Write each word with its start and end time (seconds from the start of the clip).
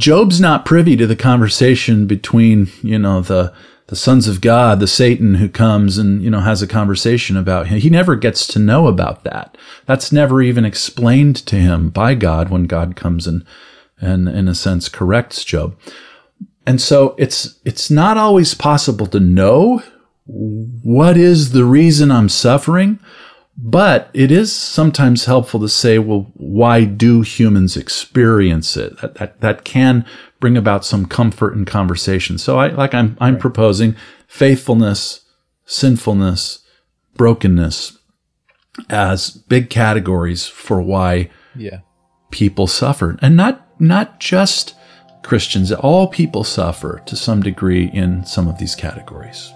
Job's 0.00 0.40
not 0.40 0.64
privy 0.64 0.96
to 0.96 1.06
the 1.06 1.16
conversation 1.16 2.06
between, 2.06 2.70
you 2.82 2.98
know, 2.98 3.20
the 3.20 3.52
the 3.88 3.96
sons 3.96 4.28
of 4.28 4.40
God, 4.40 4.78
the 4.78 4.86
Satan 4.86 5.34
who 5.34 5.48
comes 5.48 5.98
and, 5.98 6.22
you 6.22 6.30
know, 6.30 6.38
has 6.38 6.62
a 6.62 6.68
conversation 6.68 7.36
about 7.36 7.66
him. 7.66 7.80
He 7.80 7.90
never 7.90 8.14
gets 8.14 8.46
to 8.46 8.60
know 8.60 8.86
about 8.86 9.24
that. 9.24 9.58
That's 9.84 10.12
never 10.12 10.40
even 10.40 10.64
explained 10.64 11.34
to 11.46 11.56
him 11.56 11.90
by 11.90 12.14
God 12.14 12.50
when 12.50 12.64
God 12.64 12.94
comes 12.94 13.26
and 13.26 13.44
and 14.00 14.28
in 14.28 14.48
a 14.48 14.54
sense 14.54 14.88
corrects 14.88 15.44
Job. 15.44 15.76
And 16.66 16.80
so 16.80 17.14
it's 17.18 17.58
it's 17.64 17.90
not 17.90 18.16
always 18.16 18.54
possible 18.54 19.06
to 19.08 19.20
know 19.20 19.82
what 20.24 21.16
is 21.16 21.50
the 21.50 21.64
reason 21.64 22.10
I'm 22.12 22.28
suffering, 22.28 23.00
but 23.56 24.10
it 24.14 24.30
is 24.30 24.52
sometimes 24.52 25.26
helpful 25.26 25.60
to 25.60 25.68
say, 25.68 25.98
well, 25.98 26.30
why 26.34 26.84
do 26.84 27.20
humans 27.22 27.76
experience 27.76 28.76
it? 28.76 29.00
That, 29.00 29.14
that, 29.16 29.40
that 29.40 29.64
can 29.64 30.06
bring 30.38 30.56
about 30.56 30.84
some 30.84 31.06
comfort 31.06 31.52
in 31.54 31.64
conversation. 31.64 32.38
So 32.38 32.58
I, 32.58 32.68
like 32.68 32.94
I'm, 32.94 33.16
I'm 33.20 33.34
right. 33.34 33.40
proposing 33.40 33.96
faithfulness, 34.26 35.26
sinfulness, 35.66 36.60
brokenness 37.16 37.98
as 38.88 39.30
big 39.30 39.68
categories 39.68 40.46
for 40.46 40.80
why 40.80 41.28
yeah. 41.54 41.80
people 42.30 42.66
suffer. 42.66 43.18
And 43.20 43.36
not, 43.36 43.66
not 43.78 44.20
just 44.20 44.74
Christians, 45.22 45.70
all 45.70 46.08
people 46.08 46.44
suffer 46.44 47.02
to 47.04 47.16
some 47.16 47.42
degree 47.42 47.90
in 47.92 48.24
some 48.24 48.48
of 48.48 48.58
these 48.58 48.74
categories. 48.74 49.52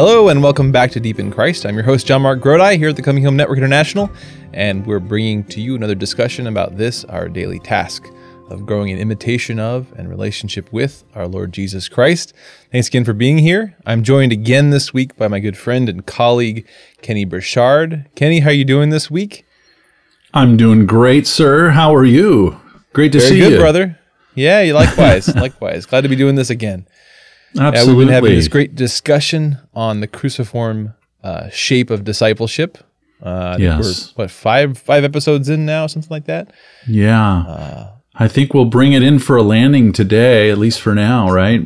Hello 0.00 0.28
and 0.28 0.42
welcome 0.42 0.72
back 0.72 0.90
to 0.92 0.98
Deep 0.98 1.18
in 1.18 1.30
Christ. 1.30 1.66
I'm 1.66 1.74
your 1.74 1.84
host, 1.84 2.06
JonMarc 2.06 2.40
Grodi, 2.40 2.78
here 2.78 2.88
at 2.88 2.96
the 2.96 3.02
Coming 3.02 3.22
Home 3.22 3.36
Network 3.36 3.58
International, 3.58 4.10
and 4.54 4.86
we're 4.86 4.98
bringing 4.98 5.44
to 5.48 5.60
you 5.60 5.76
another 5.76 5.94
discussion 5.94 6.46
about 6.46 6.78
this, 6.78 7.04
our 7.04 7.28
daily 7.28 7.58
task 7.58 8.08
of 8.48 8.64
growing 8.64 8.88
in 8.88 8.98
imitation 8.98 9.58
of 9.58 9.92
and 9.98 10.08
relationship 10.08 10.72
with 10.72 11.04
our 11.14 11.28
Lord 11.28 11.52
Jesus 11.52 11.86
Christ. 11.86 12.32
Thanks 12.72 12.88
again 12.88 13.04
for 13.04 13.12
being 13.12 13.36
here. 13.36 13.76
I'm 13.84 14.02
joined 14.02 14.32
again 14.32 14.70
this 14.70 14.94
week 14.94 15.16
by 15.18 15.28
my 15.28 15.38
good 15.38 15.58
friend 15.58 15.86
and 15.86 16.06
colleague, 16.06 16.66
Kenny 17.02 17.26
Burchard. 17.26 18.06
Kenny, 18.14 18.40
how 18.40 18.48
are 18.48 18.54
you 18.54 18.64
doing 18.64 18.88
this 18.88 19.10
week? 19.10 19.44
I'm 20.32 20.56
doing 20.56 20.86
great, 20.86 21.26
sir. 21.26 21.68
How 21.68 21.94
are 21.94 22.06
you? 22.06 22.58
Great 22.94 23.12
to 23.12 23.18
Very 23.18 23.30
see 23.30 23.38
good, 23.38 23.52
you. 23.52 23.58
brother. 23.58 23.98
Yeah, 24.34 24.62
you 24.62 24.72
likewise. 24.82 25.28
likewise. 25.36 25.84
Glad 25.84 26.00
to 26.00 26.08
be 26.08 26.16
doing 26.16 26.36
this 26.36 26.48
again. 26.48 26.86
Absolutely. 27.58 27.78
Yeah, 27.78 27.84
we've 27.84 28.06
been 28.06 28.14
having 28.14 28.34
this 28.34 28.48
great 28.48 28.74
discussion 28.74 29.58
on 29.74 30.00
the 30.00 30.06
cruciform 30.06 30.94
uh, 31.22 31.48
shape 31.50 31.90
of 31.90 32.04
discipleship. 32.04 32.78
Uh, 33.22 33.56
yes. 33.58 34.14
We're, 34.16 34.24
what, 34.24 34.30
five 34.30 34.78
five 34.78 35.04
episodes 35.04 35.48
in 35.48 35.66
now, 35.66 35.86
something 35.86 36.10
like 36.10 36.26
that? 36.26 36.52
Yeah. 36.86 37.38
Uh, 37.40 37.92
I 38.14 38.28
think 38.28 38.54
we'll 38.54 38.64
bring 38.66 38.92
it 38.92 39.02
in 39.02 39.18
for 39.18 39.36
a 39.36 39.42
landing 39.42 39.92
today, 39.92 40.50
at 40.50 40.58
least 40.58 40.80
for 40.80 40.94
now, 40.94 41.30
right? 41.30 41.62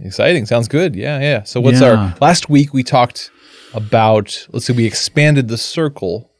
Exciting. 0.00 0.46
Sounds 0.46 0.68
good. 0.68 0.94
Yeah, 0.94 1.20
yeah. 1.20 1.42
So 1.42 1.60
what's 1.60 1.80
yeah. 1.80 1.88
our 1.88 2.14
last 2.20 2.48
week 2.48 2.72
we 2.72 2.82
talked 2.82 3.30
about 3.74 4.46
let's 4.52 4.66
see, 4.66 4.72
we 4.72 4.86
expanded 4.86 5.48
the 5.48 5.58
circle. 5.58 6.30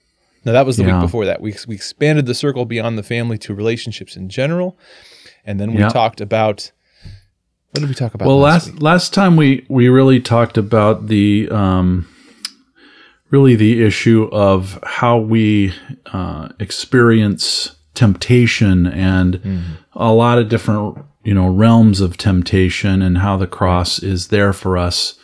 Now 0.44 0.52
that 0.52 0.64
was 0.64 0.76
the 0.76 0.84
yeah. 0.84 0.94
week 0.94 1.02
before 1.02 1.24
that. 1.26 1.40
We 1.40 1.54
we 1.66 1.74
expanded 1.74 2.26
the 2.26 2.34
circle 2.34 2.64
beyond 2.64 2.96
the 2.96 3.02
family 3.02 3.38
to 3.38 3.54
relationships 3.54 4.16
in 4.16 4.28
general. 4.28 4.78
And 5.44 5.58
then 5.58 5.72
we 5.72 5.80
yeah. 5.80 5.88
talked 5.88 6.20
about 6.20 6.72
what 7.70 7.80
did 7.80 7.88
we 7.88 7.94
talk 7.94 8.14
about? 8.14 8.26
Well, 8.26 8.38
last 8.38 8.68
last, 8.68 8.82
last 8.82 9.14
time 9.14 9.36
we 9.36 9.66
we 9.68 9.88
really 9.88 10.20
talked 10.20 10.56
about 10.56 11.08
the 11.08 11.48
um, 11.50 12.08
really 13.30 13.54
the 13.54 13.82
issue 13.82 14.28
of 14.32 14.78
how 14.82 15.18
we 15.18 15.74
uh, 16.06 16.48
experience 16.58 17.76
temptation 17.94 18.86
and 18.86 19.34
mm-hmm. 19.34 19.74
a 19.92 20.12
lot 20.12 20.38
of 20.38 20.48
different 20.48 20.98
you 21.24 21.34
know 21.34 21.48
realms 21.48 22.00
of 22.00 22.16
temptation 22.16 23.02
and 23.02 23.18
how 23.18 23.36
the 23.36 23.46
cross 23.46 23.98
is 23.98 24.28
there 24.28 24.52
for 24.52 24.78
us 24.78 25.18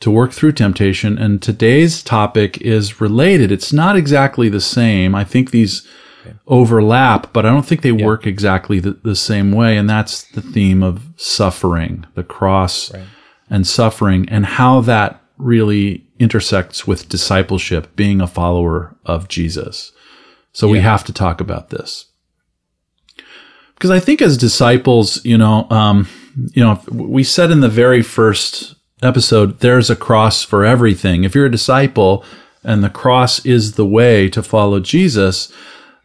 to 0.00 0.10
work 0.10 0.32
through 0.32 0.52
temptation. 0.52 1.16
And 1.16 1.40
today's 1.40 2.02
topic 2.02 2.60
is 2.60 3.00
related. 3.00 3.50
It's 3.50 3.72
not 3.72 3.96
exactly 3.96 4.48
the 4.48 4.60
same. 4.60 5.14
I 5.14 5.24
think 5.24 5.50
these 5.50 5.86
overlap, 6.46 7.32
but 7.32 7.46
I 7.46 7.50
don't 7.50 7.66
think 7.66 7.82
they 7.82 7.90
yeah. 7.90 8.04
work 8.04 8.26
exactly 8.26 8.80
the, 8.80 8.92
the, 9.02 9.16
same 9.16 9.52
way. 9.52 9.76
And 9.76 9.88
that's 9.88 10.22
the 10.22 10.42
theme 10.42 10.82
of 10.82 11.02
suffering, 11.16 12.06
the 12.14 12.24
cross 12.24 12.92
right. 12.92 13.04
and 13.50 13.66
suffering, 13.66 14.28
and 14.28 14.46
how 14.46 14.80
that 14.82 15.22
really 15.38 16.04
intersects 16.18 16.86
with 16.86 17.08
discipleship, 17.08 17.94
being 17.96 18.20
a 18.20 18.26
follower 18.26 18.96
of 19.04 19.28
Jesus. 19.28 19.92
So 20.52 20.66
yeah. 20.66 20.72
we 20.72 20.78
have 20.80 21.04
to 21.04 21.12
talk 21.12 21.40
about 21.40 21.70
this. 21.70 22.06
Because 23.74 23.90
I 23.90 24.00
think 24.00 24.22
as 24.22 24.38
disciples, 24.38 25.22
you 25.24 25.36
know, 25.36 25.68
um, 25.70 26.08
you 26.52 26.62
know, 26.62 26.80
we 26.90 27.22
said 27.22 27.50
in 27.50 27.60
the 27.60 27.68
very 27.68 28.02
first 28.02 28.74
episode, 29.02 29.60
there's 29.60 29.90
a 29.90 29.96
cross 29.96 30.42
for 30.42 30.64
everything. 30.64 31.24
If 31.24 31.34
you're 31.34 31.46
a 31.46 31.50
disciple 31.50 32.24
and 32.64 32.82
the 32.82 32.90
cross 32.90 33.44
is 33.44 33.72
the 33.72 33.86
way 33.86 34.28
to 34.30 34.42
follow 34.42 34.80
Jesus, 34.80 35.52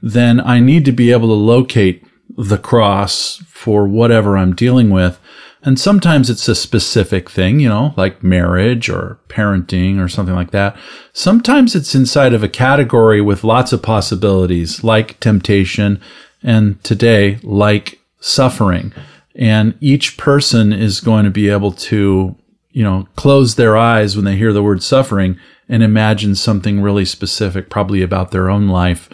then 0.02 0.40
I 0.42 0.60
need 0.60 0.86
to 0.86 0.92
be 0.92 1.12
able 1.12 1.28
to 1.28 1.34
locate 1.34 2.04
the 2.38 2.58
cross 2.58 3.44
for 3.48 3.88
whatever 3.88 4.38
I'm 4.38 4.56
dealing 4.56 4.90
with. 4.90 5.20
And 5.64 5.80
sometimes 5.80 6.30
it's 6.30 6.48
a 6.48 6.56
specific 6.56 7.30
thing, 7.30 7.60
you 7.60 7.70
know, 7.70 7.94
like 7.96 8.24
marriage 8.24 8.90
or 8.90 9.20
parenting 9.28 10.04
or 10.04 10.08
something 10.08 10.34
like 10.34 10.52
that. 10.52 10.76
Sometimes 11.14 11.76
it's 11.76 11.94
inside 11.94 12.34
of 12.34 12.42
a 12.42 12.50
category 12.50 13.22
with 13.22 13.44
lots 13.44 13.72
of 13.72 13.84
possibilities, 13.84 14.84
like 14.84 15.20
temptation, 15.20 16.02
and 16.42 16.84
today, 16.84 17.40
like 17.44 18.00
suffering. 18.20 18.92
And 19.36 19.78
each 19.80 20.18
person 20.18 20.74
is 20.74 21.00
going 21.00 21.26
to 21.26 21.32
be 21.32 21.48
able 21.50 21.74
to, 21.74 22.36
you 22.72 22.84
know, 22.84 23.08
close 23.16 23.54
their 23.54 23.78
eyes 23.78 24.16
when 24.16 24.26
they 24.26 24.38
hear 24.38 24.54
the 24.54 24.64
word 24.64 24.82
suffering 24.82 25.38
and 25.70 25.84
imagine 25.84 26.34
something 26.34 26.82
really 26.82 27.06
specific, 27.06 27.70
probably 27.70 28.02
about 28.02 28.32
their 28.32 28.50
own 28.50 28.68
life 28.68 29.10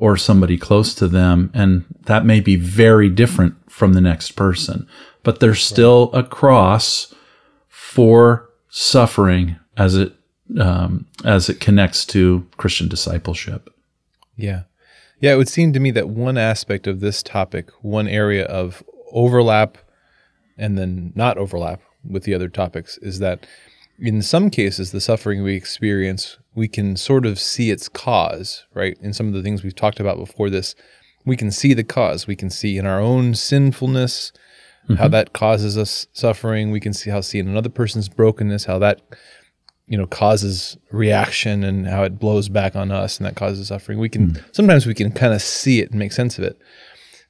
or 0.00 0.16
somebody 0.16 0.56
close 0.56 0.94
to 0.94 1.06
them. 1.06 1.50
And 1.52 1.84
that 2.06 2.24
may 2.24 2.40
be 2.40 2.56
very 2.56 3.10
different 3.10 3.54
from 3.70 3.92
the 3.92 4.00
next 4.00 4.32
person, 4.32 4.88
but 5.22 5.40
there's 5.40 5.62
still 5.62 6.10
a 6.14 6.24
cross 6.24 7.14
for 7.68 8.48
suffering 8.70 9.56
as 9.76 9.94
it, 9.94 10.14
um, 10.58 11.06
as 11.22 11.50
it 11.50 11.60
connects 11.60 12.06
to 12.06 12.46
Christian 12.56 12.88
discipleship. 12.88 13.68
Yeah. 14.36 14.62
Yeah. 15.20 15.34
It 15.34 15.36
would 15.36 15.50
seem 15.50 15.74
to 15.74 15.80
me 15.80 15.90
that 15.90 16.08
one 16.08 16.38
aspect 16.38 16.86
of 16.86 17.00
this 17.00 17.22
topic, 17.22 17.68
one 17.82 18.08
area 18.08 18.46
of 18.46 18.82
overlap 19.12 19.76
and 20.56 20.78
then 20.78 21.12
not 21.14 21.36
overlap 21.36 21.82
with 22.08 22.24
the 22.24 22.32
other 22.32 22.48
topics 22.48 22.96
is 22.98 23.18
that 23.18 23.46
in 23.98 24.22
some 24.22 24.48
cases, 24.48 24.92
the 24.92 25.00
suffering 25.00 25.42
we 25.42 25.54
experience 25.54 26.38
we 26.54 26.68
can 26.68 26.96
sort 26.96 27.26
of 27.26 27.38
see 27.38 27.70
its 27.70 27.88
cause, 27.88 28.64
right? 28.74 28.96
In 29.00 29.12
some 29.12 29.28
of 29.28 29.34
the 29.34 29.42
things 29.42 29.62
we've 29.62 29.74
talked 29.74 30.00
about 30.00 30.18
before 30.18 30.50
this, 30.50 30.74
we 31.24 31.36
can 31.36 31.50
see 31.50 31.74
the 31.74 31.84
cause. 31.84 32.26
We 32.26 32.36
can 32.36 32.50
see 32.50 32.76
in 32.76 32.86
our 32.86 33.00
own 33.00 33.34
sinfulness 33.34 34.32
mm-hmm. 34.84 34.94
how 34.94 35.08
that 35.08 35.32
causes 35.32 35.78
us 35.78 36.06
suffering. 36.12 36.70
We 36.70 36.80
can 36.80 36.92
see 36.92 37.10
how 37.10 37.20
see 37.20 37.38
in 37.38 37.48
another 37.48 37.68
person's 37.68 38.08
brokenness 38.08 38.64
how 38.64 38.78
that 38.80 39.00
you 39.86 39.98
know 39.98 40.06
causes 40.06 40.76
reaction 40.90 41.64
and 41.64 41.86
how 41.86 42.04
it 42.04 42.18
blows 42.18 42.48
back 42.48 42.76
on 42.76 42.90
us 42.90 43.18
and 43.18 43.26
that 43.26 43.36
causes 43.36 43.68
suffering. 43.68 43.98
We 43.98 44.08
can 44.08 44.32
mm. 44.32 44.44
sometimes 44.52 44.86
we 44.86 44.94
can 44.94 45.12
kind 45.12 45.34
of 45.34 45.42
see 45.42 45.80
it 45.80 45.90
and 45.90 45.98
make 45.98 46.12
sense 46.12 46.38
of 46.38 46.44
it. 46.44 46.58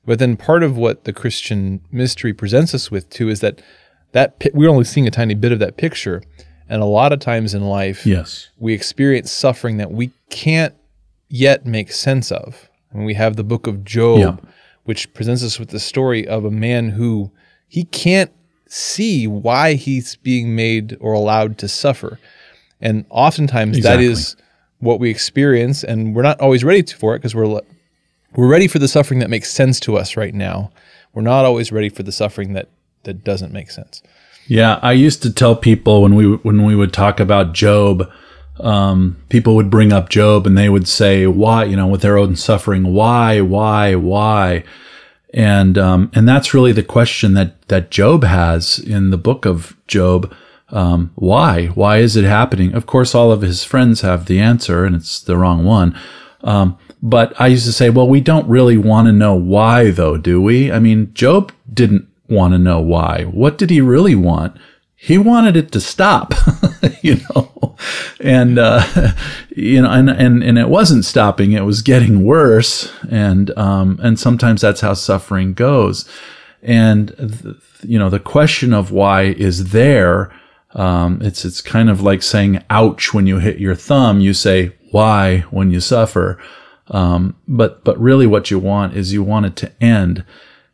But 0.04 0.18
then 0.18 0.36
part 0.36 0.62
of 0.62 0.76
what 0.76 1.04
the 1.04 1.12
Christian 1.12 1.80
mystery 1.90 2.32
presents 2.32 2.74
us 2.74 2.90
with 2.90 3.08
too 3.10 3.28
is 3.28 3.40
that 3.40 3.60
that 4.12 4.42
we're 4.54 4.70
only 4.70 4.84
seeing 4.84 5.06
a 5.06 5.10
tiny 5.10 5.34
bit 5.34 5.52
of 5.52 5.58
that 5.58 5.76
picture 5.76 6.22
and 6.70 6.80
a 6.80 6.86
lot 6.86 7.12
of 7.12 7.18
times 7.18 7.52
in 7.52 7.64
life, 7.64 8.06
yes, 8.06 8.48
we 8.58 8.72
experience 8.72 9.30
suffering 9.30 9.76
that 9.76 9.90
we 9.90 10.12
can't 10.30 10.74
yet 11.28 11.66
make 11.66 11.92
sense 11.92 12.30
of. 12.32 12.68
And 12.92 13.04
we 13.04 13.14
have 13.14 13.36
the 13.36 13.44
book 13.44 13.66
of 13.66 13.84
Job, 13.84 14.18
yeah. 14.18 14.50
which 14.84 15.12
presents 15.12 15.42
us 15.44 15.58
with 15.58 15.68
the 15.68 15.80
story 15.80 16.26
of 16.26 16.44
a 16.44 16.50
man 16.50 16.90
who 16.90 17.30
he 17.68 17.84
can't 17.84 18.32
see 18.66 19.26
why 19.26 19.74
he's 19.74 20.16
being 20.16 20.54
made 20.54 20.96
or 21.00 21.12
allowed 21.12 21.58
to 21.58 21.68
suffer. 21.68 22.18
And 22.80 23.04
oftentimes 23.10 23.76
exactly. 23.76 24.06
that 24.06 24.12
is 24.12 24.36
what 24.78 24.98
we 24.98 25.10
experience, 25.10 25.84
and 25.84 26.14
we're 26.14 26.22
not 26.22 26.40
always 26.40 26.64
ready 26.64 26.82
for 26.82 27.14
it 27.14 27.18
because 27.18 27.34
we're 27.34 27.60
we're 28.36 28.48
ready 28.48 28.68
for 28.68 28.78
the 28.78 28.88
suffering 28.88 29.20
that 29.20 29.28
makes 29.28 29.50
sense 29.50 29.80
to 29.80 29.96
us 29.96 30.16
right 30.16 30.34
now. 30.34 30.70
We're 31.14 31.22
not 31.22 31.44
always 31.44 31.72
ready 31.72 31.88
for 31.88 32.04
the 32.04 32.12
suffering 32.12 32.52
that 32.54 32.68
that 33.02 33.24
doesn't 33.24 33.52
make 33.52 33.70
sense. 33.70 34.02
Yeah, 34.46 34.80
I 34.82 34.92
used 34.92 35.22
to 35.22 35.32
tell 35.32 35.54
people 35.54 36.02
when 36.02 36.14
we 36.14 36.36
when 36.36 36.64
we 36.64 36.74
would 36.74 36.92
talk 36.92 37.20
about 37.20 37.52
Job 37.52 38.10
um, 38.60 39.16
people 39.28 39.56
would 39.56 39.70
bring 39.70 39.92
up 39.92 40.08
Job 40.08 40.46
and 40.46 40.56
they 40.56 40.68
would 40.68 40.86
say, 40.86 41.26
why, 41.26 41.64
you 41.64 41.76
know, 41.76 41.86
with 41.86 42.02
their 42.02 42.18
own 42.18 42.36
suffering, 42.36 42.92
why, 42.92 43.40
why, 43.40 43.94
why? 43.94 44.64
And, 45.32 45.78
um, 45.78 46.10
and 46.14 46.28
that's 46.28 46.54
really 46.54 46.72
the 46.72 46.82
question 46.82 47.34
that, 47.34 47.60
that 47.68 47.90
Job 47.90 48.24
has 48.24 48.78
in 48.78 49.10
the 49.10 49.18
book 49.18 49.46
of 49.46 49.76
Job. 49.86 50.34
Um, 50.70 51.12
why? 51.14 51.66
Why 51.68 51.98
is 51.98 52.16
it 52.16 52.24
happening? 52.24 52.74
Of 52.74 52.86
course, 52.86 53.14
all 53.14 53.32
of 53.32 53.42
his 53.42 53.64
friends 53.64 54.02
have 54.02 54.26
the 54.26 54.40
answer 54.40 54.84
and 54.84 54.94
it's 54.94 55.20
the 55.20 55.36
wrong 55.36 55.64
one. 55.64 55.98
Um, 56.42 56.78
but 57.02 57.38
I 57.40 57.46
used 57.46 57.66
to 57.66 57.72
say, 57.72 57.90
well, 57.90 58.08
we 58.08 58.20
don't 58.20 58.48
really 58.48 58.76
want 58.76 59.06
to 59.06 59.12
know 59.12 59.34
why 59.34 59.90
though, 59.90 60.16
do 60.16 60.40
we? 60.40 60.70
I 60.70 60.78
mean, 60.78 61.12
Job 61.14 61.52
didn't 61.72 62.08
want 62.30 62.54
to 62.54 62.58
know 62.58 62.80
why. 62.80 63.24
What 63.24 63.58
did 63.58 63.70
he 63.70 63.80
really 63.80 64.14
want? 64.14 64.56
He 64.94 65.18
wanted 65.18 65.56
it 65.56 65.72
to 65.72 65.80
stop, 65.80 66.34
you 67.02 67.16
know, 67.34 67.76
and, 68.20 68.58
uh, 68.58 69.12
you 69.48 69.80
know, 69.80 69.90
and, 69.90 70.10
and, 70.10 70.42
and 70.42 70.58
it 70.58 70.68
wasn't 70.68 71.06
stopping. 71.06 71.52
It 71.52 71.64
was 71.64 71.80
getting 71.80 72.24
worse. 72.24 72.92
And, 73.10 73.56
um, 73.58 73.98
and 74.02 74.20
sometimes 74.20 74.60
that's 74.60 74.82
how 74.82 74.92
suffering 74.92 75.54
goes. 75.54 76.06
And, 76.62 77.16
th- 77.16 77.56
you 77.82 77.98
know, 77.98 78.10
the 78.10 78.20
question 78.20 78.74
of 78.74 78.92
why 78.92 79.22
is 79.22 79.70
there. 79.70 80.30
Um, 80.74 81.20
it's, 81.22 81.44
it's 81.44 81.62
kind 81.62 81.88
of 81.88 82.02
like 82.02 82.22
saying 82.22 82.62
ouch 82.68 83.14
when 83.14 83.26
you 83.26 83.38
hit 83.38 83.58
your 83.58 83.74
thumb. 83.74 84.20
You 84.20 84.34
say 84.34 84.76
why 84.90 85.40
when 85.50 85.70
you 85.70 85.80
suffer. 85.80 86.38
Um, 86.88 87.36
but, 87.48 87.84
but 87.84 87.98
really 87.98 88.26
what 88.26 88.50
you 88.50 88.58
want 88.58 88.96
is 88.96 89.14
you 89.14 89.22
want 89.22 89.46
it 89.46 89.56
to 89.56 89.72
end 89.82 90.24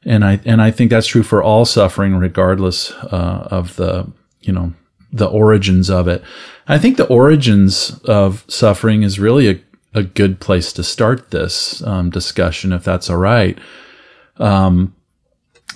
and 0.06 0.24
I 0.24 0.40
and 0.44 0.62
I 0.62 0.70
think 0.70 0.90
that's 0.90 1.08
true 1.08 1.24
for 1.24 1.42
all 1.42 1.64
suffering, 1.64 2.16
regardless 2.16 2.92
uh, 2.92 3.48
of 3.50 3.76
the 3.76 4.10
you 4.40 4.52
know 4.52 4.72
the 5.12 5.26
origins 5.26 5.90
of 5.90 6.06
it. 6.08 6.22
I 6.68 6.78
think 6.78 6.96
the 6.96 7.08
origins 7.08 7.98
of 8.04 8.44
suffering 8.48 9.02
is 9.02 9.18
really 9.18 9.48
a, 9.48 9.60
a 9.94 10.02
good 10.02 10.40
place 10.40 10.72
to 10.74 10.84
start 10.84 11.30
this 11.30 11.82
um, 11.82 12.10
discussion, 12.10 12.72
if 12.72 12.84
that's 12.84 13.10
all 13.10 13.16
right. 13.16 13.58
Um, 14.38 14.94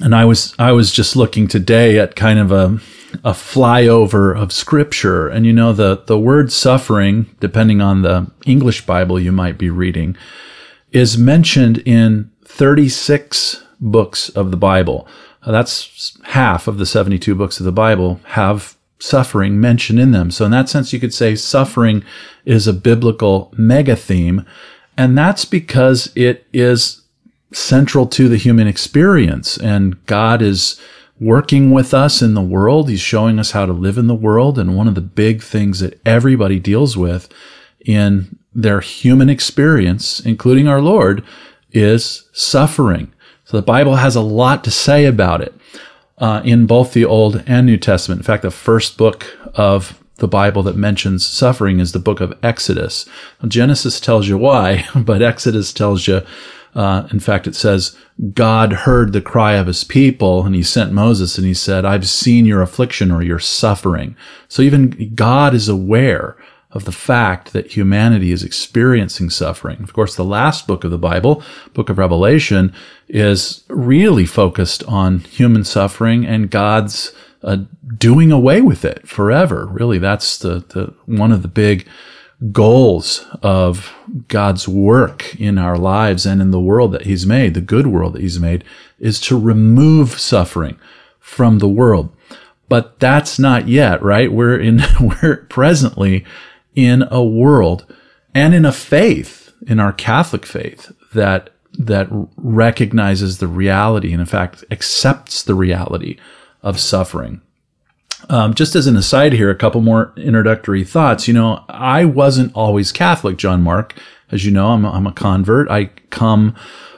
and 0.00 0.14
I 0.14 0.24
was 0.24 0.54
I 0.58 0.72
was 0.72 0.92
just 0.92 1.16
looking 1.16 1.48
today 1.48 1.98
at 1.98 2.14
kind 2.14 2.38
of 2.38 2.52
a 2.52 2.78
a 3.24 3.32
flyover 3.32 4.36
of 4.36 4.52
scripture, 4.52 5.28
and 5.28 5.44
you 5.44 5.52
know 5.52 5.72
the 5.72 6.02
the 6.06 6.18
word 6.18 6.52
suffering, 6.52 7.34
depending 7.40 7.80
on 7.80 8.02
the 8.02 8.30
English 8.46 8.86
Bible 8.86 9.18
you 9.18 9.32
might 9.32 9.58
be 9.58 9.70
reading, 9.70 10.16
is 10.92 11.18
mentioned 11.18 11.78
in 11.78 12.30
36 12.44 13.64
books 13.80 14.28
of 14.30 14.50
the 14.50 14.56
Bible. 14.56 15.06
Uh, 15.42 15.52
that's 15.52 16.18
half 16.24 16.68
of 16.68 16.78
the 16.78 16.86
72 16.86 17.34
books 17.34 17.60
of 17.60 17.66
the 17.66 17.72
Bible 17.72 18.20
have 18.24 18.76
suffering 18.98 19.60
mentioned 19.60 19.98
in 19.98 20.12
them. 20.12 20.30
So 20.30 20.44
in 20.44 20.50
that 20.50 20.68
sense, 20.68 20.92
you 20.92 21.00
could 21.00 21.14
say 21.14 21.34
suffering 21.34 22.04
is 22.44 22.66
a 22.66 22.72
biblical 22.72 23.52
mega 23.56 23.96
theme. 23.96 24.44
And 24.96 25.16
that's 25.16 25.44
because 25.44 26.12
it 26.14 26.46
is 26.52 27.02
central 27.52 28.06
to 28.06 28.28
the 28.28 28.36
human 28.36 28.68
experience 28.68 29.56
and 29.56 30.04
God 30.06 30.42
is 30.42 30.80
working 31.20 31.70
with 31.70 31.92
us 31.92 32.22
in 32.22 32.34
the 32.34 32.42
world. 32.42 32.88
He's 32.88 33.00
showing 33.00 33.38
us 33.38 33.50
how 33.50 33.66
to 33.66 33.72
live 33.72 33.98
in 33.98 34.06
the 34.06 34.14
world. 34.14 34.58
And 34.58 34.76
one 34.76 34.88
of 34.88 34.94
the 34.94 35.00
big 35.00 35.42
things 35.42 35.80
that 35.80 36.00
everybody 36.06 36.58
deals 36.58 36.96
with 36.96 37.28
in 37.80 38.38
their 38.54 38.80
human 38.80 39.28
experience, 39.28 40.20
including 40.20 40.66
our 40.66 40.80
Lord, 40.80 41.22
is 41.72 42.28
suffering. 42.32 43.12
So 43.50 43.56
the 43.56 43.62
Bible 43.62 43.96
has 43.96 44.14
a 44.14 44.20
lot 44.20 44.62
to 44.62 44.70
say 44.70 45.06
about 45.06 45.40
it 45.40 45.52
uh, 46.18 46.40
in 46.44 46.66
both 46.66 46.92
the 46.92 47.04
Old 47.04 47.42
and 47.48 47.66
New 47.66 47.78
Testament. 47.78 48.20
In 48.20 48.22
fact, 48.22 48.42
the 48.44 48.50
first 48.52 48.96
book 48.96 49.36
of 49.54 50.00
the 50.18 50.28
Bible 50.28 50.62
that 50.62 50.76
mentions 50.76 51.26
suffering 51.26 51.80
is 51.80 51.90
the 51.90 51.98
book 51.98 52.20
of 52.20 52.38
Exodus. 52.44 53.08
Genesis 53.48 53.98
tells 53.98 54.28
you 54.28 54.38
why, 54.38 54.86
but 54.94 55.20
Exodus 55.20 55.72
tells 55.72 56.06
you, 56.06 56.22
uh, 56.76 57.08
in 57.10 57.18
fact, 57.18 57.48
it 57.48 57.56
says, 57.56 57.96
God 58.34 58.72
heard 58.72 59.12
the 59.12 59.20
cry 59.20 59.54
of 59.54 59.66
his 59.66 59.82
people 59.82 60.46
and 60.46 60.54
he 60.54 60.62
sent 60.62 60.92
Moses 60.92 61.36
and 61.36 61.44
he 61.44 61.54
said, 61.54 61.84
I've 61.84 62.08
seen 62.08 62.46
your 62.46 62.62
affliction 62.62 63.10
or 63.10 63.20
your 63.20 63.40
suffering. 63.40 64.14
So 64.46 64.62
even 64.62 65.12
God 65.16 65.54
is 65.54 65.68
aware 65.68 66.36
of 66.72 66.84
the 66.84 66.92
fact 66.92 67.52
that 67.52 67.76
humanity 67.76 68.30
is 68.30 68.44
experiencing 68.44 69.28
suffering. 69.30 69.82
Of 69.82 69.92
course, 69.92 70.14
the 70.14 70.24
last 70.24 70.66
book 70.66 70.84
of 70.84 70.90
the 70.90 70.98
Bible, 70.98 71.42
book 71.74 71.88
of 71.88 71.98
Revelation, 71.98 72.72
is 73.08 73.64
really 73.68 74.24
focused 74.24 74.84
on 74.84 75.20
human 75.20 75.64
suffering 75.64 76.24
and 76.24 76.50
God's 76.50 77.12
uh, 77.42 77.58
doing 77.98 78.30
away 78.30 78.60
with 78.60 78.84
it 78.84 79.08
forever. 79.08 79.66
Really, 79.66 79.98
that's 79.98 80.38
the, 80.38 80.64
the 80.68 80.94
one 81.06 81.32
of 81.32 81.42
the 81.42 81.48
big 81.48 81.88
goals 82.52 83.26
of 83.42 83.92
God's 84.28 84.66
work 84.68 85.34
in 85.36 85.58
our 85.58 85.76
lives 85.76 86.24
and 86.24 86.40
in 86.40 86.52
the 86.52 86.60
world 86.60 86.92
that 86.92 87.06
He's 87.06 87.26
made, 87.26 87.54
the 87.54 87.60
good 87.60 87.86
world 87.86 88.14
that 88.14 88.22
He's 88.22 88.38
made, 88.38 88.64
is 88.98 89.20
to 89.22 89.38
remove 89.38 90.20
suffering 90.20 90.78
from 91.18 91.58
the 91.58 91.68
world. 91.68 92.14
But 92.68 93.00
that's 93.00 93.38
not 93.38 93.66
yet, 93.66 94.00
right? 94.02 94.32
We're 94.32 94.58
in, 94.58 94.82
we're 95.00 95.46
presently 95.48 96.24
in 96.74 97.04
a 97.10 97.22
world 97.22 97.86
and 98.34 98.54
in 98.54 98.64
a 98.64 98.72
faith, 98.72 99.52
in 99.66 99.80
our 99.80 99.92
Catholic 99.92 100.46
faith, 100.46 100.92
that 101.12 101.50
that 101.78 102.08
recognizes 102.36 103.38
the 103.38 103.46
reality 103.46 104.12
and 104.12 104.20
in 104.20 104.26
fact 104.26 104.64
accepts 104.70 105.42
the 105.42 105.54
reality 105.54 106.18
of 106.62 106.80
suffering. 106.80 107.40
Um, 108.28 108.54
just 108.54 108.74
as 108.74 108.86
an 108.86 108.96
aside 108.96 109.32
here, 109.32 109.50
a 109.50 109.56
couple 109.56 109.80
more 109.80 110.12
introductory 110.16 110.84
thoughts. 110.84 111.26
You 111.26 111.34
know, 111.34 111.64
I 111.68 112.04
wasn't 112.04 112.54
always 112.54 112.92
Catholic, 112.92 113.36
JonMarc. 113.36 113.92
As 114.30 114.44
you 114.44 114.50
know, 114.50 114.68
I'm 114.68 114.84
I'm 114.84 115.06
a 115.06 115.12
convert. 115.12 115.70
I 115.70 115.86
come 116.10 116.54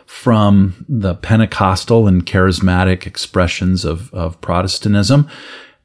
from 0.07 0.85
the 0.89 1.15
Pentecostal 1.15 2.07
and 2.07 2.27
charismatic 2.27 3.07
expressions 3.07 3.85
of, 3.85 4.13
of 4.13 4.39
Protestantism 4.43 5.27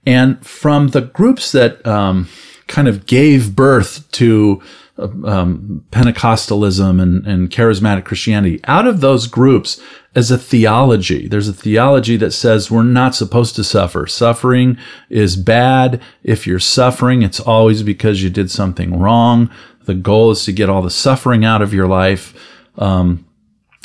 and 0.05 0.45
from 0.45 0.89
the 0.89 1.01
groups 1.01 1.51
that 1.53 1.85
um, 1.87 2.27
kind 2.67 2.87
of 2.87 3.05
gave 3.05 3.55
birth 3.55 4.09
to 4.13 4.61
um, 4.97 5.85
Pentecostalism 5.91 7.01
and, 7.01 7.25
and 7.27 7.49
charismatic 7.49 8.05
Christianity. 8.05 8.59
Out 8.65 8.87
of 8.87 9.01
those 9.01 9.27
groups, 9.27 9.79
as 10.15 10.31
a 10.31 10.37
theology, 10.37 11.27
there's 11.27 11.47
a 11.47 11.53
theology 11.53 12.17
that 12.17 12.31
says 12.31 12.71
we're 12.71 12.83
not 12.83 13.13
supposed 13.13 13.55
to 13.55 13.63
suffer. 13.63 14.07
Suffering 14.07 14.77
is 15.09 15.35
bad. 15.35 16.01
If 16.23 16.47
you're 16.47 16.59
suffering, 16.59 17.21
it's 17.21 17.39
always 17.39 17.83
because 17.83 18.23
you 18.23 18.29
did 18.29 18.49
something 18.49 18.99
wrong. 18.99 19.51
The 19.85 19.93
goal 19.93 20.31
is 20.31 20.43
to 20.45 20.51
get 20.51 20.69
all 20.69 20.81
the 20.81 20.89
suffering 20.89 21.45
out 21.45 21.61
of 21.61 21.73
your 21.73 21.87
life. 21.87 22.33
Um, 22.77 23.25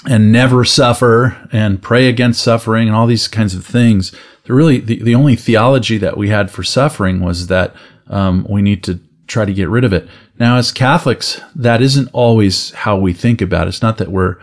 and 0.04 0.32
never 0.32 0.64
suffer 0.64 1.48
and 1.52 1.80
pray 1.80 2.08
against 2.08 2.42
suffering 2.42 2.88
and 2.88 2.96
all 2.96 3.06
these 3.06 3.28
kinds 3.28 3.54
of 3.54 3.64
things. 3.64 4.12
The 4.44 4.54
really 4.54 4.78
the, 4.78 5.00
the 5.00 5.14
only 5.14 5.36
theology 5.36 5.96
that 5.98 6.16
we 6.16 6.28
had 6.28 6.50
for 6.50 6.64
suffering 6.64 7.20
was 7.20 7.46
that 7.46 7.74
um, 8.08 8.46
we 8.48 8.62
need 8.62 8.82
to 8.84 9.00
try 9.26 9.44
to 9.44 9.54
get 9.54 9.68
rid 9.68 9.84
of 9.84 9.92
it. 9.92 10.08
Now, 10.38 10.56
as 10.56 10.72
Catholics, 10.72 11.40
that 11.54 11.80
isn't 11.80 12.08
always 12.12 12.70
how 12.72 12.96
we 12.96 13.12
think 13.12 13.40
about 13.40 13.66
it. 13.66 13.70
It's 13.70 13.82
not 13.82 13.98
that 13.98 14.10
we're, 14.10 14.36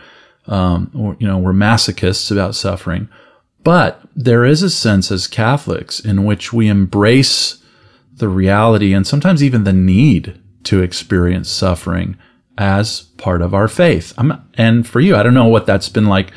um, 0.46 1.16
you 1.18 1.26
know, 1.26 1.38
we're 1.38 1.52
masochists 1.52 2.30
about 2.30 2.54
suffering, 2.54 3.08
but 3.62 4.00
there 4.16 4.44
is 4.44 4.62
a 4.62 4.70
sense 4.70 5.12
as 5.12 5.26
Catholics 5.26 6.00
in 6.00 6.24
which 6.24 6.52
we 6.52 6.68
embrace 6.68 7.62
the 8.12 8.28
reality 8.28 8.92
and 8.92 9.06
sometimes 9.06 9.42
even 9.42 9.64
the 9.64 9.72
need 9.72 10.40
to 10.64 10.82
experience 10.82 11.48
suffering 11.48 12.16
as 12.58 13.02
part 13.16 13.42
of 13.42 13.54
our 13.54 13.68
faith. 13.68 14.12
I'm, 14.18 14.42
and 14.54 14.86
for 14.86 15.00
you, 15.00 15.16
I 15.16 15.22
don't 15.22 15.34
know 15.34 15.46
what 15.46 15.66
that's 15.66 15.88
been 15.88 16.06
like 16.06 16.32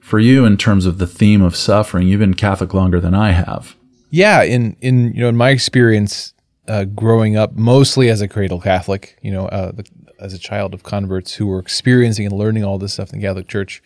for 0.00 0.18
you 0.18 0.44
in 0.44 0.56
terms 0.56 0.86
of 0.86 0.98
the 0.98 1.06
theme 1.06 1.42
of 1.42 1.54
suffering. 1.54 2.08
You've 2.08 2.20
been 2.20 2.34
Catholic 2.34 2.74
longer 2.74 3.00
than 3.00 3.14
I 3.14 3.32
have. 3.32 3.76
Yeah, 4.10 4.42
in 4.42 4.76
in 4.80 5.12
you 5.12 5.20
know 5.20 5.28
in 5.28 5.36
my 5.36 5.50
experience, 5.50 6.32
uh, 6.68 6.84
growing 6.84 7.36
up 7.36 7.54
mostly 7.54 8.08
as 8.10 8.20
a 8.20 8.28
cradle 8.28 8.60
Catholic, 8.60 9.18
you 9.22 9.32
know, 9.32 9.46
uh, 9.46 9.72
the, 9.72 9.88
as 10.20 10.34
a 10.34 10.38
child 10.38 10.74
of 10.74 10.82
converts 10.82 11.34
who 11.34 11.46
were 11.46 11.58
experiencing 11.58 12.26
and 12.26 12.34
learning 12.34 12.64
all 12.64 12.78
this 12.78 12.92
stuff 12.92 13.12
in 13.12 13.18
the 13.18 13.26
Catholic 13.26 13.48
Church, 13.48 13.82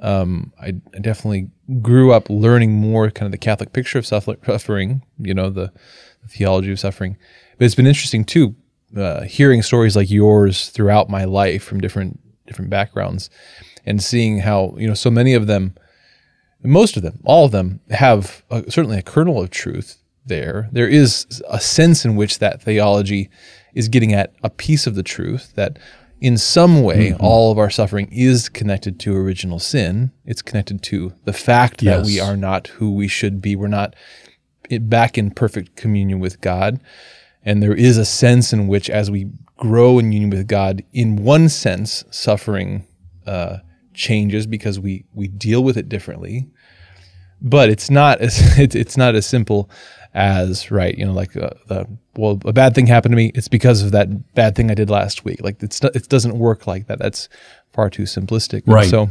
um, 0.00 0.52
I, 0.60 0.74
I, 0.94 0.98
definitely 1.00 1.50
grew 1.80 2.12
up 2.12 2.28
learning 2.28 2.72
more 2.72 3.10
kind 3.10 3.26
of 3.26 3.32
the 3.32 3.38
Catholic 3.38 3.72
picture 3.72 3.98
of 3.98 4.06
suffering, 4.06 5.02
you 5.18 5.34
know, 5.34 5.50
the, 5.50 5.72
the 6.22 6.28
theology 6.28 6.72
of 6.72 6.80
suffering. 6.80 7.16
But 7.58 7.66
it's 7.66 7.74
been 7.74 7.86
interesting 7.86 8.24
too, 8.24 8.56
uh, 8.96 9.22
hearing 9.22 9.62
stories 9.62 9.94
like 9.94 10.10
yours 10.10 10.70
throughout 10.70 11.08
my 11.08 11.24
life 11.24 11.62
from 11.62 11.80
different 11.80 12.18
different 12.46 12.70
backgrounds, 12.70 13.30
and 13.86 14.02
seeing 14.02 14.38
how 14.38 14.74
you 14.76 14.88
know 14.88 14.94
so 14.94 15.10
many 15.10 15.34
of 15.34 15.46
them, 15.46 15.74
most 16.62 16.96
of 16.96 17.02
them, 17.02 17.20
all 17.24 17.44
of 17.44 17.52
them 17.52 17.80
have 17.90 18.42
a, 18.50 18.68
certainly 18.70 18.98
a 18.98 19.02
kernel 19.02 19.40
of 19.40 19.50
truth 19.50 20.01
there. 20.24 20.68
There 20.72 20.88
is 20.88 21.42
a 21.48 21.60
sense 21.60 22.04
in 22.04 22.16
which 22.16 22.38
that 22.38 22.62
theology 22.62 23.30
is 23.74 23.88
getting 23.88 24.12
at 24.12 24.34
a 24.42 24.50
piece 24.50 24.86
of 24.86 24.94
the 24.94 25.02
truth 25.02 25.52
that 25.56 25.78
in 26.20 26.38
some 26.38 26.82
way 26.82 27.10
mm-hmm. 27.10 27.24
all 27.24 27.50
of 27.50 27.58
our 27.58 27.70
suffering 27.70 28.08
is 28.12 28.48
connected 28.48 29.00
to 29.00 29.16
original 29.16 29.58
sin. 29.58 30.12
It's 30.24 30.42
connected 30.42 30.82
to 30.84 31.12
the 31.24 31.32
fact 31.32 31.82
yes. 31.82 31.96
that 31.96 32.06
we 32.06 32.20
are 32.20 32.36
not 32.36 32.68
who 32.68 32.92
we 32.94 33.08
should 33.08 33.42
be. 33.42 33.56
We're 33.56 33.68
not 33.68 33.96
back 34.80 35.18
in 35.18 35.30
perfect 35.30 35.76
communion 35.76 36.20
with 36.20 36.40
God. 36.40 36.80
And 37.44 37.60
there 37.60 37.74
is 37.74 37.98
a 37.98 38.04
sense 38.04 38.52
in 38.52 38.68
which, 38.68 38.88
as 38.88 39.10
we 39.10 39.32
grow 39.62 40.00
in 40.00 40.10
union 40.10 40.30
with 40.30 40.48
God. 40.48 40.82
In 40.92 41.22
one 41.22 41.48
sense, 41.48 42.04
suffering 42.10 42.84
uh, 43.26 43.58
changes 43.94 44.44
because 44.44 44.80
we 44.80 45.04
we 45.14 45.28
deal 45.28 45.62
with 45.62 45.76
it 45.76 45.88
differently. 45.88 46.50
But 47.40 47.70
it's 47.70 47.88
not 47.88 48.20
as 48.20 48.58
it's 48.58 48.96
not 48.96 49.14
as 49.14 49.24
simple 49.24 49.70
as 50.14 50.70
right. 50.70 50.96
You 50.96 51.06
know, 51.06 51.12
like 51.12 51.36
uh, 51.36 51.50
the 51.68 51.86
well, 52.16 52.40
a 52.44 52.52
bad 52.52 52.74
thing 52.74 52.86
happened 52.86 53.12
to 53.12 53.16
me. 53.16 53.32
It's 53.34 53.48
because 53.48 53.82
of 53.82 53.92
that 53.92 54.34
bad 54.34 54.54
thing 54.54 54.70
I 54.70 54.74
did 54.74 54.90
last 54.90 55.24
week. 55.24 55.40
Like 55.42 55.62
it's 55.62 55.80
it 55.82 56.08
doesn't 56.08 56.38
work 56.38 56.66
like 56.66 56.86
that. 56.86 56.98
That's 56.98 57.28
far 57.72 57.88
too 57.90 58.02
simplistic. 58.02 58.62
Right. 58.66 58.82
And 58.82 58.90
so 58.90 59.10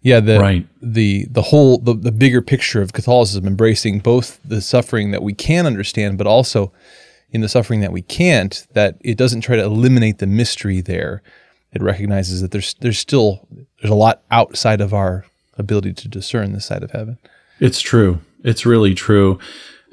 yeah, 0.00 0.20
the 0.20 0.40
Right. 0.40 0.66
the 0.80 1.26
the 1.30 1.42
whole 1.42 1.78
the, 1.78 1.94
the 1.94 2.12
bigger 2.12 2.42
picture 2.42 2.82
of 2.82 2.92
Catholicism 2.92 3.46
embracing 3.46 4.00
both 4.00 4.40
the 4.44 4.60
suffering 4.60 5.12
that 5.12 5.22
we 5.22 5.32
can 5.32 5.66
understand, 5.66 6.18
but 6.18 6.26
also 6.26 6.72
in 7.30 7.40
the 7.40 7.48
suffering 7.48 7.80
that 7.80 7.92
we 7.92 8.02
can't, 8.02 8.66
that 8.74 8.96
it 9.00 9.16
doesn't 9.16 9.40
try 9.42 9.56
to 9.56 9.62
eliminate 9.62 10.18
the 10.18 10.26
mystery 10.26 10.80
there. 10.80 11.22
It 11.72 11.82
recognizes 11.82 12.42
that 12.42 12.50
there's 12.50 12.74
there's 12.74 12.98
still 12.98 13.46
there's 13.80 13.92
a 13.92 13.94
lot 13.94 14.22
outside 14.30 14.80
of 14.80 14.92
our 14.92 15.24
ability 15.56 15.92
to 15.92 16.08
discern 16.08 16.52
this 16.52 16.66
side 16.66 16.82
of 16.82 16.90
heaven. 16.90 17.18
It's 17.60 17.80
true. 17.80 18.20
It's 18.44 18.66
really 18.66 18.94
true. 18.94 19.38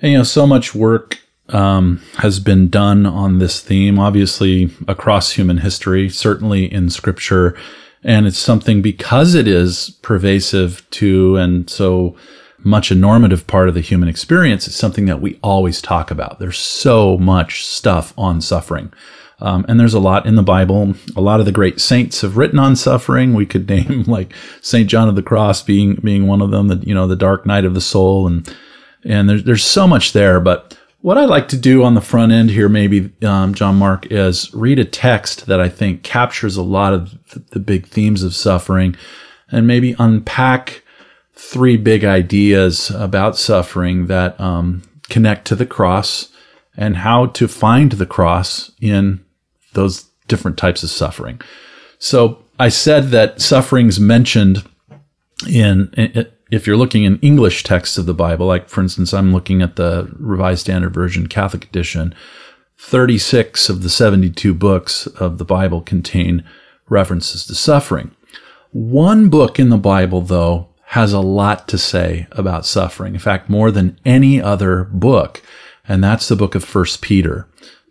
And, 0.02 0.12
you 0.12 0.18
know, 0.18 0.24
so 0.24 0.48
much 0.48 0.74
work 0.74 1.20
um, 1.50 2.02
has 2.18 2.40
been 2.40 2.70
done 2.70 3.06
on 3.06 3.40
this 3.40 3.62
theme, 3.62 4.00
obviously 4.00 4.72
across 4.88 5.32
human 5.32 5.58
history, 5.58 6.10
certainly 6.10 6.72
in 6.72 6.90
scripture. 6.90 7.58
And 8.04 8.28
it's 8.28 8.38
something 8.38 8.82
because 8.82 9.36
it 9.36 9.48
is 9.48 9.98
pervasive 10.02 10.90
to 10.92 11.36
and 11.38 11.70
so 11.70 12.16
much 12.64 12.92
a 12.92 12.96
normative 12.96 13.48
part 13.48 13.70
of 13.70 13.74
the 13.74 13.82
human 13.82 14.10
experience. 14.10 14.68
It's 14.68 14.76
something 14.76 15.06
that 15.06 15.22
we 15.22 15.40
always 15.42 15.82
talk 15.82 16.12
about. 16.12 16.40
There's 16.40 16.58
so 16.58 17.18
much 17.18 17.66
stuff 17.66 18.14
on 18.18 18.42
suffering. 18.42 18.92
Um, 19.42 19.66
and 19.68 19.80
there's 19.80 19.94
a 19.94 20.00
lot 20.00 20.26
in 20.26 20.36
the 20.36 20.44
Bible. 20.44 20.96
A 21.16 21.22
lot 21.22 21.40
of 21.40 21.46
the 21.46 21.52
great 21.52 21.80
saints 21.80 22.22
have 22.22 22.38
written 22.38 22.60
on 22.60 22.76
suffering. 22.76 23.34
We 23.34 23.46
could 23.46 23.68
name 23.70 24.04
like 24.04 24.34
Saint 24.62 24.90
John 24.90 25.10
of 25.10 25.16
the 25.16 25.24
Cross 25.24 25.64
being 25.64 25.96
being 25.96 26.28
one 26.28 26.42
of 26.42 26.52
them. 26.52 26.68
That 26.68 26.86
you 26.88 26.94
know, 26.94 27.08
the 27.08 27.16
dark 27.16 27.46
night 27.46 27.66
of 27.66 27.74
the 27.74 27.82
soul, 27.82 28.28
and 28.28 28.56
and 29.04 29.30
there's 29.30 29.44
there's 29.44 29.64
so 29.64 29.88
much 29.88 30.14
there. 30.14 30.40
But 30.40 30.78
what 31.02 31.18
I 31.18 31.26
like 31.26 31.48
to 31.50 31.58
do 31.58 31.84
on 31.84 31.94
the 31.94 32.02
front 32.02 32.32
end 32.32 32.50
here, 32.50 32.68
maybe 32.68 33.06
um, 33.24 33.54
JonMarc, 33.54 34.12
is 34.12 34.54
read 34.54 34.80
a 34.80 34.86
text 34.86 35.46
that 35.46 35.62
I 35.62 35.70
think 35.70 36.04
captures 36.04 36.58
a 36.58 36.64
lot 36.64 36.94
of 36.94 37.18
the 37.52 37.60
big 37.60 37.88
themes 37.88 38.24
of 38.24 38.36
suffering, 38.36 38.96
and 39.50 39.66
maybe 39.66 39.96
unpack 39.98 40.84
three 41.34 41.78
big 41.78 42.04
ideas 42.04 42.90
about 42.92 43.38
suffering 43.38 44.08
that 44.08 44.40
um, 44.42 44.82
connect 45.10 45.48
to 45.48 45.56
the 45.56 45.66
cross 45.66 46.28
and 46.76 46.98
how 46.98 47.28
to 47.28 47.48
find 47.48 47.94
the 47.94 48.06
cross 48.06 48.72
in 48.82 49.24
those 49.74 50.06
different 50.28 50.58
types 50.58 50.84
of 50.84 50.90
suffering. 50.90 51.42
So 51.98 52.44
I 52.60 52.70
said 52.70 53.10
that 53.10 53.42
suffering's 53.42 54.00
mentioned 54.00 54.64
in, 55.48 55.92
if 56.52 56.68
you're 56.68 56.78
looking 56.78 57.04
in 57.04 57.20
English 57.20 57.64
texts 57.64 57.98
of 57.98 58.06
the 58.06 58.14
Bible, 58.14 58.46
like 58.46 58.70
for 58.70 58.82
instance, 58.82 59.14
I'm 59.14 59.34
looking 59.34 59.62
at 59.62 59.76
the 59.76 60.14
Revised 60.18 60.62
Standard 60.62 60.94
Version 60.94 61.28
Catholic 61.28 61.66
edition. 61.66 62.14
36 62.78 63.68
of 63.68 63.84
the 63.84 63.90
72 63.90 64.54
books 64.54 65.06
of 65.08 65.38
the 65.38 65.46
Bible 65.46 65.82
contain 65.82 66.44
references 66.88 67.46
to 67.46 67.56
suffering. 67.56 68.12
One 68.72 69.30
book 69.30 69.60
in 69.60 69.70
the 69.70 69.78
Bible, 69.78 70.22
though, 70.22 70.70
has 70.88 71.12
a 71.12 71.20
lot 71.20 71.68
to 71.68 71.78
say 71.78 72.28
about 72.32 72.66
suffering. 72.66 73.14
In 73.14 73.20
fact, 73.20 73.50
more 73.50 73.70
than 73.70 74.00
any 74.06 74.42
other 74.42 74.86
book, 74.86 75.42
and 75.88 76.04
that's 76.04 76.28
the 76.28 76.36
book 76.36 76.56
of 76.56 76.64
First 76.64 77.02
Peter. 77.02 77.48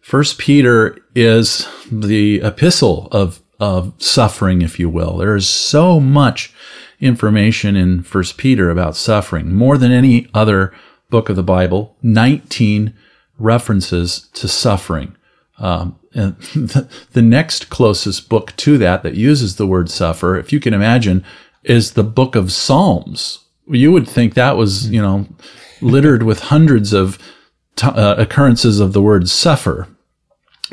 First 0.09 0.39
Peter 0.39 0.99
is 1.15 1.69
the 1.93 2.41
epistle 2.41 3.09
of 3.13 3.43
of 3.61 3.93
suffering, 3.99 4.63
if 4.63 4.79
you 4.81 4.89
will. 4.89 5.19
There 5.19 5.37
is 5.37 5.47
so 5.47 6.01
much 6.01 6.51
information 6.99 7.77
in 7.77 8.03
First 8.05 8.39
Peter 8.39 8.71
about 8.71 8.97
suffering, 8.97 9.55
more 9.55 9.77
than 9.77 9.93
any 9.93 10.27
other 10.33 10.73
book 11.11 11.29
of 11.29 11.37
the 11.37 11.43
Bible. 11.43 11.95
Nineteen 12.03 12.95
references 13.39 14.31
to 14.33 14.49
suffering. 14.49 15.15
Um, 15.59 15.99
and 16.15 16.37
the, 16.55 16.89
the 17.13 17.21
next 17.21 17.69
closest 17.69 18.31
book 18.31 18.57
to 18.57 18.79
that 18.79 19.03
that 19.03 19.15
uses 19.15 19.57
the 19.57 19.67
word 19.67 19.91
suffer, 19.91 20.39
if 20.39 20.55
you 20.55 20.59
can 20.59 20.73
imagine, 20.73 21.23
is 21.65 21.93
the 21.93 22.03
book 22.03 22.35
of 22.35 22.51
Psalms. 22.51 23.41
You 23.67 23.93
would 23.93 24.09
think 24.09 24.33
that 24.33 24.57
was, 24.57 24.89
you 24.89 25.03
know, 25.03 25.27
littered 25.83 26.23
with 26.23 26.41
hundreds 26.45 26.95
of 26.95 27.19
t- 27.77 27.87
uh, 27.87 28.15
occurrences 28.15 28.81
of 28.81 28.95
the 28.95 29.03
word 29.03 29.29
suffer. 29.29 29.87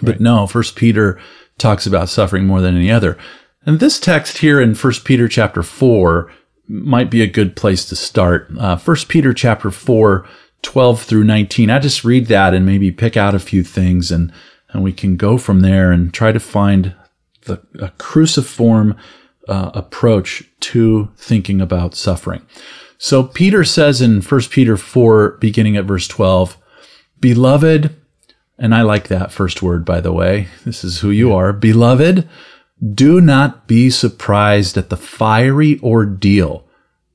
But 0.01 0.15
Right. 0.15 0.21
no, 0.21 0.47
First 0.47 0.75
Peter 0.75 1.19
talks 1.57 1.85
about 1.85 2.09
suffering 2.09 2.45
more 2.45 2.61
than 2.61 2.75
any 2.75 2.91
other. 2.91 3.17
And 3.65 3.79
this 3.79 3.99
text 3.99 4.39
here 4.39 4.61
in 4.61 4.75
First 4.75 5.05
Peter 5.05 5.27
chapter 5.27 5.63
four 5.63 6.31
might 6.67 7.09
be 7.11 7.21
a 7.21 7.27
good 7.27 7.55
place 7.55 7.85
to 7.85 7.95
start. 7.95 8.49
Uh, 8.57 8.75
First 8.75 9.07
Peter 9.07 9.33
chapter 9.33 9.69
4, 9.69 10.27
12 10.63 11.03
through 11.03 11.23
19. 11.23 11.69
I 11.69 11.77
just 11.79 12.03
read 12.03 12.25
that 12.27 12.53
and 12.55 12.65
maybe 12.65 12.91
pick 12.91 13.15
out 13.15 13.35
a 13.35 13.39
few 13.39 13.63
things 13.63 14.11
and, 14.11 14.31
and 14.71 14.83
we 14.83 14.91
can 14.91 15.15
go 15.15 15.37
from 15.37 15.59
there 15.59 15.91
and 15.91 16.11
try 16.13 16.31
to 16.31 16.39
find 16.39 16.95
the 17.43 17.61
a 17.79 17.89
cruciform 17.99 18.95
uh, 19.47 19.69
approach 19.75 20.43
to 20.59 21.09
thinking 21.17 21.61
about 21.61 21.93
suffering. 21.93 22.41
So 22.97 23.23
Peter 23.23 23.63
says 23.63 24.01
in 24.01 24.21
1 24.21 24.41
Peter 24.49 24.75
4, 24.75 25.37
beginning 25.39 25.77
at 25.77 25.85
verse 25.85 26.07
12, 26.07 26.57
Beloved, 27.19 27.95
and 28.57 28.73
I 28.73 28.81
like 28.81 29.07
that 29.07 29.31
first 29.31 29.61
word, 29.61 29.85
by 29.85 30.01
the 30.01 30.13
way. 30.13 30.47
This 30.63 30.83
is 30.83 30.99
who 30.99 31.09
you 31.09 31.33
are. 31.33 31.51
Beloved, 31.51 32.27
do 32.93 33.21
not 33.21 33.67
be 33.67 33.89
surprised 33.89 34.77
at 34.77 34.89
the 34.89 34.97
fiery 34.97 35.79
ordeal 35.81 36.65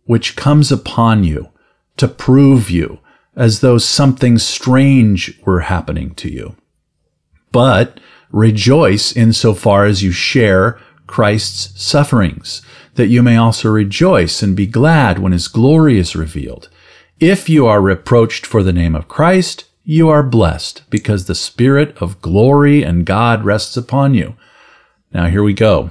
which 0.04 0.34
comes 0.34 0.72
upon 0.72 1.22
you 1.22 1.48
to 1.96 2.08
prove 2.08 2.68
you 2.68 2.98
as 3.36 3.60
though 3.60 3.78
something 3.78 4.38
strange 4.38 5.40
were 5.46 5.60
happening 5.60 6.14
to 6.16 6.28
you. 6.28 6.56
But 7.52 8.00
rejoice 8.32 9.14
insofar 9.14 9.84
as 9.84 10.02
you 10.02 10.10
share 10.10 10.80
Christ's 11.06 11.80
sufferings, 11.80 12.60
that 12.94 13.06
you 13.06 13.22
may 13.22 13.36
also 13.36 13.68
rejoice 13.68 14.42
and 14.42 14.56
be 14.56 14.66
glad 14.66 15.20
when 15.20 15.30
his 15.30 15.46
glory 15.46 15.96
is 15.96 16.16
revealed. 16.16 16.68
If 17.20 17.48
you 17.48 17.66
are 17.66 17.80
reproached 17.80 18.46
for 18.46 18.64
the 18.64 18.72
name 18.72 18.96
of 18.96 19.06
Christ, 19.06 19.69
you 19.84 20.08
are 20.08 20.22
blessed, 20.22 20.82
because 20.90 21.24
the 21.24 21.34
Spirit 21.34 21.96
of 22.00 22.20
glory 22.20 22.82
and 22.82 23.06
God 23.06 23.44
rests 23.44 23.76
upon 23.76 24.14
you. 24.14 24.36
Now 25.12 25.26
here 25.26 25.42
we 25.42 25.54
go. 25.54 25.90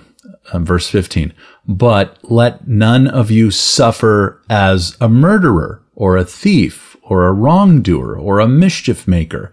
Um, 0.53 0.65
verse 0.65 0.89
15. 0.89 1.33
But 1.67 2.17
let 2.23 2.67
none 2.67 3.07
of 3.07 3.29
you 3.29 3.51
suffer 3.51 4.41
as 4.49 4.95
a 4.99 5.09
murderer 5.09 5.83
or 5.95 6.17
a 6.17 6.25
thief 6.25 6.95
or 7.03 7.27
a 7.27 7.33
wrongdoer 7.33 8.17
or 8.17 8.39
a 8.39 8.47
mischief 8.47 9.07
maker. 9.07 9.51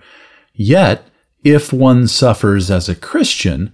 Yet, 0.54 1.08
if 1.42 1.72
one 1.72 2.06
suffers 2.06 2.70
as 2.70 2.88
a 2.88 2.94
Christian, 2.94 3.72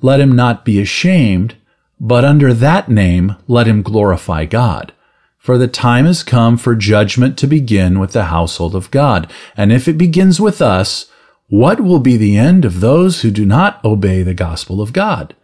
let 0.00 0.20
him 0.20 0.34
not 0.34 0.64
be 0.64 0.80
ashamed, 0.80 1.56
but 2.00 2.24
under 2.24 2.52
that 2.54 2.88
name 2.88 3.36
let 3.46 3.66
him 3.66 3.82
glorify 3.82 4.44
God. 4.46 4.92
For 5.44 5.58
the 5.58 5.68
time 5.68 6.06
has 6.06 6.22
come 6.22 6.56
for 6.56 6.74
judgment 6.74 7.36
to 7.36 7.46
begin 7.46 7.98
with 7.98 8.12
the 8.12 8.24
household 8.24 8.74
of 8.74 8.90
God. 8.90 9.30
And 9.58 9.70
if 9.70 9.86
it 9.86 9.98
begins 9.98 10.40
with 10.40 10.62
us, 10.62 11.10
what 11.48 11.82
will 11.82 11.98
be 11.98 12.16
the 12.16 12.38
end 12.38 12.64
of 12.64 12.80
those 12.80 13.20
who 13.20 13.30
do 13.30 13.44
not 13.44 13.84
obey 13.84 14.22
the 14.22 14.32
gospel 14.32 14.80
of 14.80 14.94
God? 14.94 15.36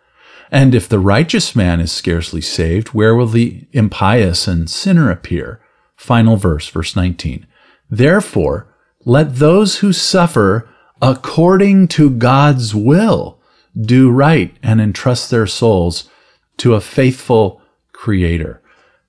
And 0.51 0.75
if 0.75 0.89
the 0.89 0.99
righteous 0.99 1.55
man 1.55 1.81
is 1.81 1.93
scarcely 1.93 2.41
saved, 2.41 2.95
where 2.95 3.15
will 3.15 3.27
the 3.27 3.67
impious 3.73 4.49
and 4.49 4.71
sinner 4.71 5.11
appear? 5.11 5.61
Final 5.97 6.39
verse, 6.39 6.67
verse 6.67 6.97
19. 6.97 7.47
Therefore, 7.91 8.75
let 9.05 9.37
those 9.37 9.81
who 9.81 9.93
suffer 9.93 10.67
according 11.03 11.89
to 11.89 12.09
God's 12.09 12.75
will 12.75 13.39
do 13.79 14.11
right 14.11 14.57
and 14.63 14.81
entrust 14.81 15.31
their 15.31 15.47
souls 15.47 16.09
to 16.57 16.73
a 16.73 16.81
faithful 16.81 17.61
creator. 17.93 18.60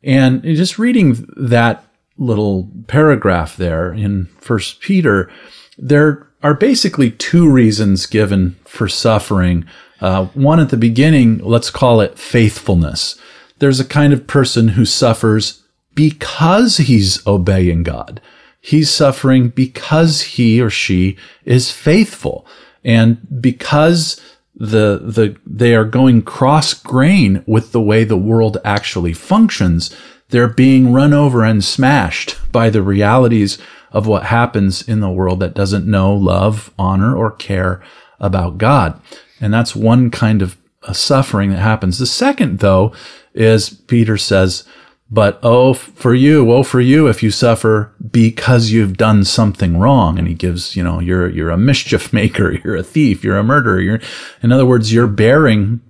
And 0.03 0.43
just 0.43 0.79
reading 0.79 1.27
that 1.37 1.85
little 2.17 2.69
paragraph 2.87 3.57
there 3.57 3.93
in 3.93 4.25
First 4.39 4.81
Peter, 4.81 5.31
there 5.77 6.27
are 6.43 6.53
basically 6.53 7.11
two 7.11 7.49
reasons 7.49 8.05
given 8.05 8.57
for 8.65 8.87
suffering. 8.87 9.65
Uh, 9.99 10.25
one 10.27 10.59
at 10.59 10.69
the 10.69 10.77
beginning, 10.77 11.37
let's 11.39 11.69
call 11.69 12.01
it 12.01 12.17
faithfulness. 12.17 13.19
There's 13.59 13.79
a 13.79 13.85
kind 13.85 14.11
of 14.11 14.27
person 14.27 14.69
who 14.69 14.85
suffers 14.85 15.63
because 15.93 16.77
he's 16.77 17.25
obeying 17.27 17.83
God. 17.83 18.21
He's 18.59 18.89
suffering 18.89 19.49
because 19.49 20.21
he 20.21 20.61
or 20.61 20.69
she 20.69 21.17
is 21.45 21.71
faithful. 21.71 22.45
And 22.83 23.41
because 23.41 24.21
the, 24.55 25.01
the, 25.03 25.37
they 25.45 25.73
are 25.75 25.85
going 25.85 26.21
cross 26.21 26.73
grain 26.73 27.43
with 27.47 27.71
the 27.71 27.81
way 27.81 28.03
the 28.03 28.17
world 28.17 28.57
actually 28.63 29.13
functions, 29.13 29.95
they're 30.29 30.47
being 30.47 30.93
run 30.93 31.13
over 31.13 31.43
and 31.43 31.63
smashed 31.63 32.37
by 32.51 32.69
the 32.69 32.81
realities 32.81 33.57
of 33.91 34.07
what 34.07 34.23
happens 34.23 34.87
in 34.87 34.99
the 34.99 35.09
world 35.09 35.39
that 35.39 35.53
doesn't 35.53 35.85
know 35.85 36.13
love, 36.13 36.73
honor, 36.79 37.15
or 37.15 37.31
care 37.31 37.81
about 38.19 38.57
God. 38.57 38.99
And 39.39 39.53
that's 39.53 39.75
one 39.75 40.09
kind 40.11 40.41
of 40.41 40.57
a 40.83 40.93
suffering 40.93 41.51
that 41.51 41.59
happens. 41.59 41.97
The 41.97 42.05
second, 42.05 42.59
though, 42.59 42.93
is 43.33 43.69
Peter 43.69 44.17
says, 44.17 44.63
but 45.11 45.39
oh, 45.43 45.73
for 45.73 46.13
you, 46.13 46.45
woe 46.45 46.63
for 46.63 46.79
you 46.79 47.07
if 47.07 47.21
you 47.21 47.31
suffer 47.31 47.93
because 48.11 48.71
you've 48.71 48.95
done 48.95 49.25
something 49.25 49.77
wrong. 49.77 50.17
And 50.17 50.25
he 50.25 50.33
gives, 50.33 50.75
you 50.75 50.83
know, 50.83 51.01
you're, 51.01 51.29
you're 51.29 51.49
a 51.49 51.57
mischief 51.57 52.13
maker, 52.13 52.53
you're 52.63 52.77
a 52.77 52.83
thief, 52.83 53.23
you're 53.23 53.37
a 53.37 53.43
murderer. 53.43 53.81
You're, 53.81 53.99
in 54.41 54.53
other 54.53 54.65
words, 54.65 54.93
you're 54.93 55.07
bearing, 55.07 55.81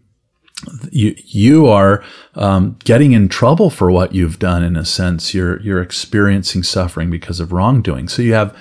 you, 0.92 1.16
you 1.28 1.68
are, 1.68 2.04
um, 2.34 2.78
getting 2.84 3.12
in 3.12 3.30
trouble 3.30 3.70
for 3.70 3.92
what 3.92 4.16
you've 4.16 4.40
done 4.40 4.64
in 4.64 4.76
a 4.76 4.86
sense. 4.86 5.36
You're, 5.36 5.62
you're 5.62 5.84
experiencing 5.84 6.64
suffering 6.64 7.12
because 7.12 7.40
of 7.40 7.52
wrongdoing. 7.52 8.08
So 8.08 8.24
you 8.24 8.34
have, 8.34 8.58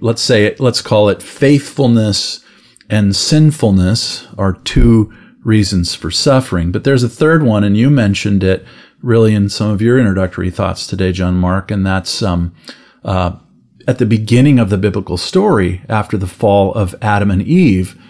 let's 0.00 0.22
say, 0.22 0.54
let's 0.58 0.82
call 0.82 1.08
it 1.08 1.22
faithfulness 1.22 2.44
and 2.90 3.16
sinfulness 3.16 4.26
are 4.36 4.52
two 4.52 5.10
reasons 5.42 5.94
for 5.94 6.10
suffering. 6.10 6.70
But 6.70 6.84
there's 6.84 7.02
a 7.02 7.08
third 7.08 7.42
one, 7.42 7.64
and 7.64 7.76
you 7.76 7.88
mentioned 7.88 8.44
it 8.44 8.66
really 9.02 9.34
in 9.34 9.48
some 9.48 9.70
of 9.70 9.82
your 9.82 9.98
introductory 9.98 10.50
thoughts 10.50 10.86
today, 10.86 11.12
JonMarc, 11.12 11.70
and 11.70 11.84
that's 11.84 12.22
um, 12.22 12.54
uh, 13.04 13.36
at 13.86 13.98
the 13.98 14.06
beginning 14.06 14.58
of 14.58 14.70
the 14.70 14.78
biblical 14.78 15.16
story 15.16 15.82
after 15.88 16.16
the 16.16 16.26
fall 16.26 16.72
of 16.74 16.94
Adam 17.02 17.30
and 17.30 17.42
Eve. 17.42 18.00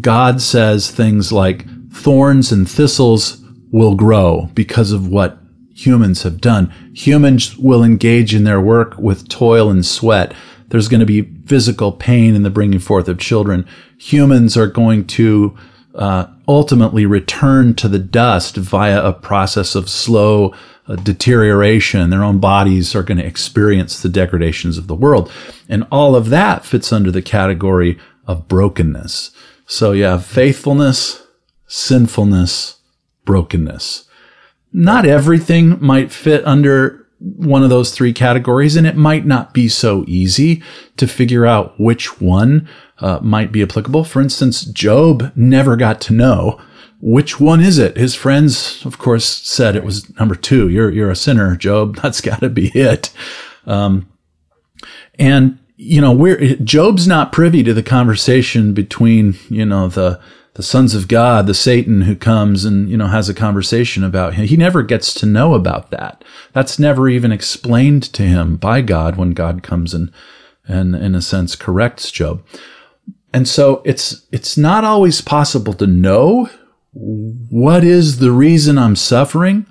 God 0.00 0.40
says 0.40 0.90
things 0.90 1.32
like 1.32 1.66
thorns 1.92 2.52
and 2.52 2.68
thistles 2.68 3.42
will 3.70 3.94
grow 3.94 4.50
because 4.54 4.92
of 4.92 5.08
what 5.08 5.38
humans 5.74 6.22
have 6.22 6.40
done. 6.40 6.72
Humans 6.94 7.56
will 7.56 7.82
engage 7.82 8.34
in 8.34 8.44
their 8.44 8.60
work 8.60 8.96
with 8.98 9.28
toil 9.28 9.70
and 9.70 9.84
sweat. 9.84 10.34
There's 10.68 10.88
going 10.88 11.00
to 11.00 11.06
be 11.06 11.22
physical 11.46 11.92
pain 11.92 12.34
in 12.34 12.42
the 12.42 12.50
bringing 12.50 12.78
forth 12.78 13.08
of 13.08 13.18
children. 13.18 13.66
Humans 13.98 14.56
are 14.56 14.66
going 14.66 15.06
to 15.08 15.56
uh, 15.94 16.26
ultimately 16.48 17.06
return 17.06 17.74
to 17.74 17.88
the 17.88 17.98
dust 17.98 18.56
via 18.56 19.02
a 19.02 19.12
process 19.12 19.74
of 19.74 19.88
slow 19.88 20.54
uh, 20.86 20.96
deterioration. 20.96 22.10
Their 22.10 22.24
own 22.24 22.38
bodies 22.38 22.94
are 22.94 23.02
going 23.02 23.18
to 23.18 23.26
experience 23.26 24.00
the 24.00 24.08
degradations 24.08 24.76
of 24.76 24.86
the 24.86 24.94
world. 24.94 25.30
And 25.68 25.86
all 25.90 26.16
of 26.16 26.30
that 26.30 26.64
fits 26.64 26.92
under 26.92 27.10
the 27.10 27.22
category 27.22 27.98
of 28.26 28.48
brokenness. 28.48 29.30
So 29.66 29.92
you 29.92 30.04
have 30.04 30.26
faithfulness, 30.26 31.22
sinfulness, 31.66 32.80
brokenness. 33.24 34.08
Not 34.72 35.06
everything 35.06 35.78
might 35.80 36.12
fit 36.12 36.44
under 36.44 37.06
one 37.18 37.62
of 37.62 37.70
those 37.70 37.92
three 37.92 38.12
categories, 38.12 38.76
and 38.76 38.86
it 38.86 38.96
might 38.96 39.24
not 39.24 39.54
be 39.54 39.68
so 39.68 40.04
easy 40.06 40.62
to 40.96 41.06
figure 41.06 41.46
out 41.46 41.78
which 41.80 42.20
one 42.20 42.68
uh, 42.98 43.18
might 43.22 43.52
be 43.52 43.62
applicable. 43.62 44.04
For 44.04 44.20
instance, 44.20 44.64
Job 44.64 45.32
never 45.34 45.76
got 45.76 46.00
to 46.02 46.12
know 46.12 46.60
which 47.00 47.38
one 47.38 47.60
is 47.60 47.78
it. 47.78 47.96
His 47.96 48.14
friends, 48.14 48.84
of 48.86 48.98
course, 48.98 49.26
said 49.26 49.76
it 49.76 49.84
was 49.84 50.16
number 50.18 50.34
two. 50.34 50.68
You're 50.68 50.90
you're 50.90 51.10
a 51.10 51.16
sinner, 51.16 51.56
Job. 51.56 51.96
That's 52.02 52.20
got 52.20 52.40
to 52.40 52.48
be 52.48 52.68
it. 52.68 53.12
Um, 53.66 54.08
and 55.18 55.58
you 55.76 56.00
know, 56.00 56.12
we're 56.12 56.56
Job's 56.56 57.06
not 57.06 57.32
privy 57.32 57.62
to 57.62 57.74
the 57.74 57.82
conversation 57.82 58.74
between 58.74 59.36
you 59.48 59.66
know 59.66 59.88
the 59.88 60.20
the 60.54 60.62
sons 60.62 60.94
of 60.94 61.08
God, 61.08 61.46
the 61.46 61.54
Satan 61.54 62.02
who 62.02 62.14
comes 62.14 62.64
and, 62.64 62.88
you 62.88 62.96
know, 62.96 63.08
has 63.08 63.28
a 63.28 63.34
conversation 63.34 64.04
about 64.04 64.34
him. 64.34 64.46
He 64.46 64.56
never 64.56 64.82
gets 64.82 65.12
to 65.14 65.26
know 65.26 65.54
about 65.54 65.90
that. 65.90 66.24
That's 66.52 66.78
never 66.78 67.08
even 67.08 67.32
explained 67.32 68.04
to 68.14 68.22
him 68.22 68.56
by 68.56 68.80
God 68.80 69.16
when 69.16 69.32
God 69.32 69.64
comes 69.64 69.94
and, 69.94 70.12
and 70.66 70.94
in 70.94 71.16
a 71.16 71.22
sense 71.22 71.56
corrects 71.56 72.10
Job. 72.12 72.44
And 73.34 73.48
so 73.48 73.82
it's, 73.84 74.24
it's 74.30 74.56
not 74.56 74.84
always 74.84 75.20
possible 75.20 75.74
to 75.74 75.88
know 75.88 76.48
what 76.92 77.82
is 77.82 78.20
the 78.20 78.30
reason 78.30 78.78
I'm 78.78 78.94
suffering, 78.94 79.66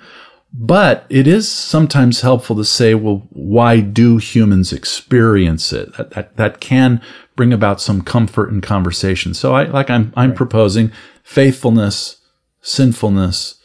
but 0.53 1.05
it 1.08 1.27
is 1.27 1.50
sometimes 1.50 2.20
helpful 2.20 2.58
to 2.58 2.65
say, 2.65 2.93
well, 2.93 3.25
why 3.29 3.79
do 3.79 4.17
humans 4.17 4.74
experience 4.74 5.72
it? 5.72 5.96
That, 5.96 6.11
that, 6.11 6.35
that 6.35 6.59
can 6.59 7.01
bring 7.38 7.53
about 7.53 7.79
some 7.79 8.01
comfort 8.01 8.50
in 8.50 8.59
conversation. 8.59 9.33
So 9.33 9.55
I, 9.55 9.64
like 9.64 9.90
I'm, 9.90 10.11
I'm 10.18 10.31
right. 10.31 10.38
proposing 10.38 10.92
faithfulness, 11.24 12.18
sinfulness, 12.59 13.61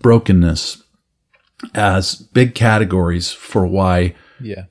brokenness 0.00 0.82
as 1.74 2.14
big 2.14 2.54
categories 2.54 3.30
for 3.30 3.66
why 3.66 4.14
yeah. 4.40 4.64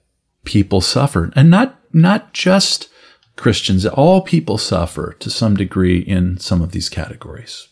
people 0.43 0.82
suffer 0.82 1.32
and 1.36 1.51
not, 1.51 1.79
not 1.93 2.34
just 2.34 2.90
Christians, 3.41 3.88
all 3.88 4.21
people 4.21 4.60
suffer 4.60 5.15
to 5.19 5.32
some 5.32 5.56
degree 5.56 5.97
in 5.97 6.38
some 6.38 6.62
of 6.62 6.73
these 6.73 6.89
categories. 6.89 7.69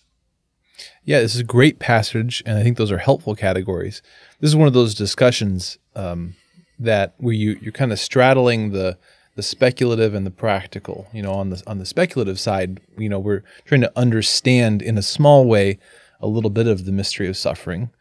Yeah, 1.05 1.21
this 1.21 1.35
is 1.35 1.41
a 1.41 1.43
great 1.43 1.77
passage, 1.77 2.41
and 2.43 2.57
I 2.57 2.63
think 2.63 2.77
those 2.77 2.91
are 2.91 2.97
helpful 2.97 3.35
categories. 3.35 4.01
This 4.39 4.49
is 4.49 4.55
one 4.55 4.67
of 4.67 4.73
those 4.73 4.95
discussions 4.95 5.77
um, 5.95 6.33
that 6.79 7.13
where 7.19 7.35
you 7.35 7.59
you're 7.61 7.71
kind 7.71 7.91
of 7.91 7.99
straddling 7.99 8.71
the 8.71 8.97
the 9.35 9.43
speculative 9.43 10.15
and 10.15 10.25
the 10.25 10.31
practical. 10.31 11.07
You 11.13 11.21
know, 11.21 11.33
on 11.33 11.51
the 11.51 11.61
on 11.67 11.77
the 11.77 11.85
speculative 11.85 12.39
side, 12.39 12.79
you 12.97 13.07
know, 13.07 13.19
we're 13.19 13.43
trying 13.65 13.81
to 13.81 13.91
understand 13.95 14.81
in 14.81 14.97
a 14.97 15.03
small 15.03 15.45
way 15.45 15.77
a 16.19 16.25
little 16.25 16.49
bit 16.49 16.65
of 16.65 16.85
the 16.85 16.91
mystery 16.91 17.27
of 17.27 17.37
suffering, 17.37 17.91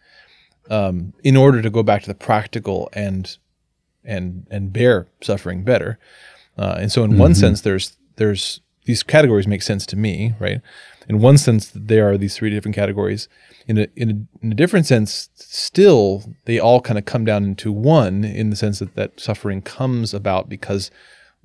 um, 0.70 1.12
in 1.22 1.36
order 1.36 1.60
to 1.60 1.68
go 1.68 1.82
back 1.82 2.00
to 2.00 2.08
the 2.08 2.14
practical 2.14 2.88
and 2.94 3.36
and 4.04 4.46
and 4.50 4.72
bear 4.72 5.06
suffering 5.20 5.64
better. 5.64 5.98
Uh, 6.58 6.76
and 6.80 6.92
so, 6.92 7.04
in 7.04 7.12
mm-hmm. 7.12 7.20
one 7.20 7.34
sense, 7.34 7.60
there's 7.60 7.96
there's 8.16 8.60
these 8.84 9.02
categories 9.02 9.46
make 9.46 9.62
sense 9.62 9.86
to 9.86 9.96
me, 9.96 10.34
right? 10.40 10.60
In 11.08 11.20
one 11.20 11.38
sense, 11.38 11.70
there 11.74 12.10
are 12.10 12.18
these 12.18 12.36
three 12.36 12.50
different 12.50 12.74
categories. 12.74 13.28
In 13.66 13.78
a, 13.78 13.86
in 13.96 14.10
a, 14.10 14.44
in 14.44 14.52
a 14.52 14.54
different 14.54 14.86
sense, 14.86 15.28
still, 15.34 16.24
they 16.46 16.58
all 16.58 16.80
kind 16.80 16.98
of 16.98 17.04
come 17.04 17.24
down 17.24 17.44
into 17.44 17.70
one 17.70 18.24
in 18.24 18.50
the 18.50 18.56
sense 18.56 18.78
that 18.78 18.94
that 18.94 19.20
suffering 19.20 19.60
comes 19.60 20.14
about 20.14 20.48
because, 20.48 20.90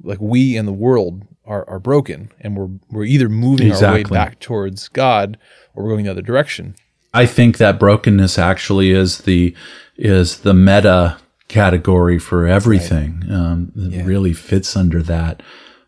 like, 0.01 0.19
we 0.21 0.55
and 0.55 0.67
the 0.67 0.73
world 0.73 1.23
are, 1.45 1.69
are 1.69 1.79
broken, 1.79 2.31
and 2.39 2.57
we're 2.57 2.69
we're 2.89 3.03
either 3.05 3.29
moving 3.29 3.67
exactly. 3.67 3.87
our 3.87 3.93
way 3.95 4.03
back 4.03 4.39
towards 4.39 4.87
God 4.87 5.37
or 5.75 5.83
we're 5.83 5.91
going 5.91 6.05
the 6.05 6.11
other 6.11 6.21
direction. 6.21 6.75
I 7.13 7.25
think 7.25 7.57
that 7.57 7.79
brokenness 7.79 8.39
actually 8.39 8.91
is 8.91 9.19
the 9.19 9.55
is 9.95 10.39
the 10.39 10.53
meta 10.53 11.17
category 11.47 12.19
for 12.19 12.47
everything. 12.47 13.21
Right. 13.21 13.35
Um, 13.35 13.71
yeah. 13.75 14.03
really 14.03 14.33
fits 14.33 14.75
under 14.75 15.01
that. 15.03 15.43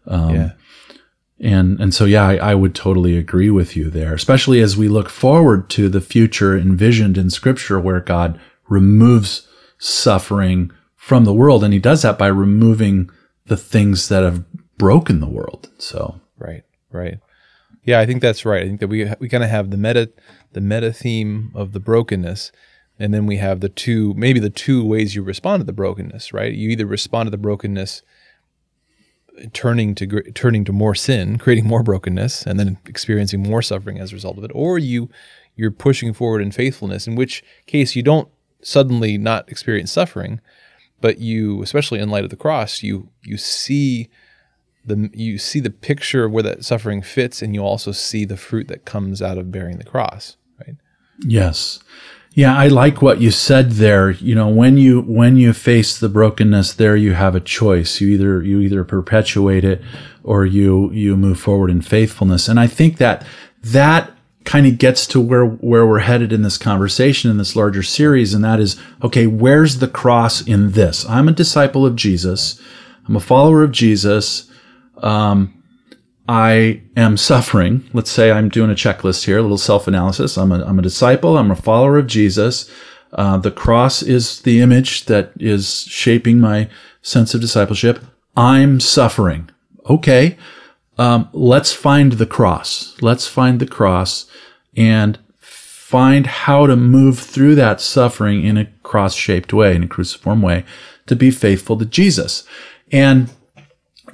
Um, 0.08 0.36
yeah. 0.36 0.52
And 1.39 1.80
and 1.82 1.94
so 1.94 2.06
yeah, 2.06 2.26
I, 2.26 2.36
I, 2.38 2.56
would 2.56 2.74
totally 2.74 3.18
agree 3.18 3.50
with 3.50 3.76
you 3.76 3.89
there, 3.89 4.13
especially 4.13 4.62
as 4.62 4.78
we 4.78 4.88
look 4.88 5.10
forward 5.10 5.70
to 5.72 5.89
the 5.89 6.00
future 6.00 6.58
envisioned 6.58 7.18
in 7.18 7.30
Scripture, 7.30 7.78
where 7.78 8.00
God 8.00 8.39
removes 8.70 9.46
suffering 9.78 10.72
from 10.96 11.26
the 11.26 11.34
world, 11.34 11.62
and 11.62 11.74
He 11.74 11.80
does 11.80 12.04
that 12.04 12.18
by 12.18 12.28
removing 12.28 13.10
the 13.48 13.58
things 13.58 14.08
that 14.08 14.24
have 14.24 14.46
broken 14.78 15.20
the 15.20 15.28
world. 15.28 15.70
So 15.78 16.22
right, 16.38 16.63
right, 16.89 17.20
yeah, 17.84 18.00
I 18.00 18.06
think 18.06 18.22
that's 18.22 18.46
right. 18.46 18.63
I 18.63 18.68
think 18.68 18.80
that 18.80 18.88
we 18.88 19.12
we 19.20 19.28
kind 19.28 19.44
of 19.44 19.50
have 19.50 19.72
the 19.72 19.78
meta 19.78 20.12
the 20.54 20.62
meta 20.62 20.94
theme 20.94 21.52
of 21.54 21.74
the 21.74 21.82
brokenness, 21.82 22.54
and 22.99 23.13
then 23.13 23.25
we 23.25 23.38
have 23.38 23.60
the 23.60 23.69
two, 23.69 24.13
maybe 24.15 24.39
the 24.39 24.49
two 24.49 24.84
ways 24.86 25.15
you 25.15 25.23
respond 25.23 25.62
to 25.62 25.65
the 25.65 25.73
brokenness, 25.73 26.34
right? 26.34 26.53
You 26.53 26.69
either 26.69 26.86
respond 26.86 27.27
to 27.27 27.31
the 27.31 27.38
brokenness 27.38 28.01
turning 29.53 29.95
to 29.95 30.21
turning 30.34 30.63
to 30.65 30.73
more 30.73 30.95
sin, 30.95 31.38
creating 31.39 31.67
more 31.67 31.84
brokenness, 31.84 32.45
and 32.45 32.60
then 32.60 32.77
experiencing 32.86 33.43
more 33.43 33.62
suffering 33.62 33.99
as 33.99 34.12
a 34.12 34.15
result 34.15 34.38
of 34.38 34.43
it, 34.43 34.51
or 34.53 34.77
you 34.79 35.10
you're 35.55 35.71
pushing 35.71 36.13
forward 36.13 36.41
in 36.41 36.51
faithfulness, 36.51 37.08
in 37.08 37.15
which 37.15 37.43
case 37.65 37.95
you 37.95 38.03
don't 38.03 38.29
suddenly 38.62 39.17
not 39.17 39.49
experience 39.49 39.91
suffering, 39.91 40.41
but 41.01 41.19
you, 41.19 41.62
especially 41.62 41.99
in 41.99 42.10
light 42.10 42.23
of 42.23 42.29
the 42.29 42.36
cross, 42.36 42.84
you 42.84 43.10
you 43.23 43.38
see 43.38 44.10
the 44.86 45.10
you 45.13 45.38
see 45.38 45.60
the 45.60 45.69
picture 45.69 46.25
of 46.25 46.31
where 46.31 46.43
that 46.43 46.65
suffering 46.65 47.01
fits, 47.01 47.41
and 47.41 47.53
you 47.53 47.62
also 47.62 47.91
see 47.91 48.25
the 48.25 48.38
fruit 48.38 48.67
that 48.67 48.86
comes 48.86 49.21
out 49.21 49.38
of 49.38 49.51
bearing 49.51 49.77
the 49.77 49.84
cross, 49.84 50.38
right? 50.60 50.75
Yes. 51.19 51.79
Yeah, 52.38 52.54
I 52.54 52.67
like 52.67 53.02
what 53.02 53.21
you 53.21 53.32
said 53.32 53.71
there. 53.71 54.12
You 54.12 54.36
know, 54.36 54.50
when 54.50 54.78
you 54.78 55.00
when 55.02 55.38
you 55.38 55.54
face 55.54 55.98
the 55.98 56.10
brokenness 56.10 56.74
there 56.74 56.98
you 56.98 57.13
have 57.13 57.34
a 57.34 57.39
choice. 57.39 58.02
You 58.02 58.10
either 58.10 58.43
you 58.43 58.60
either 58.60 58.84
perpetuate 58.84 59.63
it 59.63 59.82
or 60.21 60.45
you 60.45 60.91
you 60.91 61.15
move 61.15 61.39
forward 61.39 61.71
in 61.71 61.82
faithfulness. 61.82 62.50
And 62.50 62.60
I 62.60 62.67
think 62.67 62.98
that 62.98 63.26
that 63.63 64.12
kind 64.43 64.67
of 64.67 64.78
gets 64.78 65.08
to 65.08 65.21
where 65.21 65.45
where 65.45 65.88
we're 65.88 66.00
headed 66.00 66.34
in 66.34 66.41
this 66.41 66.58
conversation 66.58 67.32
in 67.32 67.38
this 67.38 67.56
larger 67.56 67.82
series 67.82 68.34
and 68.34 68.43
that 68.43 68.60
is 68.60 68.78
okay, 69.02 69.28
where's 69.28 69.80
the 69.80 69.88
cross 69.88 70.41
in 70.41 70.74
this? 70.74 71.08
I'm 71.08 71.30
a 71.30 71.32
disciple 71.32 71.86
of 71.86 71.95
Jesus. 71.95 72.62
I'm 73.08 73.15
a 73.15 73.21
follower 73.21 73.63
of 73.63 73.71
Jesus. 73.71 74.52
Um, 74.98 75.55
I 76.28 76.82
am 76.98 77.18
suffering. 77.18 77.88
Let's 77.94 78.10
say 78.10 78.32
I'm 78.32 78.50
doing 78.50 78.72
a 78.72 78.76
checklist 78.76 79.26
here, 79.26 79.38
a 79.38 79.42
little 79.42 79.58
self 79.58 79.88
analysis. 79.88 80.38
I'm 80.38 80.52
a, 80.52 80.64
I'm 80.66 80.80
a 80.80 80.84
disciple, 80.84 81.38
I'm 81.38 81.52
a 81.52 81.56
follower 81.56 81.98
of 81.98 82.08
Jesus. 82.08 82.70
Uh, 83.14 83.38
the 83.38 83.52
cross 83.52 84.02
is 84.02 84.42
the 84.42 84.60
image 84.60 85.06
that 85.06 85.32
is 85.40 85.84
shaping 85.84 86.40
my 86.40 86.70
sense 87.02 87.34
of 87.34 87.42
discipleship. 87.42 88.04
I'm 88.36 88.80
suffering. 88.80 89.50
Okay. 89.90 90.38
um, 90.98 91.30
let's 91.34 91.72
find 91.72 92.14
the 92.14 92.26
cross. 92.26 92.96
Let's 93.02 93.28
find 93.28 93.60
the 93.60 93.68
cross 93.68 94.26
and 94.76 95.20
find 95.40 96.28
how 96.28 96.68
to 96.68 96.76
move 96.76 97.20
through 97.20 97.56
that 97.56 97.80
suffering 97.80 98.44
in 98.44 98.58
a 98.58 98.66
cross 98.84 99.14
shaped 99.14 99.54
way, 99.54 99.76
in 99.76 99.84
a 99.84 99.88
cruciform 99.88 100.42
way, 100.42 100.66
to 101.06 101.16
be 101.16 101.32
faithful 101.32 101.78
to 101.78 101.86
Jesus. 101.86 102.44
And 102.92 103.30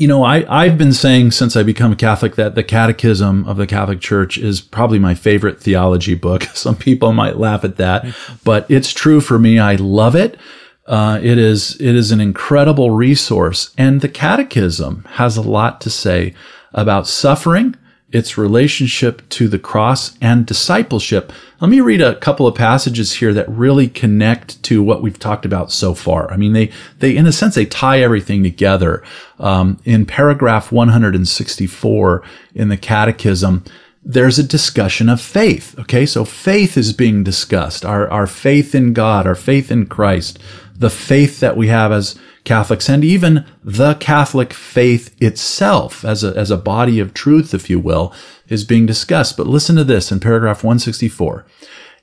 you 0.01 0.07
know, 0.07 0.23
I, 0.23 0.43
I've 0.49 0.79
been 0.79 0.93
saying 0.93 1.29
since 1.29 1.55
I 1.55 1.61
become 1.61 1.91
a 1.91 1.95
Catholic 1.95 2.33
that 2.33 2.55
the 2.55 2.63
Catechism 2.63 3.47
of 3.47 3.57
the 3.57 3.67
Catholic 3.67 4.01
Church 4.01 4.35
is 4.35 4.59
probably 4.59 4.97
my 4.97 5.13
favorite 5.13 5.59
theology 5.59 6.15
book. 6.15 6.41
Some 6.55 6.75
people 6.75 7.13
might 7.13 7.37
laugh 7.37 7.63
at 7.63 7.77
that, 7.77 8.07
but 8.43 8.65
it's 8.67 8.91
true 8.91 9.21
for 9.21 9.37
me. 9.37 9.59
I 9.59 9.75
love 9.75 10.15
it. 10.15 10.39
Uh, 10.87 11.19
it 11.21 11.37
is 11.37 11.79
it 11.79 11.95
is 11.95 12.11
an 12.11 12.19
incredible 12.19 12.89
resource, 12.89 13.75
and 13.77 14.01
the 14.01 14.09
Catechism 14.09 15.05
has 15.11 15.37
a 15.37 15.43
lot 15.43 15.79
to 15.81 15.91
say 15.91 16.33
about 16.73 17.05
suffering, 17.05 17.75
its 18.12 18.38
relationship 18.38 19.28
to 19.30 19.47
the 19.47 19.60
cross, 19.60 20.17
and 20.19 20.45
discipleship. 20.45 21.32
Let 21.60 21.69
me 21.69 21.80
read 21.80 22.02
a 22.02 22.15
couple 22.15 22.45
of 22.45 22.56
passages 22.56 23.13
here 23.13 23.34
that 23.34 23.50
really 23.50 23.88
connect 23.88 24.62
to 24.63 24.84
what 24.84 25.02
we've 25.02 25.19
talked 25.19 25.45
about 25.45 25.71
so 25.71 25.93
far. 25.93 26.32
I 26.32 26.38
mean, 26.38 26.54
they 26.54 26.71
they 27.00 27.15
in 27.15 27.26
a 27.26 27.32
sense 27.32 27.56
they 27.56 27.65
tie 27.65 28.02
everything 28.02 28.43
together. 28.43 29.04
Um, 29.39 29.80
in 29.86 30.06
paragraph 30.06 30.71
164 30.71 32.24
in 32.54 32.69
the 32.69 32.78
Catechism, 32.78 33.63
there's 34.04 34.39
a 34.39 34.43
discussion 34.43 35.08
of 35.10 35.21
faith. 35.21 35.78
Okay, 35.80 36.06
so 36.06 36.26
faith 36.26 36.78
is 36.78 36.93
being 36.93 37.24
discussed. 37.24 37.86
Our 37.86 38.10
our 38.10 38.28
faith 38.28 38.76
in 38.76 38.93
God, 38.93 39.26
our 39.26 39.36
faith 39.36 39.71
in 39.71 39.86
Christ, 39.86 40.39
the 40.76 40.89
faith 40.89 41.39
that 41.39 41.56
we 41.56 41.67
have 41.67 41.91
as 41.91 42.19
Catholics, 42.43 42.89
and 42.89 43.04
even 43.04 43.45
the 43.63 43.95
Catholic 43.95 44.54
faith 44.54 45.15
itself 45.21 46.04
as 46.04 46.23
a, 46.23 46.36
as 46.36 46.49
a 46.49 46.58
body 46.58 46.99
of 46.99 47.13
truth, 47.13 47.54
if 47.54 47.69
you 47.69 47.80
will, 47.80 48.13
is 48.47 48.63
being 48.63 48.86
discussed. 48.86 49.38
But 49.38 49.47
listen 49.47 49.75
to 49.75 49.84
this 49.84 50.12
in 50.12 50.19
paragraph 50.19 50.63
164. 50.63 51.45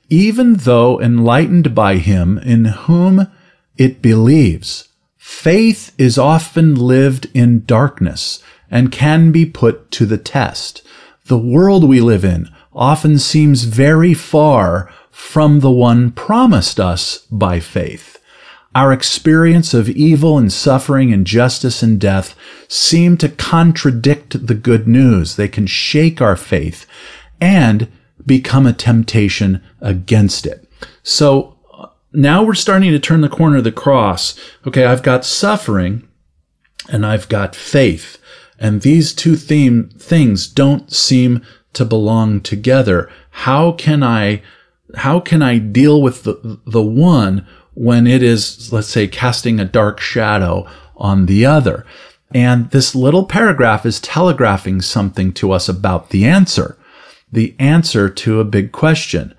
Even 0.09 0.55
though 0.55 0.99
enlightened 0.99 1.75
by 1.75 1.97
him 1.97 2.37
in 2.39 2.65
whom 2.65 3.27
it 3.77 4.01
believes, 4.01 4.89
faith 5.17 5.93
is 5.97 6.17
often 6.17 6.73
lived 6.73 7.27
in 7.33 7.65
darkness 7.65 8.41
and 8.71 8.91
can 8.91 9.31
be 9.31 9.45
put 9.45 9.91
to 9.91 10.05
the 10.05 10.17
test. 10.17 10.81
The 11.25 11.37
world 11.37 11.87
we 11.87 12.01
live 12.01 12.25
in 12.25 12.49
often 12.73 13.19
seems 13.19 13.63
very 13.63 14.13
far 14.13 14.91
from 15.11 15.59
the 15.59 15.71
one 15.71 16.11
promised 16.11 16.79
us 16.79 17.19
by 17.29 17.59
faith. 17.59 18.18
Our 18.75 18.93
experience 18.93 19.73
of 19.73 19.89
evil 19.89 20.37
and 20.37 20.53
suffering, 20.53 21.09
injustice 21.09 21.81
and 21.81 21.99
death 21.99 22.35
seem 22.67 23.17
to 23.17 23.29
contradict 23.29 24.45
the 24.45 24.53
good 24.53 24.87
news. 24.87 25.35
They 25.35 25.47
can 25.47 25.65
shake 25.65 26.21
our 26.21 26.35
faith 26.35 26.85
and 27.41 27.91
become 28.25 28.67
a 28.67 28.73
temptation 28.73 29.63
against 29.81 30.45
it. 30.45 30.69
So 31.01 31.57
now 32.13 32.43
we're 32.43 32.53
starting 32.53 32.91
to 32.91 32.99
turn 32.99 33.21
the 33.21 33.29
corner 33.29 33.57
of 33.57 33.63
the 33.63 33.71
cross. 33.71 34.39
Okay, 34.67 34.85
I've 34.85 35.03
got 35.03 35.25
suffering 35.25 36.07
and 36.89 37.05
I've 37.05 37.27
got 37.27 37.55
faith. 37.55 38.17
And 38.59 38.81
these 38.81 39.13
two 39.13 39.35
theme, 39.35 39.89
things 39.97 40.47
don't 40.47 40.93
seem 40.93 41.41
to 41.73 41.85
belong 41.85 42.41
together. 42.41 43.09
How 43.31 43.71
can 43.71 44.03
I, 44.03 44.41
how 44.95 45.19
can 45.19 45.41
I 45.41 45.59
deal 45.59 46.01
with 46.01 46.23
the, 46.23 46.59
the 46.65 46.83
one 46.83 47.47
when 47.79 48.05
it 48.05 48.21
is, 48.21 48.73
let's 48.73 48.89
say, 48.89 49.07
casting 49.07 49.57
a 49.57 49.63
dark 49.63 50.01
shadow 50.01 50.67
on 50.97 51.27
the 51.27 51.45
other. 51.45 51.85
And 52.33 52.69
this 52.71 52.93
little 52.93 53.23
paragraph 53.23 53.85
is 53.85 54.01
telegraphing 54.01 54.81
something 54.81 55.31
to 55.35 55.53
us 55.53 55.69
about 55.69 56.09
the 56.09 56.25
answer, 56.25 56.77
the 57.31 57.55
answer 57.57 58.09
to 58.09 58.41
a 58.41 58.43
big 58.43 58.73
question. 58.73 59.33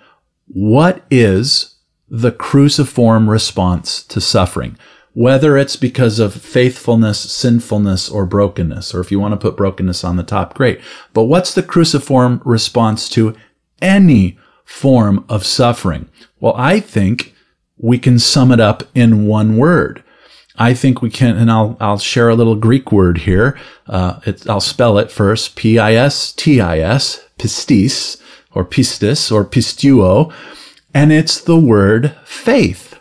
What 0.47 1.05
is 1.11 1.75
the 2.09 2.33
cruciform 2.33 3.29
response 3.29 4.03
to 4.05 4.23
suffering? 4.23 4.79
Whether 5.13 5.59
it's 5.59 5.77
because 5.77 6.19
of 6.19 6.33
faithfulness, 6.33 7.21
sinfulness, 7.21 8.09
or 8.09 8.25
brokenness, 8.25 8.95
or 8.95 9.01
if 9.01 9.11
you 9.11 9.21
want 9.21 9.33
to 9.33 9.37
put 9.37 9.59
brokenness 9.59 10.03
on 10.03 10.17
the 10.17 10.23
top, 10.23 10.55
great. 10.55 10.81
But 11.13 11.25
what's 11.25 11.53
the 11.53 11.63
cruciform 11.63 12.41
response 12.47 13.11
to 13.11 13.37
any 13.83 14.39
form 14.65 15.27
of 15.29 15.45
suffering? 15.45 16.09
Well, 16.41 16.55
I 16.57 16.81
think 16.81 17.35
we 17.81 17.99
can 17.99 18.19
sum 18.19 18.53
it 18.53 18.61
up 18.61 18.85
in 18.95 19.27
one 19.27 19.57
word. 19.57 20.03
I 20.57 20.75
think 20.75 21.01
we 21.01 21.11
can, 21.11 21.37
and 21.37 21.51
I'll 21.51 21.77
I'll 21.81 21.99
share 21.99 22.29
a 22.29 22.35
little 22.35 22.55
Greek 22.55 22.93
word 22.93 23.19
here. 23.19 23.59
Uh, 23.87 24.21
I'll 24.49 24.61
spell 24.61 24.99
it 24.99 25.11
first: 25.11 25.57
P-I-S-T-I-S, 25.57 27.25
pistis, 27.39 28.21
or 28.53 28.65
pistis, 28.65 29.33
or 29.33 29.45
pisteuo, 29.45 30.33
and 30.93 31.13
it's 31.13 31.41
the 31.41 31.59
word 31.59 32.15
faith. 32.25 32.99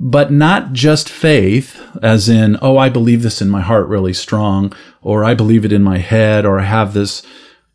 But 0.00 0.32
not 0.32 0.72
just 0.72 1.08
faith, 1.08 1.80
as 2.02 2.28
in, 2.28 2.56
oh, 2.62 2.78
I 2.78 2.88
believe 2.88 3.22
this 3.22 3.42
in 3.42 3.50
my 3.50 3.60
heart 3.60 3.88
really 3.88 4.12
strong, 4.12 4.72
or 5.02 5.24
I 5.24 5.34
believe 5.34 5.64
it 5.64 5.72
in 5.72 5.82
my 5.82 5.98
head, 5.98 6.44
or 6.44 6.60
I 6.60 6.64
have 6.64 6.94
this 6.94 7.22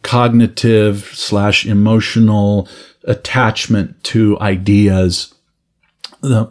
cognitive 0.04 1.12
slash 1.14 1.66
emotional 1.66 2.68
attachment 3.06 4.02
to 4.04 4.40
ideas 4.40 5.33
the, 6.24 6.50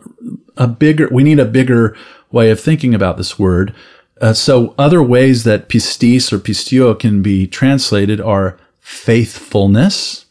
a 0.57 0.69
bigger, 0.69 1.09
we 1.11 1.23
need 1.23 1.41
a 1.41 1.45
bigger 1.45 1.97
way 2.31 2.51
of 2.51 2.61
thinking 2.61 2.95
about 2.95 3.17
this 3.17 3.39
word. 3.39 3.75
Uh, 4.21 4.33
so 4.33 4.75
other 4.79 5.03
ways 5.03 5.43
that 5.45 5.69
pistis 5.69 6.33
or 6.33 6.39
pisteuo 6.39 6.99
can 6.99 7.23
be 7.23 7.47
translated 7.47 8.21
are 8.21 8.59
faithfulness, 8.79 10.27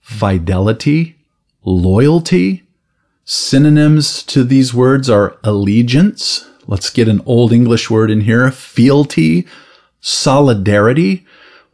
fidelity, 0.00 1.16
loyalty. 1.64 2.64
Synonyms 3.24 4.22
to 4.24 4.44
these 4.44 4.74
words 4.74 5.08
are 5.08 5.38
allegiance. 5.42 6.46
Let's 6.66 6.90
get 6.90 7.08
an 7.08 7.22
old 7.24 7.52
English 7.52 7.88
word 7.88 8.10
in 8.10 8.22
here. 8.22 8.50
Fealty, 8.50 9.46
solidarity. 10.00 11.24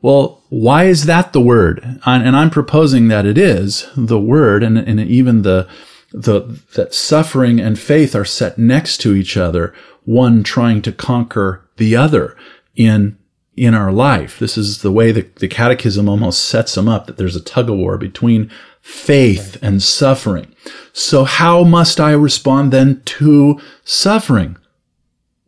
Well, 0.02 0.42
why 0.48 0.84
is 0.84 1.06
that 1.06 1.32
the 1.32 1.40
word? 1.40 2.00
And 2.06 2.36
I'm 2.36 2.50
proposing 2.50 3.08
that 3.08 3.26
it 3.26 3.36
is 3.36 3.88
the 3.96 4.20
word 4.20 4.62
and, 4.62 4.78
and 4.78 5.00
even 5.00 5.42
the, 5.42 5.68
the, 6.12 6.60
that 6.74 6.94
suffering 6.94 7.60
and 7.60 7.78
faith 7.78 8.14
are 8.14 8.24
set 8.24 8.58
next 8.58 8.98
to 8.98 9.14
each 9.14 9.36
other, 9.36 9.74
one 10.04 10.42
trying 10.42 10.82
to 10.82 10.92
conquer 10.92 11.68
the 11.76 11.96
other 11.96 12.36
in 12.74 13.16
in 13.56 13.74
our 13.74 13.92
life. 13.92 14.38
This 14.38 14.56
is 14.56 14.80
the 14.80 14.92
way 14.92 15.12
the, 15.12 15.22
the 15.36 15.48
catechism 15.48 16.08
almost 16.08 16.46
sets 16.46 16.74
them 16.76 16.88
up 16.88 17.06
that 17.06 17.18
there's 17.18 17.36
a 17.36 17.42
tug 17.42 17.68
of 17.68 17.76
war 17.76 17.98
between 17.98 18.50
faith 18.80 19.58
and 19.60 19.82
suffering. 19.82 20.54
So 20.94 21.24
how 21.24 21.64
must 21.64 22.00
I 22.00 22.12
respond 22.12 22.72
then 22.72 23.02
to 23.04 23.60
suffering? 23.84 24.56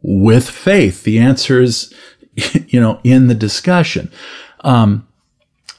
With 0.03 0.51
faith. 0.51 1.05
The 1.05 1.21
answer 1.21 1.63
is, 1.63 1.95
you 2.67 2.81
know, 2.81 3.01
in 3.03 3.29
the 3.29 3.35
discussion. 3.35 4.13
Um, 4.61 5.09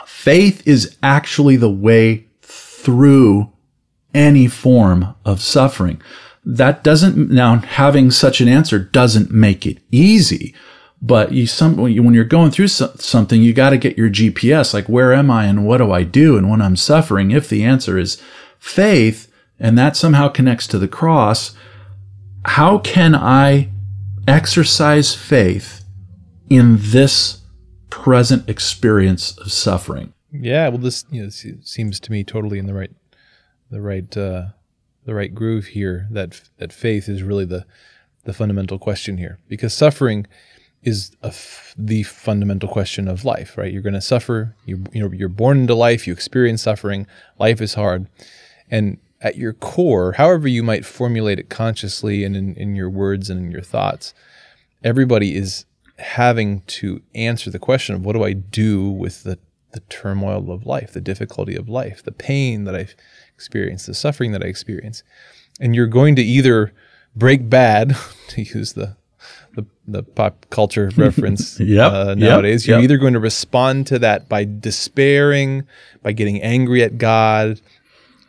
faith 0.06 0.66
is 0.68 0.98
actually 1.04 1.58
the 1.58 1.70
way 1.70 2.26
through 2.42 3.53
any 4.14 4.48
form 4.48 5.16
of 5.26 5.42
suffering. 5.42 6.02
That 6.46 6.84
doesn't, 6.84 7.30
now 7.30 7.58
having 7.58 8.12
such 8.12 8.42
an 8.42 8.48
answer 8.48 8.80
doesn't 8.80 9.32
make 9.32 9.66
it 9.66 9.80
easy, 9.92 10.54
but 11.02 11.32
you 11.32 11.48
some, 11.48 11.78
when 11.78 12.14
you're 12.14 12.24
going 12.24 12.52
through 12.52 12.68
something, 12.70 13.42
you 13.42 13.54
got 13.54 13.72
to 13.72 13.78
get 13.78 13.98
your 13.98 14.10
GPS, 14.10 14.74
like 14.74 14.88
where 14.88 15.14
am 15.14 15.32
I 15.32 15.46
and 15.46 15.66
what 15.66 15.78
do 15.78 15.92
I 15.92 16.04
do? 16.04 16.38
And 16.38 16.50
when 16.50 16.62
I'm 16.62 16.76
suffering, 16.76 17.32
if 17.32 17.50
the 17.50 17.64
answer 17.64 17.98
is 17.98 18.22
faith 18.60 19.32
and 19.60 19.78
that 19.78 19.96
somehow 19.96 20.30
connects 20.30 20.68
to 20.68 20.80
the 20.80 20.88
cross, 20.88 21.56
how 22.46 22.78
can 22.78 23.16
I 23.16 23.70
exercise 24.28 25.16
faith 25.16 25.84
in 26.50 26.78
this 26.80 27.42
present 27.90 28.50
experience 28.50 29.38
of 29.38 29.52
suffering? 29.52 30.14
Yeah, 30.32 30.70
well, 30.70 30.80
this 30.80 31.06
you 31.12 31.24
know, 31.24 31.30
seems 31.30 32.00
to 32.00 32.12
me 32.12 32.24
totally 32.24 32.60
in 32.60 32.66
the 32.66 32.74
right 32.74 32.92
the 33.74 33.82
right 33.82 34.16
uh, 34.16 34.46
the 35.06 35.14
right 35.14 35.34
groove 35.34 35.68
here. 35.68 36.08
That 36.12 36.42
that 36.58 36.72
faith 36.72 37.10
is 37.10 37.24
really 37.24 37.46
the 37.46 37.66
the 38.24 38.34
fundamental 38.34 38.80
question 38.80 39.18
here, 39.18 39.40
because 39.50 39.74
suffering 39.74 40.28
is 40.84 41.12
the 41.78 42.04
fundamental 42.04 42.70
question 42.70 43.08
of 43.08 43.26
life. 43.26 43.58
Right? 43.58 43.74
You're 43.74 43.82
going 43.82 43.94
to 43.94 44.02
suffer. 44.02 44.56
You 44.66 44.86
you 44.94 45.02
know 45.02 45.12
you're 45.12 45.30
born 45.30 45.62
into 45.62 45.76
life. 45.76 46.08
You 46.08 46.14
experience 46.14 46.62
suffering. 46.62 47.08
Life 47.40 47.62
is 47.62 47.74
hard, 47.74 48.08
and 48.70 48.98
at 49.22 49.38
your 49.38 49.54
core, 49.54 50.14
however 50.14 50.48
you 50.48 50.64
might 50.64 50.86
formulate 50.86 51.40
it 51.40 51.50
consciously 51.50 52.26
and 52.26 52.36
in, 52.36 52.56
in 52.56 52.76
your 52.76 52.90
words 52.90 53.30
and 53.30 53.46
in 53.46 53.52
your 53.52 53.62
thoughts, 53.62 54.14
everybody 54.84 55.36
is 55.36 55.66
having 55.98 56.60
to 56.62 57.02
answer 57.16 57.50
the 57.50 57.60
question 57.60 57.96
of 57.96 58.06
what 58.06 58.14
do 58.14 58.24
I 58.24 58.34
do 58.34 58.90
with 58.90 59.24
the 59.24 59.40
the 59.74 59.82
turmoil 59.82 60.52
of 60.52 60.66
life, 60.66 60.94
the 60.94 61.02
difficulty 61.02 61.56
of 61.56 61.68
life, 61.68 62.04
the 62.04 62.12
pain 62.12 62.64
that 62.66 62.76
I 62.76 62.88
experience, 63.36 63.86
the 63.86 63.94
suffering 63.94 64.32
that 64.32 64.44
I 64.44 64.48
experience. 64.48 65.04
And 65.60 65.76
you're 65.76 65.88
going 65.88 66.16
to 66.16 66.24
either 66.24 66.74
break 67.16 67.50
bad, 67.50 67.96
to 68.30 68.42
use 68.42 68.74
the 68.74 68.96
the, 69.56 69.66
the 69.88 70.04
pop 70.04 70.46
culture 70.50 70.92
reference 70.98 71.60
Yep, 71.60 71.92
uh, 71.92 72.06
yep, 72.10 72.18
nowadays. 72.18 72.68
You're 72.68 72.78
yep. 72.78 72.84
either 72.86 72.98
going 72.98 73.14
to 73.14 73.20
respond 73.20 73.88
to 73.88 74.00
that 74.00 74.28
by 74.28 74.46
despairing, 74.46 75.68
by 76.02 76.12
getting 76.12 76.42
angry 76.42 76.84
at 76.84 76.98
God, 76.98 77.62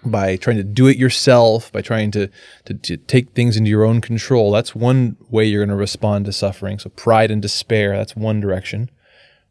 by 0.04 0.36
trying 0.36 0.56
to 0.58 0.64
do 0.64 0.86
it 0.86 0.96
yourself, 0.96 1.72
by 1.72 1.80
trying 1.80 2.10
to, 2.12 2.28
to, 2.66 2.74
to 2.74 2.96
take 2.96 3.30
things 3.30 3.56
into 3.56 3.70
your 3.70 3.84
own 3.84 4.00
control. 4.00 4.50
That's 4.52 4.74
one 4.74 5.16
way 5.30 5.46
you're 5.46 5.64
going 5.64 5.70
to 5.70 5.76
respond 5.76 6.26
to 6.26 6.32
suffering. 6.32 6.78
So 6.78 6.90
pride 6.90 7.30
and 7.30 7.40
despair, 7.40 7.96
that's 7.96 8.14
one 8.14 8.40
direction. 8.40 8.90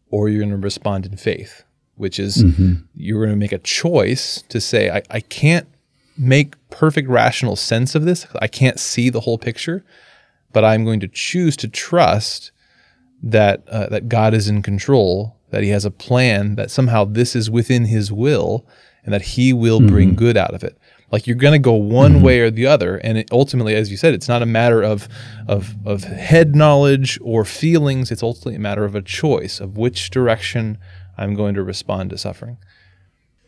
Or 0.09 0.29
you're 0.29 0.41
going 0.41 0.51
to 0.51 0.57
respond 0.57 1.07
in 1.07 1.17
faith, 1.17 1.63
which 1.95 2.19
is 2.19 2.43
mm-hmm. 2.43 2.73
you're 2.95 3.19
going 3.19 3.35
to 3.35 3.39
make 3.39 3.51
a 3.51 3.59
choice 3.59 4.43
to 4.49 4.59
say, 4.59 4.89
I, 4.89 5.01
I 5.09 5.19
can't 5.19 5.67
make 6.17 6.55
perfect 6.69 7.09
rational 7.09 7.55
sense 7.55 7.95
of 7.95 8.05
this. 8.05 8.27
I 8.39 8.47
can't 8.47 8.79
see 8.79 9.09
the 9.09 9.21
whole 9.21 9.37
picture, 9.37 9.83
but 10.51 10.63
I'm 10.63 10.85
going 10.85 10.99
to 11.01 11.07
choose 11.07 11.55
to 11.57 11.67
trust 11.67 12.51
that 13.21 13.67
uh, 13.69 13.87
that 13.87 14.09
God 14.09 14.33
is 14.33 14.47
in 14.47 14.61
control, 14.61 15.37
that 15.49 15.63
He 15.63 15.69
has 15.69 15.85
a 15.85 15.91
plan, 15.91 16.55
that 16.55 16.71
somehow 16.71 17.05
this 17.05 17.35
is 17.35 17.49
within 17.49 17.85
His 17.85 18.11
will, 18.11 18.67
and 19.03 19.13
that 19.13 19.21
He 19.21 19.53
will 19.53 19.79
bring 19.79 20.09
mm-hmm. 20.09 20.17
good 20.17 20.37
out 20.37 20.53
of 20.53 20.63
it. 20.63 20.77
Like 21.11 21.27
you're 21.27 21.35
going 21.35 21.53
to 21.53 21.59
go 21.59 21.73
one 21.73 22.15
mm-hmm. 22.15 22.23
way 22.23 22.39
or 22.39 22.49
the 22.49 22.65
other, 22.65 22.97
and 22.97 23.19
it, 23.19 23.29
ultimately, 23.31 23.75
as 23.75 23.91
you 23.91 23.97
said, 23.97 24.13
it's 24.13 24.27
not 24.27 24.41
a 24.41 24.47
matter 24.47 24.81
of 24.81 25.07
of 25.47 25.75
of 25.85 26.03
head 26.03 26.55
knowledge 26.55 27.19
or 27.21 27.45
feelings. 27.45 28.11
It's 28.11 28.23
ultimately 28.23 28.55
a 28.55 28.59
matter 28.59 28.83
of 28.83 28.95
a 28.95 29.01
choice 29.01 29.59
of 29.59 29.77
which 29.77 30.09
direction 30.09 30.79
I'm 31.17 31.33
going 31.33 31.55
to 31.55 31.63
respond 31.63 32.09
to 32.11 32.17
suffering. 32.17 32.57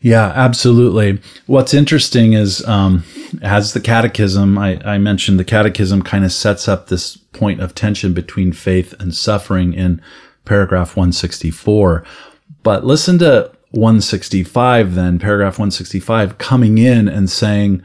Yeah, 0.00 0.26
absolutely. 0.34 1.20
What's 1.46 1.72
interesting 1.74 2.34
is, 2.34 2.64
um, 2.66 3.04
as 3.42 3.72
the 3.72 3.80
catechism, 3.80 4.58
I, 4.58 4.78
I 4.84 4.98
mentioned 4.98 5.38
the 5.38 5.44
catechism 5.44 6.02
kind 6.02 6.24
of 6.24 6.32
sets 6.32 6.68
up 6.68 6.86
this 6.86 7.16
point 7.16 7.60
of 7.60 7.74
tension 7.74 8.12
between 8.12 8.52
faith 8.52 8.94
and 9.00 9.14
suffering 9.14 9.72
in 9.72 10.02
paragraph 10.44 10.96
164. 10.96 12.04
But 12.62 12.84
listen 12.84 13.18
to 13.20 13.50
165, 13.70 14.94
then, 14.94 15.18
paragraph 15.18 15.54
165, 15.54 16.38
coming 16.38 16.78
in 16.78 17.08
and 17.08 17.30
saying, 17.30 17.82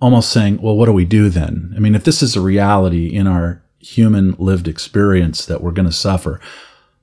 almost 0.00 0.30
saying, 0.30 0.60
well, 0.60 0.76
what 0.76 0.86
do 0.86 0.92
we 0.92 1.04
do 1.04 1.28
then? 1.30 1.72
I 1.76 1.80
mean, 1.80 1.94
if 1.94 2.04
this 2.04 2.22
is 2.22 2.36
a 2.36 2.40
reality 2.40 3.06
in 3.06 3.26
our 3.26 3.62
human 3.78 4.34
lived 4.38 4.68
experience 4.68 5.46
that 5.46 5.62
we're 5.62 5.72
going 5.72 5.88
to 5.88 5.92
suffer, 5.92 6.40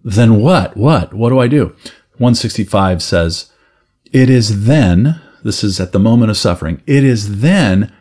then 0.04 0.40
what? 0.42 0.76
What? 0.76 1.14
What 1.14 1.30
do 1.30 1.40
I 1.40 1.48
do? 1.48 1.68
165 2.18 3.02
says, 3.02 3.52
it 4.12 4.30
is 4.30 4.66
then, 4.66 5.22
this 5.44 5.64
is 5.64 5.80
at 5.80 5.92
the 5.92 6.00
moment 6.00 6.32
of 6.32 6.38
suffering, 6.38 6.82
it 6.86 7.04
is 7.04 7.42
then 7.42 7.92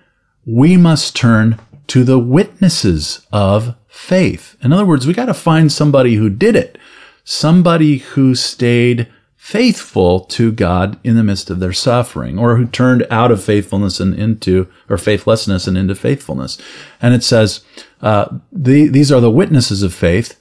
we 0.44 0.76
must 0.76 1.16
turn 1.16 1.58
to 1.86 2.04
the 2.04 2.18
witnesses 2.18 3.26
of 3.32 3.74
faith. 3.88 4.56
In 4.62 4.72
other 4.72 4.86
words, 4.86 5.06
we 5.06 5.14
got 5.14 5.26
to 5.26 5.34
find 5.34 5.72
somebody 5.72 6.14
who 6.14 6.28
did 6.28 6.56
it, 6.56 6.78
somebody 7.24 7.98
who 7.98 8.34
stayed 8.34 9.08
faithful 9.36 10.20
to 10.20 10.52
God 10.52 10.98
in 11.02 11.16
the 11.16 11.24
midst 11.24 11.50
of 11.50 11.60
their 11.60 11.72
suffering, 11.72 12.38
or 12.38 12.56
who 12.56 12.66
turned 12.66 13.06
out 13.10 13.32
of 13.32 13.42
faithfulness 13.42 13.98
and 13.98 14.14
into, 14.14 14.68
or 14.88 14.98
faithlessness 14.98 15.66
and 15.66 15.78
into 15.78 15.94
faithfulness. 15.94 16.60
And 17.00 17.14
it 17.14 17.24
says, 17.24 17.62
uh, 18.02 18.38
the, 18.52 18.88
these 18.88 19.10
are 19.10 19.20
the 19.20 19.30
witnesses 19.30 19.82
of 19.82 19.94
faith 19.94 20.39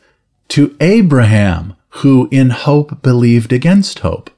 to 0.49 0.75
Abraham, 0.79 1.75
who 1.89 2.27
in 2.31 2.49
hope 2.49 3.01
believed 3.01 3.53
against 3.53 3.99
hope 3.99 4.29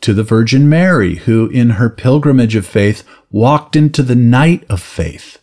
to 0.00 0.12
the 0.12 0.22
Virgin 0.22 0.68
Mary, 0.68 1.16
who 1.16 1.48
in 1.48 1.70
her 1.70 1.88
pilgrimage 1.88 2.54
of 2.54 2.66
faith 2.66 3.02
walked 3.30 3.76
into 3.76 4.02
the 4.02 4.14
night 4.14 4.64
of 4.68 4.82
faith, 4.82 5.38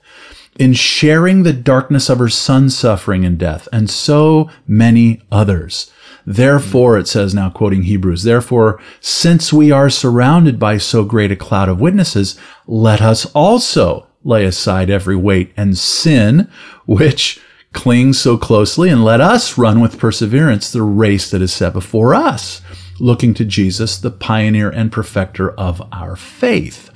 in 0.60 0.74
sharing 0.74 1.44
the 1.44 1.54
darkness 1.54 2.10
of 2.10 2.20
her 2.20 2.30
son's 2.30 2.78
suffering 2.78 3.26
and 3.26 3.38
death, 3.38 3.68
and 3.72 3.90
so 3.90 4.50
many 4.68 5.22
others. 5.32 5.92
Therefore, 6.26 6.98
it 6.98 7.08
says 7.08 7.34
now, 7.34 7.50
quoting 7.50 7.84
Hebrews, 7.84 8.24
therefore, 8.24 8.82
since 9.00 9.54
we 9.54 9.72
are 9.72 9.90
surrounded 9.90 10.60
by 10.60 10.78
so 10.78 11.06
great 11.06 11.32
a 11.32 11.38
cloud 11.38 11.70
of 11.70 11.80
witnesses, 11.80 12.38
let 12.66 13.02
us 13.02 13.26
also 13.28 14.08
lay 14.24 14.44
aside 14.44 14.90
every 14.90 15.16
weight 15.16 15.54
and 15.56 15.78
sin, 15.78 16.50
which 16.86 17.40
clings 17.78 18.20
so 18.20 18.38
closely, 18.38 18.90
and 18.90 19.06
let 19.06 19.22
us 19.22 19.58
run 19.58 19.80
with 19.80 20.00
perseverance 20.00 20.72
the 20.72 20.82
race 20.82 21.30
that 21.30 21.42
is 21.42 21.54
set 21.54 21.74
before 21.74 22.16
us 22.16 22.62
looking 23.00 23.36
to 23.36 23.46
Jesus, 23.46 24.00
the 24.00 24.10
pioneer 24.10 24.70
and 24.70 24.92
perfecter 24.92 25.52
of 25.52 25.82
our 25.92 26.16
faith. 26.16 26.90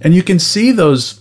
And 0.00 0.14
you 0.14 0.22
can 0.22 0.38
see 0.38 0.72
those 0.72 1.20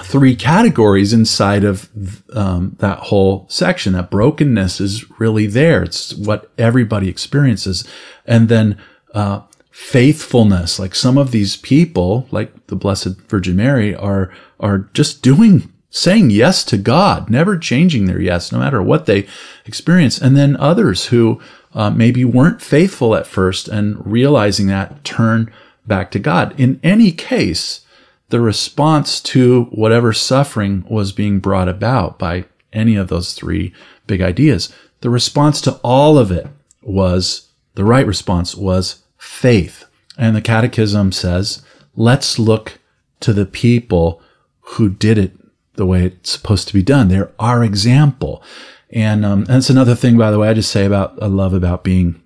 three 0.00 0.36
categories 0.36 1.12
inside 1.12 1.64
of 1.64 1.90
um, 2.32 2.76
that 2.78 2.98
whole 2.98 3.46
section. 3.48 3.92
That 3.92 4.10
brokenness 4.10 4.80
is 4.80 5.10
really 5.18 5.46
there. 5.46 5.82
It's 5.82 6.14
what 6.14 6.50
everybody 6.56 7.08
experiences. 7.08 7.84
And 8.24 8.48
then 8.48 8.78
uh, 9.14 9.42
faithfulness, 9.70 10.78
like 10.78 10.94
some 10.94 11.18
of 11.18 11.32
these 11.32 11.56
people, 11.56 12.28
like 12.30 12.68
the 12.68 12.76
Blessed 12.76 13.20
Virgin 13.28 13.56
Mary, 13.56 13.94
are 13.94 14.32
are 14.60 14.90
just 14.94 15.22
doing 15.22 15.71
saying 15.92 16.30
yes 16.30 16.64
to 16.64 16.78
God, 16.78 17.30
never 17.30 17.56
changing 17.58 18.06
their 18.06 18.20
yes, 18.20 18.50
no 18.50 18.58
matter 18.58 18.82
what 18.82 19.04
they 19.06 19.26
experience. 19.66 20.18
And 20.18 20.36
then 20.36 20.56
others 20.56 21.06
who 21.06 21.40
uh, 21.74 21.90
maybe 21.90 22.24
weren't 22.24 22.62
faithful 22.62 23.14
at 23.14 23.26
first 23.26 23.68
and 23.68 24.04
realizing 24.04 24.66
that 24.66 25.04
turn 25.04 25.52
back 25.86 26.10
to 26.12 26.18
God. 26.18 26.58
In 26.58 26.80
any 26.82 27.12
case, 27.12 27.82
the 28.30 28.40
response 28.40 29.20
to 29.20 29.64
whatever 29.64 30.14
suffering 30.14 30.84
was 30.88 31.12
being 31.12 31.40
brought 31.40 31.68
about 31.68 32.18
by 32.18 32.46
any 32.72 32.96
of 32.96 33.08
those 33.08 33.34
three 33.34 33.74
big 34.06 34.22
ideas, 34.22 34.74
the 35.02 35.10
response 35.10 35.60
to 35.60 35.72
all 35.84 36.16
of 36.16 36.32
it 36.32 36.46
was 36.80 37.48
the 37.74 37.84
right 37.84 38.06
response 38.06 38.54
was 38.54 39.02
faith. 39.18 39.84
And 40.16 40.34
the 40.34 40.40
catechism 40.40 41.12
says, 41.12 41.62
let's 41.94 42.38
look 42.38 42.78
to 43.20 43.34
the 43.34 43.46
people 43.46 44.22
who 44.60 44.88
did 44.88 45.18
it 45.18 45.32
the 45.74 45.86
way 45.86 46.04
it's 46.04 46.30
supposed 46.30 46.68
to 46.68 46.74
be 46.74 46.82
done. 46.82 47.08
They're 47.08 47.32
our 47.38 47.64
example. 47.64 48.42
And, 48.90 49.24
um, 49.24 49.40
and 49.40 49.48
that's 49.48 49.70
another 49.70 49.94
thing, 49.94 50.18
by 50.18 50.30
the 50.30 50.38
way, 50.38 50.48
I 50.48 50.54
just 50.54 50.70
say 50.70 50.84
about, 50.84 51.20
I 51.22 51.26
love 51.26 51.54
about 51.54 51.82
being 51.82 52.20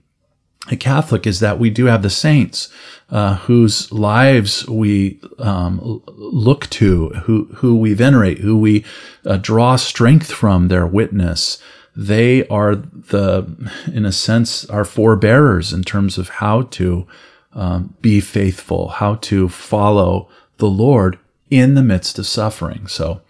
a 0.69 0.77
Catholic 0.77 1.27
is 1.27 1.39
that 1.39 1.61
we 1.61 1.71
do 1.71 1.85
have 1.85 2.03
the 2.03 2.11
saints, 2.11 2.69
uh, 3.09 3.37
whose 3.37 3.93
lives 3.93 4.69
we, 4.69 5.21
um, 5.39 6.03
look 6.09 6.69
to, 6.71 7.11
who, 7.11 7.45
who 7.57 7.77
we 7.77 7.95
venerate, 7.95 8.39
who 8.39 8.59
we 8.59 8.85
uh, 9.25 9.37
draw 9.37 9.77
strength 9.77 10.33
from 10.33 10.67
their 10.67 10.85
witness. 10.85 11.63
They 11.95 12.47
are 12.49 12.75
the, 12.75 13.71
in 13.93 14.05
a 14.05 14.11
sense, 14.11 14.65
our 14.67 14.85
forebearers 14.85 15.73
in 15.73 15.85
terms 15.85 16.19
of 16.19 16.29
how 16.29 16.63
to, 16.63 17.07
um, 17.53 17.95
be 18.03 18.21
faithful, 18.21 18.89
how 18.89 19.15
to 19.15 19.49
follow 19.49 20.29
the 20.59 20.69
Lord 20.69 21.19
in 21.51 21.75
the 21.75 21.83
midst 21.83 22.19
of 22.19 22.27
suffering. 22.27 22.87
So 22.87 23.21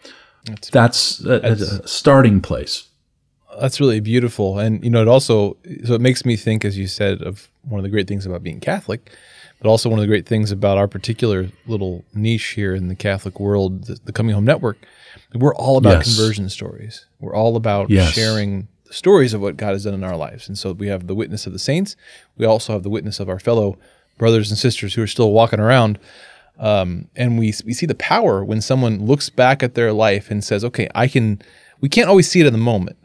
that's, 0.45 0.69
that's, 0.71 1.21
a, 1.21 1.41
that's 1.41 1.63
a 1.63 1.89
starting 1.89 2.41
place. 2.41 2.89
That's 3.61 3.81
really 3.81 4.01
beautiful. 4.01 4.59
And 4.59 4.83
you 4.85 4.91
know 4.91 5.01
it 5.03 5.09
also 5.09 5.57
so 5.85 5.95
it 5.95 6.01
makes 6.01 6.25
me 6.25 6.37
think 6.37 6.65
as 6.65 6.77
you 6.77 6.87
said 6.87 7.23
of 7.23 7.49
one 7.63 7.79
of 7.79 7.83
the 7.85 7.89
great 7.91 8.07
things 8.07 8.27
about 8.27 8.43
being 8.43 8.61
catholic 8.61 9.11
but 9.61 9.69
also 9.69 9.89
one 9.89 9.99
of 9.99 10.03
the 10.03 10.07
great 10.07 10.27
things 10.27 10.53
about 10.53 10.77
our 10.77 10.87
particular 10.87 11.49
little 11.67 12.05
niche 12.15 12.49
here 12.49 12.75
in 12.75 12.89
the 12.89 12.95
catholic 12.95 13.41
world 13.41 13.85
the, 13.87 13.99
the 14.05 14.13
coming 14.13 14.35
home 14.35 14.45
network. 14.45 14.77
We're 15.35 15.55
all 15.55 15.79
about 15.79 15.93
Yes. 15.95 16.15
conversion 16.15 16.49
stories. 16.51 17.07
We're 17.19 17.35
all 17.35 17.57
about 17.57 17.89
Yes. 17.91 18.13
sharing 18.13 18.69
the 18.85 18.93
stories 18.93 19.33
of 19.33 19.41
what 19.41 19.57
god 19.57 19.73
has 19.73 19.85
done 19.85 19.95
in 19.95 20.05
our 20.05 20.17
lives. 20.17 20.47
And 20.49 20.57
so 20.59 20.73
we 20.73 20.89
have 20.89 21.07
the 21.07 21.15
witness 21.15 21.47
of 21.47 21.53
the 21.55 21.59
saints. 21.59 21.97
We 22.37 22.45
also 22.45 22.75
have 22.75 22.83
the 22.83 22.91
witness 22.91 23.19
of 23.21 23.29
our 23.31 23.39
fellow 23.39 23.79
brothers 24.19 24.51
and 24.51 24.59
sisters 24.59 24.95
who 24.95 25.03
are 25.03 25.07
still 25.07 25.33
walking 25.33 25.61
around 25.61 25.99
um, 26.59 27.09
and 27.17 27.39
we 27.39 27.53
we 27.65 27.73
see 27.73 27.87
the 27.87 27.95
power 27.95 28.45
when 28.45 28.61
someone 28.61 29.05
looks 29.05 29.31
back 29.31 29.63
at 29.63 29.75
their 29.75 29.93
life 29.93 30.31
and 30.31 30.43
says 30.43 30.65
okay 30.65 30.89
i 30.95 31.07
can 31.07 31.41
we 31.81 31.89
can't 31.89 32.09
always 32.09 32.29
see 32.29 32.41
it 32.41 32.47
in 32.47 32.53
the 32.53 32.59
moment 32.59 32.97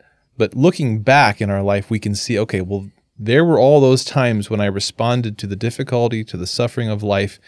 but 0.42 0.56
looking 0.56 1.04
back 1.04 1.40
in 1.40 1.52
our 1.52 1.62
life, 1.62 1.92
we 1.92 2.00
can 2.00 2.16
see, 2.16 2.40
okay, 2.40 2.62
well, 2.62 2.90
there 3.16 3.46
were 3.46 3.60
all 3.60 3.80
those 3.80 4.04
times 4.04 4.50
when 4.50 4.60
I 4.60 4.66
responded 4.66 5.38
to 5.38 5.46
the 5.46 5.56
difficulty, 5.56 6.24
to 6.24 6.36
the 6.36 6.48
suffering 6.48 6.90
of 6.90 7.04
life 7.04 7.40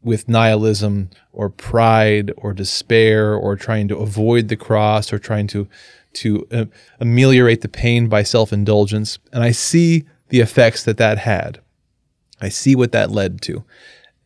with 0.00 0.28
nihilism 0.28 1.10
or 1.32 1.50
pride 1.50 2.30
or 2.36 2.52
despair 2.52 3.34
or 3.34 3.56
trying 3.56 3.88
to 3.88 3.96
avoid 3.96 4.46
the 4.46 4.54
cross 4.54 5.12
or 5.12 5.18
trying 5.18 5.48
to 5.48 5.66
to 6.12 6.46
uh, 6.52 6.64
ameliorate 7.00 7.62
the 7.62 7.68
pain 7.68 8.08
by 8.08 8.22
self-indulgence 8.22 9.18
and 9.32 9.42
I 9.42 9.50
see 9.50 10.04
the 10.28 10.38
effects 10.38 10.84
that 10.84 10.98
that 10.98 11.18
had. 11.18 11.60
I 12.40 12.48
see 12.48 12.76
what 12.76 12.92
that 12.92 13.10
led 13.10 13.42
to. 13.42 13.64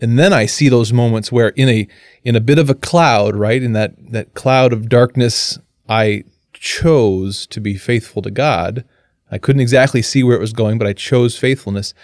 And 0.00 0.18
then 0.18 0.33
I 0.33 0.46
see 0.46 0.68
those 0.68 0.92
moments 0.92 1.30
where 1.33 1.48
in 1.50 1.68
a 1.68 1.88
in 2.24 2.37
a 2.37 2.40
bit 2.40 2.59
of 2.59 2.68
a 2.68 2.74
cloud, 2.74 3.37
right? 3.37 3.62
In 3.62 3.72
that 3.72 3.94
that 4.11 4.35
cloud 4.35 4.72
of 4.72 4.88
darkness, 4.88 5.59
I 5.88 6.24
chose 6.52 7.46
to 7.48 7.61
be 7.61 7.76
faithful 7.76 8.22
to 8.22 8.30
God. 8.30 8.85
I 9.30 9.38
couldn't 9.38 9.62
exactly 9.62 10.02
see 10.02 10.22
where 10.22 10.37
it 10.37 10.40
was 10.40 10.52
going, 10.52 10.78
but 10.78 10.87
I 10.87 10.92
chose 10.92 11.38
faithfulness. 11.38 11.94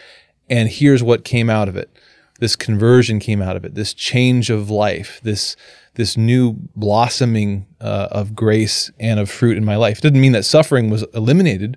And 0.48 0.68
here's 0.68 1.02
what 1.02 1.24
came 1.24 1.50
out 1.50 1.68
of 1.68 1.76
it. 1.76 1.90
this 2.40 2.56
conversion 2.56 3.20
came 3.20 3.40
out 3.40 3.54
of 3.54 3.64
it, 3.64 3.74
this 3.74 3.94
change 3.94 4.50
of 4.50 4.70
life, 4.70 5.20
this 5.22 5.56
this 5.94 6.16
new 6.16 6.54
blossoming 6.74 7.66
uh, 7.80 8.08
of 8.10 8.34
grace 8.34 8.90
and 8.98 9.20
of 9.20 9.30
fruit 9.30 9.56
in 9.56 9.64
my 9.64 9.76
life. 9.76 9.98
It 9.98 10.02
didn't 10.02 10.20
mean 10.20 10.32
that 10.32 10.44
suffering 10.44 10.88
was 10.88 11.04
eliminated, 11.14 11.76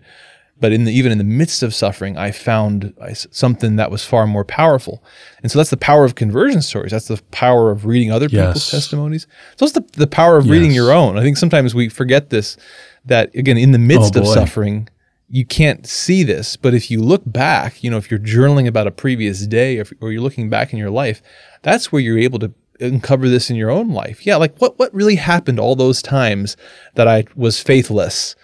but 0.63 0.71
in 0.71 0.85
the, 0.85 0.93
even 0.93 1.11
in 1.11 1.17
the 1.17 1.25
midst 1.25 1.61
of 1.61 1.75
suffering, 1.75 2.17
I 2.17 2.31
found 2.31 2.93
something 3.31 3.75
that 3.75 3.91
was 3.91 4.05
far 4.05 4.25
more 4.25 4.45
powerful. 4.45 5.03
And 5.41 5.51
so 5.51 5.59
that's 5.59 5.71
the 5.71 5.75
power 5.75 6.05
of 6.05 6.15
conversion 6.15 6.61
stories. 6.61 6.93
That's 6.93 7.09
the 7.09 7.21
power 7.31 7.69
of 7.69 7.85
reading 7.85 8.13
other 8.13 8.27
yes. 8.27 8.45
people's 8.45 8.71
testimonies. 8.71 9.27
So 9.57 9.65
it's 9.65 9.73
the, 9.73 9.85
the 9.97 10.07
power 10.07 10.37
of 10.37 10.45
yes. 10.45 10.53
reading 10.53 10.71
your 10.71 10.93
own. 10.93 11.17
I 11.17 11.21
think 11.21 11.35
sometimes 11.35 11.75
we 11.75 11.89
forget 11.89 12.29
this 12.29 12.55
that, 13.03 13.35
again, 13.35 13.57
in 13.57 13.73
the 13.73 13.77
midst 13.77 14.15
oh, 14.15 14.21
of 14.21 14.27
suffering, 14.29 14.87
you 15.27 15.45
can't 15.45 15.85
see 15.85 16.23
this. 16.23 16.55
But 16.55 16.73
if 16.73 16.89
you 16.89 17.01
look 17.01 17.23
back, 17.25 17.83
you 17.83 17.91
know, 17.91 17.97
if 17.97 18.09
you're 18.09 18.17
journaling 18.17 18.65
about 18.65 18.87
a 18.87 18.91
previous 18.91 19.45
day 19.45 19.79
or, 19.79 19.85
or 19.99 20.13
you're 20.13 20.21
looking 20.21 20.49
back 20.49 20.71
in 20.71 20.79
your 20.79 20.91
life, 20.91 21.21
that's 21.61 21.91
where 21.91 22.01
you're 22.01 22.17
able 22.17 22.39
to 22.39 22.53
uncover 22.79 23.27
this 23.27 23.49
in 23.49 23.57
your 23.57 23.69
own 23.69 23.89
life. 23.89 24.25
Yeah, 24.25 24.37
like 24.37 24.57
what 24.59 24.79
what 24.79 24.93
really 24.93 25.15
happened 25.17 25.59
all 25.59 25.75
those 25.75 26.01
times 26.01 26.55
that 26.95 27.09
I 27.09 27.25
was 27.35 27.59
faithless? 27.59 28.37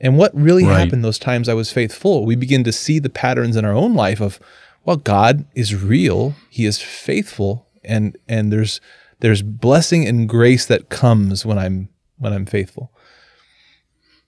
And 0.00 0.16
what 0.16 0.34
really 0.34 0.64
right. 0.64 0.78
happened 0.78 1.04
those 1.04 1.18
times 1.18 1.48
I 1.48 1.54
was 1.54 1.72
faithful? 1.72 2.24
We 2.24 2.36
begin 2.36 2.64
to 2.64 2.72
see 2.72 2.98
the 2.98 3.08
patterns 3.08 3.56
in 3.56 3.64
our 3.64 3.72
own 3.72 3.94
life 3.94 4.20
of, 4.20 4.38
well, 4.84 4.96
God 4.96 5.44
is 5.54 5.74
real, 5.74 6.34
He 6.50 6.66
is 6.66 6.80
faithful, 6.80 7.66
and 7.84 8.16
and 8.28 8.52
there's 8.52 8.80
there's 9.20 9.42
blessing 9.42 10.06
and 10.06 10.28
grace 10.28 10.66
that 10.66 10.88
comes 10.88 11.44
when 11.44 11.58
I'm 11.58 11.88
when 12.18 12.32
I'm 12.32 12.46
faithful. 12.46 12.92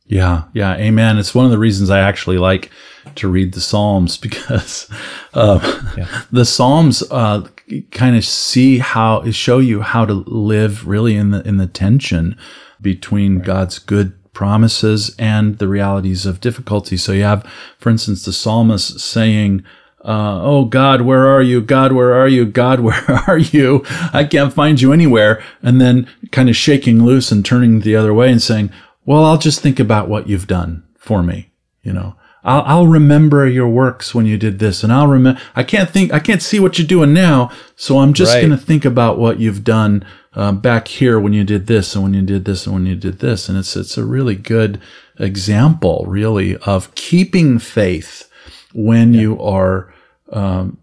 Yeah, 0.06 0.44
yeah, 0.54 0.74
amen. 0.74 1.18
It's 1.18 1.36
one 1.36 1.44
of 1.44 1.52
the 1.52 1.58
reasons 1.58 1.88
I 1.88 2.00
actually 2.00 2.38
like 2.38 2.68
to 3.14 3.28
read 3.28 3.54
the 3.54 3.60
Psalms 3.60 4.16
because 4.16 4.90
uh, 5.34 5.92
yeah. 5.96 6.22
the 6.32 6.44
Psalms 6.44 7.04
uh, 7.12 7.46
kind 7.92 8.16
of 8.16 8.24
see 8.24 8.78
how 8.78 9.30
show 9.30 9.58
you 9.58 9.82
how 9.82 10.04
to 10.04 10.14
live 10.14 10.86
really 10.86 11.14
in 11.14 11.30
the 11.30 11.46
in 11.46 11.58
the 11.58 11.68
tension 11.68 12.36
between 12.80 13.36
right. 13.36 13.46
God's 13.46 13.78
good 13.78 14.19
promises 14.32 15.14
and 15.18 15.58
the 15.58 15.68
realities 15.68 16.26
of 16.26 16.40
difficulty. 16.40 16.96
So 16.96 17.12
you 17.12 17.24
have, 17.24 17.44
for 17.78 17.90
instance, 17.90 18.24
the 18.24 18.32
psalmist 18.32 19.00
saying, 19.00 19.64
uh, 20.04 20.40
oh 20.42 20.64
God, 20.64 21.02
where 21.02 21.28
are 21.28 21.42
you? 21.42 21.60
God, 21.60 21.92
where 21.92 22.14
are 22.14 22.28
you? 22.28 22.46
God, 22.46 22.80
where 22.80 23.22
are 23.26 23.38
you? 23.38 23.84
I 24.12 24.24
can't 24.24 24.52
find 24.52 24.80
you 24.80 24.92
anywhere. 24.92 25.42
And 25.62 25.80
then 25.80 26.08
kind 26.32 26.48
of 26.48 26.56
shaking 26.56 27.04
loose 27.04 27.30
and 27.30 27.44
turning 27.44 27.80
the 27.80 27.96
other 27.96 28.14
way 28.14 28.30
and 28.30 28.40
saying, 28.40 28.70
well, 29.04 29.24
I'll 29.24 29.38
just 29.38 29.60
think 29.60 29.80
about 29.80 30.08
what 30.08 30.28
you've 30.28 30.46
done 30.46 30.84
for 30.96 31.22
me. 31.22 31.50
You 31.82 31.92
know, 31.92 32.16
I'll, 32.44 32.62
I'll 32.62 32.86
remember 32.86 33.46
your 33.46 33.68
works 33.68 34.14
when 34.14 34.26
you 34.26 34.38
did 34.38 34.58
this 34.58 34.82
and 34.82 34.92
I'll 34.92 35.06
remember, 35.06 35.40
I 35.54 35.62
can't 35.62 35.90
think, 35.90 36.12
I 36.12 36.20
can't 36.20 36.42
see 36.42 36.60
what 36.60 36.78
you're 36.78 36.86
doing 36.86 37.12
now. 37.12 37.50
So 37.76 37.98
I'm 37.98 38.12
just 38.12 38.34
right. 38.34 38.40
going 38.40 38.50
to 38.50 38.56
think 38.56 38.84
about 38.84 39.18
what 39.18 39.40
you've 39.40 39.64
done 39.64 40.04
uh, 40.34 40.52
back 40.52 40.88
here 40.88 41.18
when 41.18 41.32
you 41.32 41.44
did 41.44 41.66
this 41.66 41.94
and 41.94 42.04
when 42.04 42.14
you 42.14 42.22
did 42.22 42.44
this 42.44 42.66
and 42.66 42.74
when 42.74 42.86
you 42.86 42.94
did 42.94 43.18
this. 43.18 43.48
And 43.48 43.58
it's, 43.58 43.76
it's 43.76 43.98
a 43.98 44.04
really 44.04 44.36
good 44.36 44.80
example, 45.18 46.04
really, 46.06 46.56
of 46.58 46.94
keeping 46.94 47.58
faith 47.58 48.30
when 48.72 49.12
yeah. 49.12 49.20
you 49.20 49.40
are 49.40 49.92
um, 50.32 50.78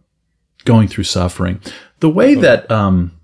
going 0.66 0.88
through 0.88 1.06
suffering. 1.06 1.62
The 2.00 2.10
way 2.10 2.36
that, 2.36 2.70
um, 2.70 3.18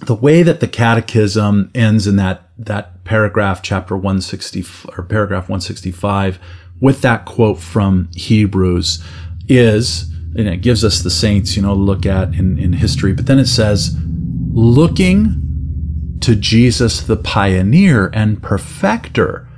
the 0.00 0.14
way 0.14 0.42
that 0.42 0.60
the 0.60 0.68
catechism 0.68 1.70
ends 1.74 2.06
in 2.06 2.16
that, 2.16 2.50
that 2.56 3.04
paragraph, 3.04 3.62
chapter 3.62 3.94
160 3.96 4.64
or 4.96 5.04
paragraph 5.04 5.44
165 5.44 6.38
with 6.80 7.02
that 7.02 7.24
quote 7.24 7.58
from 7.58 8.08
Hebrews 8.14 9.04
is, 9.48 10.10
and 10.36 10.48
it 10.48 10.62
gives 10.62 10.84
us 10.84 11.02
the 11.02 11.10
saints, 11.10 11.56
you 11.56 11.62
know, 11.62 11.74
to 11.74 11.80
look 11.80 12.06
at 12.06 12.34
in, 12.34 12.58
in 12.58 12.74
history, 12.74 13.12
but 13.12 13.26
then 13.26 13.38
it 13.38 13.46
says, 13.46 13.96
looking 14.52 15.47
to 16.20 16.34
Jesus, 16.34 17.00
the 17.00 17.16
pioneer 17.16 18.10
and 18.12 18.42
perfecter 18.42 19.48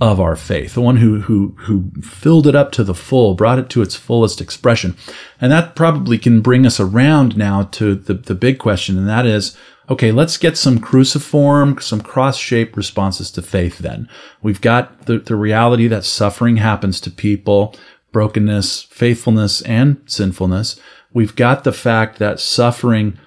of 0.00 0.20
our 0.20 0.36
faith, 0.36 0.74
the 0.74 0.80
one 0.80 0.98
who, 0.98 1.22
who, 1.22 1.54
who 1.60 1.90
filled 2.02 2.46
it 2.46 2.54
up 2.54 2.70
to 2.72 2.84
the 2.84 2.94
full, 2.94 3.34
brought 3.34 3.58
it 3.58 3.70
to 3.70 3.80
its 3.80 3.96
fullest 3.96 4.40
expression. 4.40 4.94
And 5.40 5.50
that 5.50 5.74
probably 5.74 6.18
can 6.18 6.42
bring 6.42 6.66
us 6.66 6.78
around 6.78 7.36
now 7.36 7.62
to 7.72 7.94
the, 7.94 8.14
the 8.14 8.34
big 8.34 8.58
question. 8.58 8.98
And 8.98 9.08
that 9.08 9.24
is, 9.24 9.56
okay, 9.88 10.12
let's 10.12 10.36
get 10.36 10.58
some 10.58 10.80
cruciform, 10.80 11.80
some 11.80 12.02
cross 12.02 12.36
shaped 12.36 12.76
responses 12.76 13.30
to 13.32 13.42
faith 13.42 13.78
then. 13.78 14.08
We've 14.42 14.60
got 14.60 15.06
the, 15.06 15.18
the 15.18 15.36
reality 15.36 15.88
that 15.88 16.04
suffering 16.04 16.58
happens 16.58 17.00
to 17.00 17.10
people, 17.10 17.74
brokenness, 18.12 18.82
faithfulness, 18.82 19.62
and 19.62 20.02
sinfulness. 20.04 20.78
We've 21.14 21.36
got 21.36 21.64
the 21.64 21.72
fact 21.72 22.18
that 22.18 22.38
suffering 22.38 23.18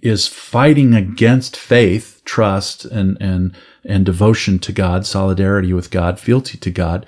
is 0.00 0.28
fighting 0.28 0.94
against 0.94 1.56
faith, 1.56 2.22
trust, 2.24 2.84
and, 2.84 3.16
and, 3.20 3.56
and 3.84 4.04
devotion 4.04 4.58
to 4.60 4.72
God, 4.72 5.06
solidarity 5.06 5.72
with 5.72 5.90
God, 5.90 6.20
fealty 6.20 6.58
to 6.58 6.70
God. 6.70 7.06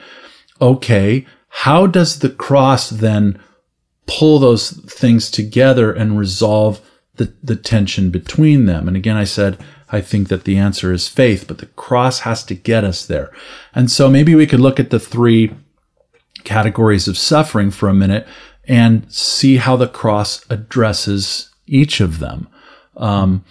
Okay, 0.61 1.27
how 1.49 1.87
does 1.87 2.19
the 2.19 2.31
cross 2.31 2.91
then 2.91 3.39
pull 4.07 4.39
those 4.39 4.71
things 4.71 5.31
together 5.31 5.93
and 5.93 6.19
resolve 6.19 6.81
the, 7.17 7.33
the 7.43 7.57
tension 7.57 8.11
between 8.11 8.67
them? 8.67 8.89
And 8.89 8.97
again, 8.97 9.17
I 9.17 9.25
said, 9.25 9.59
I 9.91 10.01
think 10.01 10.29
that 10.29 10.45
the 10.45 10.57
answer 10.57 10.93
is 10.93 11.09
faith, 11.09 11.47
but 11.47 11.59
the 11.59 11.67
cross 11.67 12.21
has 12.21 12.45
to 12.45 12.55
get 12.55 12.85
us 12.85 13.07
there. 13.07 13.33
And 13.75 13.91
so 13.91 14.11
maybe 14.11 14.35
we 14.35 14.47
could 14.47 14.61
look 14.61 14.79
at 14.79 14.91
the 14.91 15.01
three 15.01 15.55
categories 16.45 17.09
of 17.09 17.19
suffering 17.19 17.71
for 17.71 17.89
a 17.89 17.95
minute 17.95 18.27
and 18.65 19.11
see 19.13 19.57
how 19.57 19.77
the 19.77 19.89
cross 19.89 20.45
addresses 20.51 21.51
each 21.67 22.01
of 22.01 22.19
them. 22.19 22.49
Um, 22.99 23.45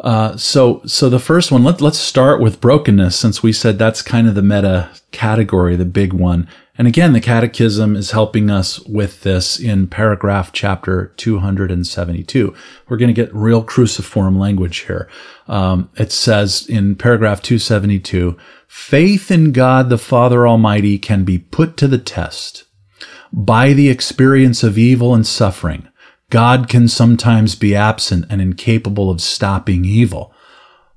uh, 0.00 0.36
so, 0.36 0.82
so 0.84 1.08
the 1.08 1.18
first 1.18 1.50
one, 1.50 1.64
let, 1.64 1.80
let's 1.80 1.98
start 1.98 2.40
with 2.40 2.60
brokenness, 2.60 3.16
since 3.16 3.42
we 3.42 3.52
said 3.52 3.78
that's 3.78 4.02
kind 4.02 4.28
of 4.28 4.34
the 4.34 4.42
meta 4.42 4.90
category, 5.12 5.76
the 5.76 5.84
big 5.84 6.12
one. 6.12 6.48
And 6.76 6.88
again, 6.88 7.12
the 7.12 7.20
Catechism 7.20 7.94
is 7.94 8.10
helping 8.10 8.50
us 8.50 8.80
with 8.80 9.22
this 9.22 9.60
in 9.60 9.86
paragraph 9.86 10.52
chapter 10.52 11.12
272. 11.16 12.54
We're 12.88 12.96
going 12.96 13.14
to 13.14 13.22
get 13.22 13.34
real 13.34 13.62
cruciform 13.62 14.38
language 14.38 14.78
here. 14.78 15.08
Um, 15.46 15.88
it 15.96 16.10
says 16.10 16.66
in 16.66 16.96
paragraph 16.96 17.40
272, 17.42 18.36
faith 18.66 19.30
in 19.30 19.52
God 19.52 19.88
the 19.88 19.98
Father 19.98 20.48
Almighty 20.48 20.98
can 20.98 21.22
be 21.22 21.38
put 21.38 21.76
to 21.76 21.86
the 21.86 21.98
test 21.98 22.64
by 23.32 23.72
the 23.72 23.88
experience 23.88 24.64
of 24.64 24.76
evil 24.76 25.14
and 25.14 25.26
suffering 25.26 25.88
God 26.34 26.68
can 26.68 26.88
sometimes 26.88 27.54
be 27.54 27.76
absent 27.76 28.24
and 28.28 28.42
incapable 28.42 29.08
of 29.08 29.20
stopping 29.20 29.84
evil. 29.84 30.34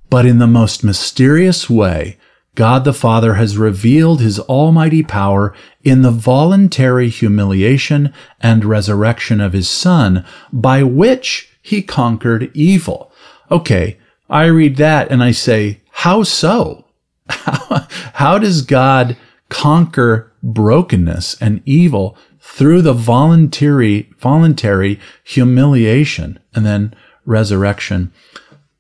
But 0.10 0.26
in 0.26 0.40
the 0.40 0.48
most 0.48 0.84
mysterious 0.84 1.70
way, 1.70 2.18
God 2.56 2.86
the 2.86 2.92
Father 2.92 3.36
has 3.36 3.56
revealed 3.56 4.20
his 4.20 4.40
almighty 4.40 5.04
power 5.04 5.54
in 5.84 6.02
the 6.02 6.10
voluntary 6.10 7.10
humiliation 7.10 8.12
and 8.42 8.66
resurrection 8.66 9.40
of 9.40 9.54
his 9.54 9.70
Son, 9.70 10.26
by 10.52 10.82
which 10.82 11.52
he 11.62 11.84
conquered 11.84 12.50
evil. 12.56 13.12
Okay, 13.52 14.00
I 14.32 14.46
read 14.46 14.78
that 14.78 15.12
and 15.12 15.22
I 15.22 15.30
say, 15.30 15.82
how 15.92 16.24
so? 16.24 16.86
How, 17.30 18.40
does 18.40 18.64
God 18.64 19.16
conquer 19.50 20.34
brokenness 20.42 21.40
and 21.40 21.62
evil 21.64 22.18
through 22.50 22.82
the 22.82 22.94
voluntary, 22.94 24.10
voluntary 24.20 25.00
humiliation 25.24 26.40
and 26.56 26.66
then 26.66 26.96
resurrection 27.26 28.12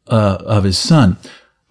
uh, 0.07 0.37
of 0.45 0.63
his 0.63 0.77
son. 0.77 1.17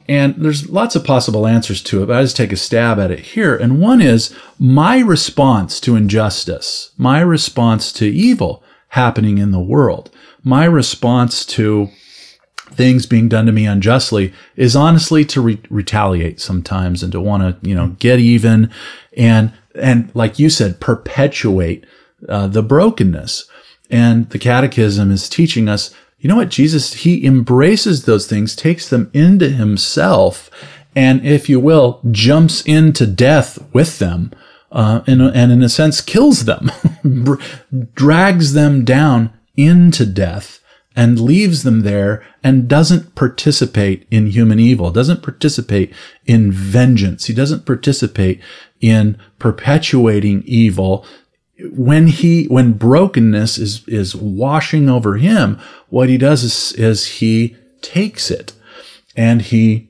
And 0.07 0.37
there's 0.37 0.69
lots 0.69 0.95
of 0.95 1.05
possible 1.05 1.47
answers 1.47 1.83
to 1.85 2.03
it, 2.03 2.07
but 2.07 2.17
I 2.17 2.23
just 2.23 2.37
take 2.37 2.53
a 2.53 2.57
stab 2.57 3.01
at 3.01 3.11
it 3.11 3.21
here. 3.21 3.57
And 3.57 3.81
one 3.81 4.01
is 4.01 4.33
my 4.59 5.01
response 5.01 5.81
to 5.81 5.97
injustice, 5.97 6.93
my 6.97 7.21
response 7.21 7.91
to 7.95 8.07
evil 8.07 8.63
happening 8.89 9.39
in 9.39 9.51
the 9.51 9.59
world, 9.59 10.11
my 10.45 10.65
response 10.65 11.45
to 11.47 11.89
things 12.71 13.07
being 13.07 13.29
done 13.29 13.47
to 13.47 13.53
me 13.53 13.67
unjustly 13.67 14.33
is 14.55 14.77
honestly 14.77 15.25
to 15.25 15.41
re- 15.41 15.61
retaliate 15.71 16.41
sometimes 16.41 17.03
and 17.03 17.11
to 17.13 17.21
want 17.21 17.43
to, 17.43 17.69
you 17.69 17.75
know, 17.75 17.97
get 17.99 18.21
even 18.21 18.71
and 19.17 19.53
and 19.79 20.11
like 20.15 20.39
you 20.39 20.51
said, 20.51 20.81
perpetuate 20.81 21.87
uh, 22.29 22.47
the 22.47 22.63
brokenness. 22.63 23.49
And 23.91 24.29
the 24.31 24.39
catechism 24.39 25.11
is 25.11 25.29
teaching 25.29 25.69
us, 25.69 25.95
you 26.19 26.29
know 26.29 26.37
what? 26.37 26.49
Jesus, 26.49 26.93
he 26.95 27.25
embraces 27.25 28.05
those 28.05 28.27
things, 28.27 28.57
takes 28.57 28.89
them 28.89 29.11
into 29.13 29.51
himself, 29.51 30.51
and 30.97 31.25
if 31.25 31.49
you 31.49 31.61
will, 31.61 32.01
jumps 32.11 32.63
into 32.63 33.07
death 33.07 33.59
with 33.73 33.99
them. 33.99 34.33
Uh, 34.73 35.03
and, 35.07 35.23
and 35.23 35.53
in 35.53 35.63
a 35.63 35.69
sense, 35.69 36.01
kills 36.01 36.47
them, 36.47 36.71
drags 37.95 38.55
them 38.55 38.85
down 38.85 39.33
into 39.57 40.05
death 40.05 40.61
and 40.97 41.21
leaves 41.21 41.63
them 41.63 41.83
there 41.83 42.27
and 42.43 42.67
doesn't 42.67 43.15
participate 43.15 44.07
in 44.11 44.29
human 44.29 44.59
evil, 44.59 44.91
doesn't 44.91 45.23
participate 45.23 45.93
in 46.25 46.51
vengeance. 46.51 47.27
He 47.27 47.35
doesn't 47.35 47.67
participate 47.67 48.41
in 48.81 49.19
perpetuating 49.39 50.43
evil 50.47 51.07
when 51.73 52.09
he 52.09 52.45
when 52.47 52.73
brokenness 52.73 53.59
is 53.59 53.87
is 53.89 54.15
washing 54.15 54.89
over 54.91 55.17
him, 55.17 55.59
what 55.89 56.09
he 56.09 56.19
does 56.19 56.43
is, 56.43 56.73
is 56.75 57.07
he 57.19 57.57
takes 57.81 58.31
it 58.31 58.53
and 59.17 59.43
he, 59.43 59.89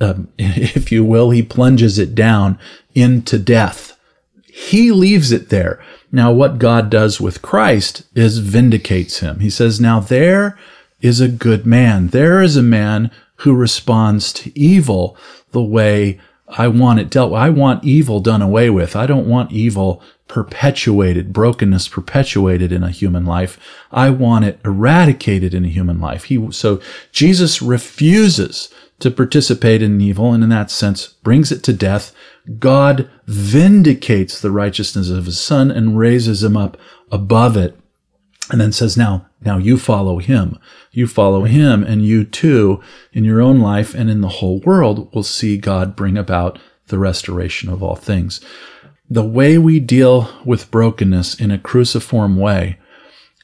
um, 0.00 0.28
if 0.38 0.92
you 0.92 1.04
will, 1.04 1.30
he 1.30 1.42
plunges 1.42 1.98
it 1.98 2.14
down 2.14 2.58
into 2.94 3.38
death. 3.38 3.98
He 4.44 4.90
leaves 4.92 5.32
it 5.32 5.48
there. 5.48 5.82
Now, 6.10 6.32
what 6.32 6.58
God 6.58 6.90
does 6.90 7.20
with 7.20 7.42
Christ 7.42 8.02
is 8.14 8.38
vindicates 8.38 9.20
him. 9.20 9.40
He 9.40 9.50
says, 9.50 9.80
Now 9.80 10.00
there 10.00 10.58
is 11.00 11.20
a 11.20 11.28
good 11.28 11.66
man. 11.66 12.08
There 12.08 12.42
is 12.42 12.56
a 12.56 12.62
man 12.62 13.10
who 13.36 13.54
responds 13.54 14.32
to 14.32 14.58
evil 14.58 15.16
the 15.52 15.62
way 15.62 16.18
I 16.48 16.68
want 16.68 17.00
it 17.00 17.10
dealt 17.10 17.30
with. 17.30 17.40
I 17.40 17.50
want 17.50 17.84
evil 17.84 18.20
done 18.20 18.40
away 18.40 18.70
with. 18.70 18.96
I 18.96 19.06
don't 19.06 19.28
want 19.28 19.52
evil 19.52 20.02
perpetuated, 20.28 21.32
brokenness 21.32 21.88
perpetuated 21.88 22.72
in 22.72 22.82
a 22.82 22.90
human 22.90 23.26
life. 23.26 23.58
I 23.92 24.10
want 24.10 24.44
it 24.44 24.60
eradicated 24.64 25.54
in 25.54 25.64
a 25.64 25.68
human 25.68 26.00
life. 26.00 26.24
He, 26.24 26.50
so 26.52 26.80
Jesus 27.12 27.60
refuses 27.60 28.70
to 29.00 29.10
participate 29.10 29.82
in 29.82 30.00
evil 30.00 30.32
and 30.32 30.42
in 30.42 30.50
that 30.50 30.70
sense 30.70 31.06
brings 31.06 31.52
it 31.52 31.62
to 31.64 31.72
death. 31.72 32.12
God 32.58 33.08
vindicates 33.26 34.40
the 34.40 34.50
righteousness 34.50 35.10
of 35.10 35.26
his 35.26 35.40
son 35.40 35.70
and 35.70 35.98
raises 35.98 36.42
him 36.42 36.56
up 36.56 36.76
above 37.10 37.56
it 37.56 37.78
and 38.50 38.60
then 38.60 38.72
says, 38.72 38.96
now, 38.96 39.26
now 39.40 39.58
you 39.58 39.76
follow 39.76 40.18
him. 40.18 40.58
You 40.90 41.06
follow 41.06 41.44
him 41.44 41.84
and 41.84 42.04
you 42.04 42.24
too 42.24 42.82
in 43.12 43.24
your 43.24 43.40
own 43.40 43.60
life 43.60 43.94
and 43.94 44.10
in 44.10 44.20
the 44.20 44.28
whole 44.28 44.60
world 44.60 45.14
will 45.14 45.22
see 45.22 45.58
God 45.58 45.94
bring 45.94 46.16
about 46.16 46.58
the 46.86 46.98
restoration 46.98 47.68
of 47.68 47.82
all 47.82 47.96
things 47.96 48.40
the 49.10 49.24
way 49.24 49.56
we 49.58 49.80
deal 49.80 50.30
with 50.44 50.70
brokenness 50.70 51.34
in 51.34 51.50
a 51.50 51.58
cruciform 51.58 52.36
way 52.36 52.78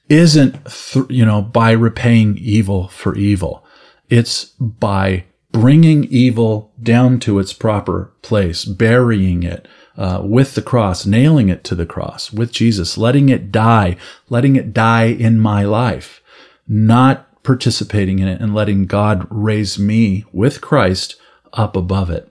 isn't, 0.09 0.53
th- 0.67 1.07
you 1.09 1.25
know, 1.25 1.41
by 1.41 1.71
repaying 1.71 2.37
evil 2.39 2.89
for 2.89 3.17
evil. 3.17 3.65
It's 4.11 4.47
by 4.59 5.25
bringing 5.55 6.03
evil 6.07 6.73
down 6.83 7.21
to 7.21 7.39
its 7.39 7.53
proper 7.53 8.11
place, 8.23 8.65
burying 8.65 9.45
it 9.45 9.69
uh, 9.97 10.21
with 10.21 10.57
the 10.57 10.63
cross, 10.63 11.07
nailing 11.07 11.49
it 11.49 11.63
to 11.63 11.77
the 11.77 11.87
cross 11.87 12.33
with 12.33 12.51
Jesus, 12.51 12.99
letting 12.99 13.29
it 13.29 13.53
die, 13.53 13.97
letting 14.29 14.57
it 14.57 14.75
die 14.75 15.05
in 15.05 15.39
my 15.39 15.63
life, 15.63 16.21
not 16.67 17.43
participating 17.45 18.19
in 18.19 18.27
it 18.27 18.41
and 18.41 18.53
letting 18.53 18.87
God 18.87 19.29
raise 19.31 19.79
me 19.79 20.25
with 20.33 20.61
Christ 20.61 21.15
up 21.53 21.77
above 21.77 22.11
it. 22.11 22.29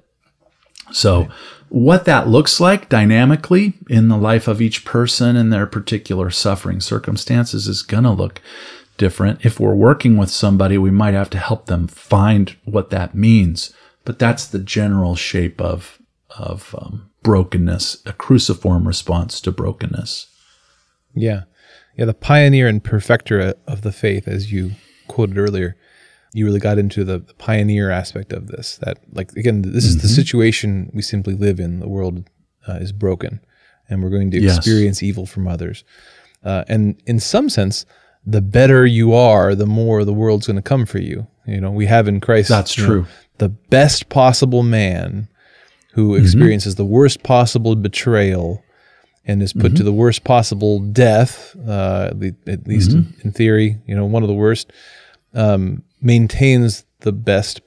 So, 0.91 1.30
what 1.69 2.03
that 2.03 2.28
looks 2.28 2.59
like 2.59 2.89
dynamically 2.89 3.74
in 3.89 4.09
the 4.09 4.17
life 4.17 4.49
of 4.49 4.61
each 4.61 4.84
person 4.84 5.38
and 5.38 5.51
their 5.51 5.65
particular 5.65 6.30
suffering 6.30 6.82
circumstances 6.82 7.69
is 7.69 7.84
going 7.84 8.03
to 8.03 8.11
look 8.11 8.41
different. 8.97 9.45
If 9.45 9.59
we're 9.59 9.75
working 9.75 10.17
with 10.17 10.29
somebody, 10.29 10.77
we 10.77 10.91
might 10.91 11.13
have 11.13 11.29
to 11.31 11.37
help 11.37 11.65
them 11.65 11.87
find 11.87 12.55
what 12.65 12.89
that 12.89 13.15
means. 13.15 13.73
But 14.05 14.19
that's 14.19 14.47
the 14.47 14.59
general 14.59 15.15
shape 15.15 15.61
of 15.61 15.99
of 16.37 16.75
um, 16.77 17.09
brokenness, 17.21 18.01
a 18.05 18.13
cruciform 18.13 18.87
response 18.87 19.39
to 19.41 19.51
brokenness. 19.51 20.27
Yeah, 21.13 21.43
yeah. 21.95 22.05
The 22.05 22.13
pioneer 22.13 22.67
and 22.67 22.83
perfecter 22.83 23.53
of 23.67 23.81
the 23.81 23.91
faith, 23.91 24.27
as 24.27 24.51
you 24.51 24.71
quoted 25.07 25.37
earlier, 25.37 25.77
you 26.33 26.45
really 26.45 26.59
got 26.59 26.79
into 26.79 27.03
the, 27.03 27.19
the 27.19 27.33
pioneer 27.35 27.91
aspect 27.91 28.33
of 28.33 28.47
this. 28.47 28.77
That, 28.77 28.97
like, 29.13 29.31
again, 29.33 29.61
this 29.61 29.69
mm-hmm. 29.71 29.77
is 29.77 30.01
the 30.01 30.07
mm-hmm. 30.07 30.15
situation 30.15 30.91
we 30.93 31.01
simply 31.01 31.35
live 31.35 31.59
in. 31.59 31.79
The 31.79 31.87
world 31.87 32.29
uh, 32.67 32.73
is 32.73 32.91
broken, 32.91 33.39
and 33.87 34.03
we're 34.03 34.09
going 34.09 34.31
to 34.31 34.39
yes. 34.41 34.57
experience 34.57 35.03
evil 35.03 35.25
from 35.25 35.47
others. 35.47 35.83
Uh, 36.43 36.63
and 36.67 37.01
in 37.05 37.19
some 37.19 37.47
sense, 37.47 37.85
the 38.26 38.41
better 38.41 38.86
you 38.86 39.13
are, 39.13 39.55
the 39.55 39.65
more 39.65 40.05
the 40.05 40.13
world's 40.13 40.47
going 40.47 40.55
to 40.55 40.61
come 40.61 40.86
for 40.86 40.99
you. 40.99 41.28
You 41.45 41.59
know, 41.59 41.71
we 41.71 41.86
have 41.88 42.07
in 42.07 42.21
Christ. 42.21 42.49
That's 42.49 42.74
true. 42.74 43.01
Know, 43.01 43.07
the 43.39 43.49
best 43.49 44.09
possible 44.09 44.63
man 44.63 45.28
who 45.93 46.13
mm-hmm. 46.13 46.24
experiences 46.24 46.76
the 46.76 46.86
worst 46.86 47.24
possible 47.24 47.76
betrayal 47.76 48.63
and 49.26 49.41
is 49.41 49.53
put 49.53 49.67
mm-hmm. 49.67 49.76
to 49.76 49.84
the 49.84 49.93
worst 49.93 50.24
possible 50.24 50.80
death, 50.80 51.55
uh, 51.67 52.13
at 52.47 52.67
least 52.67 52.91
mm-hmm. 52.91 53.13
in, 53.19 53.21
in, 53.26 53.32
theory, 53.32 53.78
you 53.86 53.95
know, 53.95 54.05
one 54.05 54.24
of 54.24 54.28
the 54.28 54.36
worst. 54.36 54.71
Um, 55.34 55.84
maintains 56.01 56.86
the 56.99 57.11
best 57.11 57.61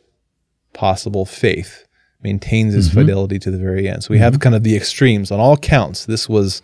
possible 0.72 1.24
faith, 1.24 1.86
maintains 2.22 2.74
his 2.74 2.88
mm-hmm. 2.88 3.00
fidelity 3.00 3.38
to 3.38 3.50
the 3.50 3.58
very 3.58 3.88
end. 3.88 4.04
So 4.04 4.10
we 4.10 4.16
mm-hmm. 4.16 4.24
have 4.24 4.40
kind 4.40 4.54
of 4.54 4.62
the 4.62 4.76
extremes 4.76 5.30
on 5.30 5.40
all 5.40 5.56
counts. 5.56 6.06
This 6.06 6.28
was 6.28 6.62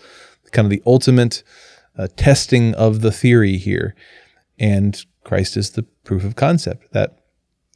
kind 0.53 0.67
of 0.67 0.71
the 0.71 0.83
ultimate 0.87 1.43
uh, 1.97 2.09
testing 2.17 2.75
of 2.75 3.01
the 3.01 3.13
theory 3.13 3.57
here. 3.57 3.95
And 4.59 5.05
Christ 5.25 5.57
is 5.57 5.71
the 5.71 5.83
proof 6.05 6.25
of 6.25 6.37
concept 6.37 6.93
that 6.93 7.19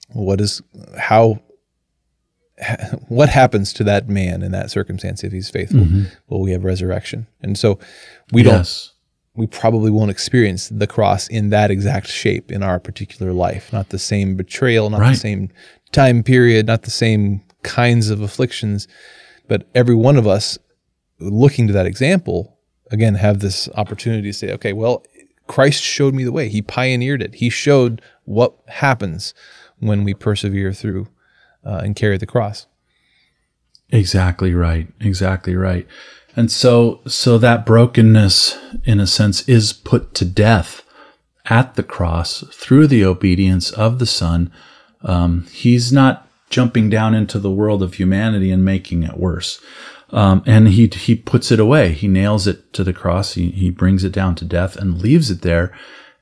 what 0.09 0.41
is 0.41 0.63
how 0.99 1.41
what 3.09 3.29
happens 3.29 3.73
to 3.75 3.85
that 3.85 4.09
man 4.09 4.43
in 4.43 4.53
that 4.53 4.71
circumstance 4.71 5.23
if 5.25 5.33
he's 5.33 5.51
faithful? 5.51 5.81
Mm-hmm. 5.81 6.05
Well, 6.29 6.41
we 6.41 6.53
have 6.53 6.65
resurrection. 6.65 7.27
And 7.43 7.59
so 7.59 7.79
we 8.33 8.43
yes. 8.43 8.87
don't 8.87 8.97
we 9.37 9.47
probably 9.47 9.91
won't 9.91 10.11
experience 10.11 10.69
the 10.71 10.87
cross 10.87 11.29
in 11.29 11.51
that 11.51 11.71
exact 11.71 12.09
shape 12.09 12.51
in 12.51 12.63
our 12.63 12.81
particular 12.81 13.33
life. 13.33 13.73
Not 13.73 13.91
the 13.91 13.99
same 13.99 14.35
betrayal, 14.35 14.89
not 14.89 15.01
right. 15.01 15.11
the 15.11 15.21
same 15.21 15.51
time 15.93 16.23
period, 16.23 16.67
not 16.67 16.83
the 16.83 16.91
same 16.91 17.43
kinds 17.63 18.09
of 18.09 18.23
afflictions. 18.23 18.89
But 19.47 19.69
every 19.75 19.95
one 19.95 20.17
of 20.17 20.27
us 20.27 20.59
looking 21.21 21.67
to 21.67 21.73
that 21.75 21.87
example, 21.87 22.56
again, 22.91 23.15
have 23.15 23.41
this 23.41 23.69
opportunity 23.75 24.31
to 24.31 24.33
say, 24.33 24.53
okay, 24.53 24.73
well, 24.73 25.05
Christ 25.47 25.83
showed 25.83 26.15
me 26.15 26.25
the 26.25 26.33
way. 26.33 26.49
He 26.49 26.63
pioneered 26.63 27.23
it. 27.23 27.37
He 27.37 27.51
showed 27.51 28.03
what 28.25 28.57
happens 28.69 29.35
when 29.79 30.05
we 30.05 30.15
persevere 30.15 30.73
through 30.73 31.09
uh, 31.65 31.81
and 31.85 31.95
carry 31.95 32.19
the 32.19 32.27
cross. 32.27 32.67
Exactly 33.91 34.55
right. 34.55 34.89
Exactly 35.01 35.55
right. 35.55 35.87
And 36.35 36.51
so, 36.51 37.01
so 37.07 37.39
that 37.39 37.65
brokenness, 37.65 38.59
in 38.85 39.01
a 39.01 39.07
sense, 39.07 39.49
is 39.49 39.73
put 39.73 40.15
to 40.15 40.25
death 40.25 40.83
at 41.47 41.75
the 41.77 41.83
cross 41.83 42.45
through 42.53 42.89
the 42.89 43.05
obedience 43.05 43.71
of 43.71 43.99
the 43.99 44.07
Son. 44.07 44.53
Um, 45.03 45.47
he's 45.53 45.93
not 45.93 46.29
jumping 46.51 46.91
down 46.91 47.15
into 47.15 47.39
the 47.39 47.51
world 47.51 47.83
of 47.83 47.95
humanity 47.95 48.51
and 48.51 48.65
making 48.65 49.03
it 49.03 49.17
worse. 49.17 49.61
Um, 50.17 50.43
and 50.47 50.69
he 50.69 50.87
he 50.89 51.15
puts 51.15 51.53
it 51.53 51.61
away. 51.61 51.93
He 51.93 52.09
nails 52.09 52.47
it 52.47 52.73
to 52.73 52.83
the 52.83 52.95
cross. 52.95 53.35
He 53.35 53.51
he 53.51 53.71
brings 53.71 54.03
it 54.03 54.13
down 54.13 54.35
to 54.37 54.47
death 54.47 54.75
and 54.75 55.01
leaves 55.01 55.31
it 55.31 55.43
there. 55.43 55.77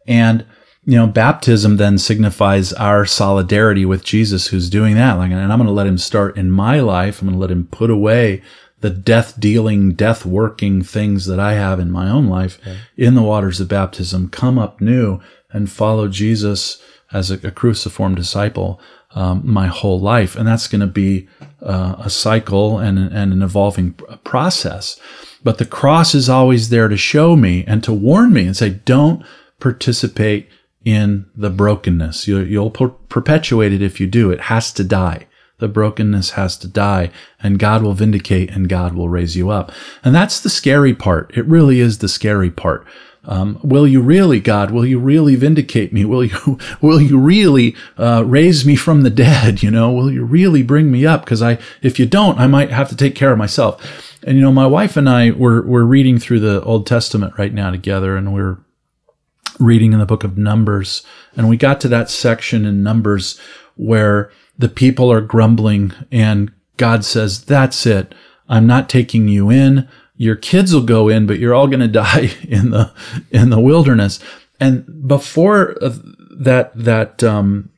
And 0.07 0.45
you 0.85 0.99
know, 0.99 1.07
baptism 1.07 1.77
then 1.79 1.97
signifies 1.97 2.73
our 2.75 3.07
solidarity 3.07 3.87
with 3.87 4.05
Jesus, 4.05 4.49
who's 4.49 4.69
doing 4.69 4.97
that. 4.97 5.15
Like, 5.15 5.31
and 5.31 5.41
I'm 5.41 5.59
going 5.59 5.67
to 5.67 5.73
let 5.73 5.87
him 5.87 5.97
start 5.97 6.37
in 6.37 6.51
my 6.51 6.81
life. 6.81 7.23
I'm 7.23 7.29
going 7.29 7.39
to 7.39 7.41
let 7.41 7.51
him 7.51 7.69
put 7.69 7.89
away 7.89 8.43
the 8.81 8.91
death 8.91 9.41
dealing, 9.41 9.93
death 9.93 10.27
working 10.27 10.83
things 10.83 11.25
that 11.25 11.41
I 11.41 11.55
have 11.55 11.81
in 11.81 11.91
my 11.91 12.11
own 12.11 12.27
life 12.27 12.59
in 12.99 13.15
the 13.15 13.23
waters 13.23 13.59
of 13.59 13.69
baptism, 13.69 14.29
come 14.29 14.59
up 14.59 14.79
new 14.79 15.21
and 15.51 15.71
follow 15.71 16.07
Jesus 16.07 16.83
as 17.11 17.31
a, 17.31 17.35
a 17.47 17.51
cruciform 17.51 18.15
disciple 18.15 18.79
um, 19.15 19.43
my 19.45 19.67
whole 19.67 20.01
life. 20.01 20.37
And 20.37 20.47
that's 20.47 20.69
going 20.69 20.81
to 20.81 20.87
be 20.87 21.29
uh, 21.63 21.97
a 21.99 22.11
cycle 22.11 22.79
and, 22.79 22.99
and 22.99 23.33
an 23.33 23.43
evolving 23.43 23.93
process. 24.25 24.99
But 25.43 25.59
the 25.59 25.67
cross 25.67 26.15
is 26.15 26.29
always 26.29 26.69
there 26.69 26.89
to 26.89 26.97
show 26.97 27.37
me 27.37 27.65
and 27.67 27.83
to 27.85 27.93
warn 27.93 28.33
me 28.33 28.47
and 28.47 28.57
say, 28.57 28.71
don't 28.71 29.25
participate 29.61 30.49
in 30.85 31.27
the 31.35 31.51
brokenness. 31.51 32.29
You, 32.29 32.61
will 32.61 32.71
per- 32.71 32.89
perpetuate 32.89 33.73
it 33.73 33.83
if 33.83 34.01
you 34.01 34.07
do. 34.07 34.31
It 34.31 34.43
has 34.43 34.73
to 34.75 34.85
die. 34.85 35.27
The 35.59 35.69
brokenness 35.69 36.33
has 36.33 36.59
to 36.59 36.69
die 36.69 37.11
and 37.41 37.59
God 37.59 37.83
will 37.83 37.95
vindicate 37.95 38.51
and 38.51 38.69
God 38.69 38.95
will 38.95 39.09
raise 39.09 39.37
you 39.37 39.51
up. 39.51 39.73
And 40.03 40.15
that's 40.15 40.41
the 40.41 40.51
scary 40.51 40.95
part. 40.95 41.31
It 41.37 41.47
really 41.47 41.81
is 41.81 41.99
the 41.99 42.09
scary 42.09 42.51
part. 42.51 42.85
Um, 43.27 43.59
will 43.63 43.87
you 43.87 44.01
really, 44.01 44.41
God? 44.41 44.71
Will 44.71 44.85
you 44.85 44.99
really 44.99 45.35
vindicate 45.35 45.93
me? 45.93 46.05
Will 46.05 46.25
you, 46.25 46.59
will 46.81 47.01
you 47.01 47.19
really 47.19 47.75
uh, 47.99 48.25
raise 48.27 48.65
me 48.67 48.77
from 48.77 49.03
the 49.03 49.11
dead? 49.11 49.63
You 49.63 49.71
know, 49.71 49.91
will 49.93 50.11
you 50.11 50.25
really 50.25 50.63
bring 50.63 50.91
me 50.91 51.07
up? 51.07 51.25
Because 51.25 51.43
I, 51.43 51.59
if 51.83 51.99
you 51.99 52.07
don't, 52.07 52.39
I 52.39 52.47
might 52.47 52.71
have 52.71 52.89
to 52.91 52.97
take 52.97 53.15
care 53.15 53.33
of 53.33 53.39
myself. 53.39 54.13
And 54.23 54.37
you 54.37 54.43
know, 54.43 54.53
my 54.53 54.67
wife 54.67 54.97
and 54.97 55.09
I 55.09 55.31
were 55.31 55.63
we're 55.67 55.85
reading 55.85 56.19
through 56.19 56.41
the 56.41 56.63
Old 56.63 56.87
Testament 56.87 57.35
right 57.39 57.53
now 57.53 57.71
together, 57.71 58.17
and 58.17 58.33
we're 58.33 58.59
reading 59.59 59.93
in 59.93 59.99
the 59.99 60.07
book 60.07 60.25
of 60.25 60.39
Numbers, 60.39 61.03
and 61.37 61.49
we 61.49 61.57
got 61.57 61.81
to 61.83 61.89
that 61.89 62.11
section 62.11 62.65
in 62.65 62.83
Numbers 62.83 63.39
where 63.77 64.31
the 64.57 64.69
people 64.69 65.11
are 65.11 65.21
grumbling 65.21 65.93
and 66.11 66.53
God 66.77 67.05
says, 67.05 67.45
that's 67.45 67.87
it. 67.87 68.15
I'm 68.49 68.67
not 68.67 68.89
taking 68.89 69.29
you 69.29 69.51
in. 69.51 69.89
Your 70.17 70.37
kids 70.37 70.75
will 70.75 70.83
go 70.83 71.09
in, 71.09 71.27
but 71.27 71.39
you're 71.39 71.55
all 71.55 71.67
going 71.67 71.81
to 71.81 71.89
die 71.89 72.31
in 72.49 72.71
the, 72.71 72.93
in 73.31 73.51
the 73.51 73.61
wilderness. 73.61 74.21
And 74.61 75.07
before 75.07 75.77
uh, 75.83 75.97
that, 76.39 76.73
that, 76.75 77.23
um, 77.23 77.71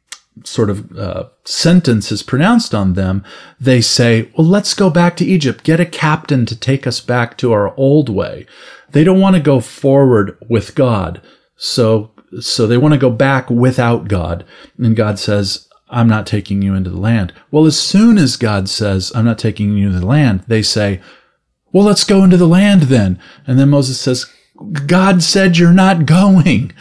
sort 0.44 0.70
of, 0.70 0.96
uh, 0.96 1.24
sentence 1.44 2.12
is 2.12 2.22
pronounced 2.22 2.74
on 2.74 2.94
them, 2.94 3.24
they 3.58 3.80
say, 3.80 4.30
well, 4.36 4.46
let's 4.46 4.74
go 4.74 4.90
back 4.90 5.16
to 5.16 5.24
Egypt, 5.24 5.64
get 5.64 5.80
a 5.80 5.86
captain 5.86 6.44
to 6.46 6.54
take 6.54 6.86
us 6.86 7.00
back 7.00 7.38
to 7.38 7.52
our 7.52 7.74
old 7.76 8.08
way. 8.08 8.46
They 8.90 9.04
don't 9.04 9.20
want 9.20 9.36
to 9.36 9.42
go 9.42 9.60
forward 9.60 10.36
with 10.48 10.74
God. 10.74 11.20
So, 11.56 12.12
so 12.40 12.66
they 12.66 12.76
want 12.76 12.94
to 12.94 13.00
go 13.00 13.10
back 13.10 13.50
without 13.50 14.08
God. 14.08 14.44
And 14.78 14.94
God 14.94 15.18
says, 15.18 15.68
I'm 15.88 16.08
not 16.08 16.26
taking 16.26 16.62
you 16.62 16.74
into 16.74 16.90
the 16.90 17.00
land. 17.00 17.32
Well, 17.50 17.66
as 17.66 17.78
soon 17.78 18.18
as 18.18 18.36
God 18.36 18.68
says, 18.68 19.12
I'm 19.14 19.24
not 19.24 19.38
taking 19.38 19.76
you 19.76 19.88
into 19.88 20.00
the 20.00 20.06
land, 20.06 20.44
they 20.46 20.62
say, 20.62 21.00
well, 21.76 21.84
let's 21.84 22.04
go 22.04 22.24
into 22.24 22.38
the 22.38 22.48
land 22.48 22.84
then. 22.84 23.18
And 23.46 23.58
then 23.58 23.68
Moses 23.68 24.00
says, 24.00 24.24
God 24.86 25.22
said 25.22 25.58
you're 25.58 25.74
not 25.74 26.06
going. 26.06 26.72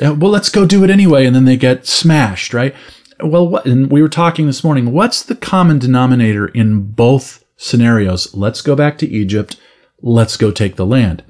Uh, 0.00 0.14
well, 0.14 0.30
let's 0.30 0.48
go 0.48 0.64
do 0.64 0.84
it 0.84 0.90
anyway. 0.90 1.26
And 1.26 1.34
then 1.34 1.44
they 1.44 1.56
get 1.56 1.88
smashed, 1.88 2.54
right? 2.54 2.72
Well, 3.18 3.48
what, 3.48 3.66
and 3.66 3.90
we 3.90 4.00
were 4.00 4.08
talking 4.08 4.46
this 4.46 4.62
morning. 4.62 4.92
What's 4.92 5.24
the 5.24 5.34
common 5.34 5.80
denominator 5.80 6.46
in 6.46 6.92
both 6.92 7.44
scenarios? 7.56 8.32
Let's 8.32 8.62
go 8.62 8.76
back 8.76 8.96
to 8.98 9.08
Egypt. 9.08 9.56
Let's 10.00 10.36
go 10.36 10.52
take 10.52 10.76
the 10.76 10.86
land. 10.86 11.24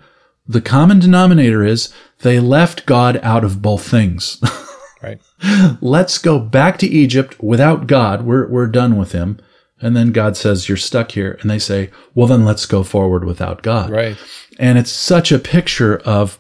The 0.47 0.61
common 0.61 0.99
denominator 0.99 1.65
is 1.65 1.95
they 2.19 2.41
left 2.41 2.85
God 2.85 3.19
out 3.23 3.43
of 3.43 3.63
both 3.63 3.89
things. 3.89 4.39
right. 5.03 5.19
Let's 5.81 6.19
go 6.19 6.39
back 6.39 6.77
to 6.81 6.87
Egypt 6.87 7.43
without 7.43 7.87
God. 7.87 8.27
We're, 8.27 8.47
we're 8.49 8.67
done 8.67 8.99
with 8.99 9.13
him. 9.13 9.39
And 9.81 9.97
then 9.97 10.13
God 10.13 10.37
says, 10.37 10.69
You're 10.69 10.77
stuck 10.77 11.13
here. 11.13 11.39
And 11.41 11.51
they 11.51 11.59
say, 11.59 11.91
Well, 12.15 12.27
then 12.27 12.45
let's 12.45 12.67
go 12.67 12.83
forward 12.83 13.25
without 13.25 13.63
God. 13.63 13.91
Right. 13.91 14.17
And 14.59 14.79
it's 14.79 14.93
such 14.93 15.33
a 15.33 15.39
picture 15.39 15.99
of 15.99 16.39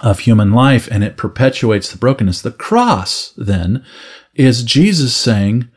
of 0.00 0.20
human 0.20 0.52
life 0.52 0.88
and 0.90 1.02
it 1.02 1.16
perpetuates 1.16 1.90
the 1.90 1.98
brokenness. 1.98 2.42
The 2.42 2.50
cross 2.50 3.32
then 3.36 3.84
is 4.34 4.62
Jesus 4.62 5.16
saying, 5.16 5.68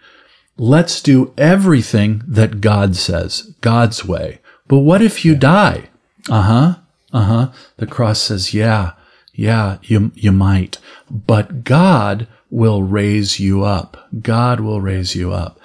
let's 0.58 1.02
do 1.02 1.34
everything 1.38 2.22
that 2.28 2.62
God 2.62 2.96
says, 2.96 3.54
God's 3.62 4.06
way. 4.06 4.40
But 4.68 4.80
what 4.80 5.02
if 5.02 5.24
you 5.24 5.36
die? 5.36 5.90
Uh 6.30 6.42
huh. 6.42 6.76
Uh 7.12 7.24
huh. 7.24 7.52
The 7.78 7.88
cross 7.88 8.20
says, 8.22 8.54
yeah, 8.54 8.94
yeah, 9.34 9.78
you, 9.82 10.12
you 10.16 10.32
might, 10.32 10.78
but 11.10 11.64
God 11.64 12.28
will 12.52 12.84
raise 12.84 13.40
you 13.40 13.64
up. 13.64 14.10
God 14.22 14.60
will 14.60 14.82
raise 14.82 15.16
you 15.16 15.32
up. 15.32 15.59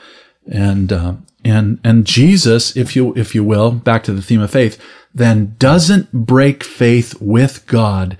And, 0.47 0.93
uh, 0.93 1.15
and, 1.45 1.79
and 1.85 2.07
Jesus, 2.07 2.77
if 2.77 2.95
you, 2.97 3.15
if 3.17 3.35
you 3.35 3.45
will, 3.45 3.71
back 3.71 4.05
to 4.05 4.13
the 4.13 4.23
theme 4.23 4.41
of 4.41 4.51
faith, 4.51 4.81
then 5.15 5.55
doesn't 5.59 6.13
break 6.13 6.65
faith 6.65 7.21
with 7.21 7.67
God, 7.67 8.19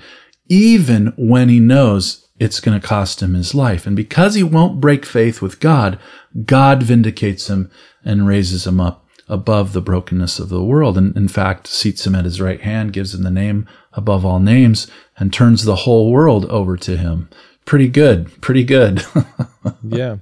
even 0.49 1.13
when 1.17 1.49
he 1.49 1.61
knows 1.61 2.29
it's 2.39 2.61
going 2.61 2.81
to 2.81 2.87
cost 2.87 3.23
him 3.23 3.35
his 3.35 3.55
life. 3.55 3.87
And 3.87 3.97
because 3.97 4.35
he 4.35 4.43
won't 4.43 4.81
break 4.81 5.05
faith 5.07 5.41
with 5.41 5.61
God, 5.61 5.99
God 6.45 6.83
vindicates 6.83 7.49
him 7.49 7.71
and 8.05 8.27
raises 8.27 8.67
him 8.67 8.81
up 8.81 9.07
above 9.29 9.73
the 9.73 9.81
brokenness 9.81 10.39
of 10.39 10.49
the 10.49 10.63
world. 10.63 10.99
And 10.99 11.17
in 11.17 11.29
fact, 11.29 11.67
seats 11.67 12.07
him 12.07 12.15
at 12.15 12.25
his 12.25 12.41
right 12.41 12.61
hand, 12.61 12.93
gives 12.93 13.15
him 13.15 13.23
the 13.23 13.31
name 13.31 13.67
above 13.93 14.25
all 14.25 14.41
names, 14.41 14.87
and 15.17 15.33
turns 15.33 15.65
the 15.65 15.77
whole 15.77 16.13
world 16.13 16.45
over 16.47 16.77
to 16.77 16.97
him. 16.97 17.29
Pretty 17.65 17.89
good. 17.89 18.41
Pretty 18.43 18.65
good. 18.65 19.05
yeah. 19.83 20.17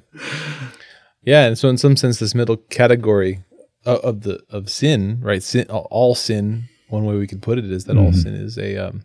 Yeah. 1.23 1.47
And 1.47 1.59
so, 1.59 1.69
in 1.69 1.79
some 1.79 1.97
sense, 1.97 2.19
this 2.19 2.35
middle 2.35 2.57
category 2.57 3.45
of 3.85 4.23
the 4.23 4.43
of 4.51 4.71
sin, 4.71 5.19
right? 5.21 5.43
Sin, 5.43 5.67
all 5.69 6.15
sin. 6.15 6.65
One 6.89 7.05
way 7.05 7.17
we 7.17 7.27
could 7.27 7.43
put 7.43 7.59
it 7.59 7.65
is 7.65 7.85
that 7.87 7.95
mm-hmm. 7.95 8.07
all 8.07 8.13
sin 8.13 8.35
is 8.35 8.59
a 8.59 8.77
um, 8.77 9.05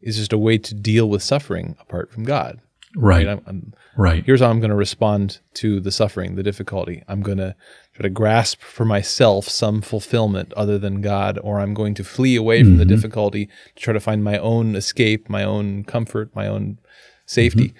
is 0.00 0.16
just 0.16 0.32
a 0.32 0.38
way 0.38 0.58
to 0.58 0.74
deal 0.74 1.08
with 1.08 1.22
suffering 1.22 1.76
apart 1.80 2.10
from 2.10 2.24
God. 2.24 2.60
Right. 2.96 3.26
right. 3.26 3.28
I'm, 3.28 3.42
I'm, 3.46 3.74
right. 3.96 4.24
Here's 4.24 4.40
how 4.40 4.48
I'm 4.48 4.60
going 4.60 4.70
to 4.70 4.76
respond 4.76 5.40
to 5.54 5.78
the 5.78 5.92
suffering, 5.92 6.36
the 6.36 6.42
difficulty. 6.42 7.04
I'm 7.06 7.20
going 7.20 7.38
to 7.38 7.54
try 7.94 8.02
to 8.02 8.08
grasp 8.08 8.62
for 8.62 8.86
myself 8.86 9.48
some 9.48 9.82
fulfillment 9.82 10.52
other 10.54 10.78
than 10.78 11.02
God, 11.02 11.38
or 11.42 11.60
I'm 11.60 11.74
going 11.74 11.94
to 11.94 12.04
flee 12.04 12.34
away 12.34 12.62
from 12.62 12.70
mm-hmm. 12.70 12.78
the 12.78 12.84
difficulty 12.86 13.46
to 13.76 13.82
try 13.82 13.92
to 13.92 14.00
find 14.00 14.24
my 14.24 14.38
own 14.38 14.74
escape, 14.74 15.28
my 15.28 15.44
own 15.44 15.84
comfort, 15.84 16.34
my 16.34 16.46
own 16.46 16.78
safety. 17.26 17.74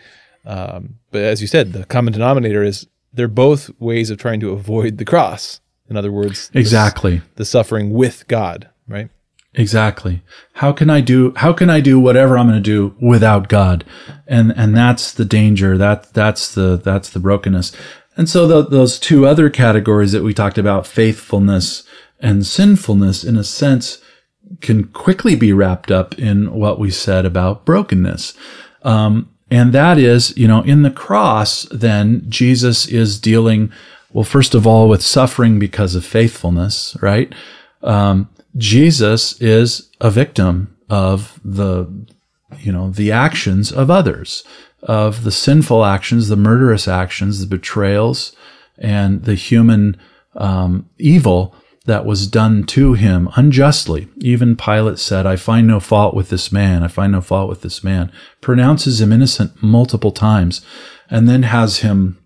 Mm-hmm. 0.47 0.77
Um, 0.77 0.95
but 1.11 1.23
as 1.23 1.41
you 1.41 1.47
said, 1.47 1.73
the 1.73 1.87
common 1.87 2.13
denominator 2.13 2.63
is 2.63 2.87
they're 3.13 3.29
both 3.29 3.71
ways 3.79 4.11
of 4.11 4.19
trying 4.19 4.41
to 4.41 4.51
avoid 4.51 4.99
the 4.99 5.05
cross. 5.05 5.61
In 5.89 5.97
other 5.97 6.13
words, 6.13 6.51
exactly 6.53 7.19
the, 7.19 7.25
the 7.37 7.45
suffering 7.45 7.91
with 7.91 8.29
God, 8.29 8.69
right? 8.87 9.09
Exactly. 9.55 10.23
How 10.55 10.73
can 10.73 10.91
I 10.91 11.01
do 11.01 11.33
how 11.37 11.53
can 11.53 11.71
I 11.71 11.81
do 11.81 11.99
whatever 11.99 12.37
I'm 12.37 12.49
going 12.49 12.63
to 12.63 12.71
do 12.71 12.95
without 13.01 13.49
God? 13.49 13.85
And 14.27 14.53
and 14.57 14.77
that's 14.77 15.13
the 15.13 15.25
danger. 15.25 15.79
That 15.79 16.13
that's 16.13 16.55
the 16.55 16.77
that's 16.77 17.11
the 17.11 17.21
brokenness. 17.21 17.73
And 18.17 18.29
so 18.29 18.47
the, 18.49 18.69
those 18.69 18.99
two 18.99 19.27
other 19.27 19.49
categories 19.49 20.11
that 20.13 20.25
we 20.25 20.35
talked 20.35 20.59
about, 20.59 20.87
faithfulness 20.87 21.85
and 22.21 22.45
sinfulness 22.45 23.23
in 23.23 23.37
a 23.37 23.45
sense 23.45 24.03
can 24.61 24.85
quickly 24.85 25.37
be 25.37 25.53
wrapped 25.53 25.91
up 25.91 26.19
in 26.19 26.53
what 26.53 26.81
we 26.81 26.91
said 26.91 27.25
about 27.25 27.65
brokenness. 27.65 28.35
Um, 28.83 29.31
and 29.51 29.73
that 29.73 29.99
is, 29.99 30.37
you 30.37 30.47
know, 30.47 30.63
in 30.63 30.83
the 30.83 30.91
cross, 30.91 31.63
then 31.71 32.25
Jesus 32.29 32.87
is 32.87 33.19
dealing, 33.19 33.73
well, 34.13 34.25
first 34.25 34.55
of 34.55 34.67
all, 34.67 34.89
with 34.89 35.03
suffering 35.03 35.59
because 35.59 35.95
of 35.95 36.05
faithfulness, 36.05 36.97
right? 37.01 37.33
Um, 37.83 38.29
Jesus 38.57 39.41
is 39.41 39.91
a 40.01 40.11
victim 40.11 40.77
of 40.91 41.41
the, 41.45 41.87
you 42.59 42.73
know, 42.73 42.91
the 42.91 43.13
actions 43.13 43.73
of 43.73 43.91
others, 43.91 44.45
of 44.83 45.25
the 45.25 45.33
sinful 45.33 45.85
actions, 45.85 46.29
the 46.29 46.37
murderous 46.37 46.87
actions, 46.87 47.41
the 47.41 47.47
betrayals, 47.47 48.35
and 48.77 49.25
the 49.25 49.35
human 49.35 49.97
um, 50.37 50.89
evil 50.99 51.55
that 51.89 52.05
was 52.05 52.27
done 52.27 52.65
to 52.65 52.93
him 52.93 53.31
unjustly. 53.35 54.09
Even 54.19 54.57
Pilate 54.57 54.99
said, 54.99 55.25
I 55.25 55.37
find 55.37 55.67
no 55.67 55.81
fault 55.81 56.15
with 56.15 56.29
this 56.29 56.53
man. 56.53 56.83
I 56.83 56.89
find 56.89 57.13
no 57.13 57.23
fault 57.23 57.49
with 57.49 57.63
this 57.63 57.83
man. 57.83 58.13
Pronounces 58.43 59.01
him 59.01 59.11
innocent 59.11 59.63
multiple 59.63 60.13
times 60.13 60.61
and 61.09 61.27
then 61.27 61.45
has 61.45 61.79
him 61.79 62.19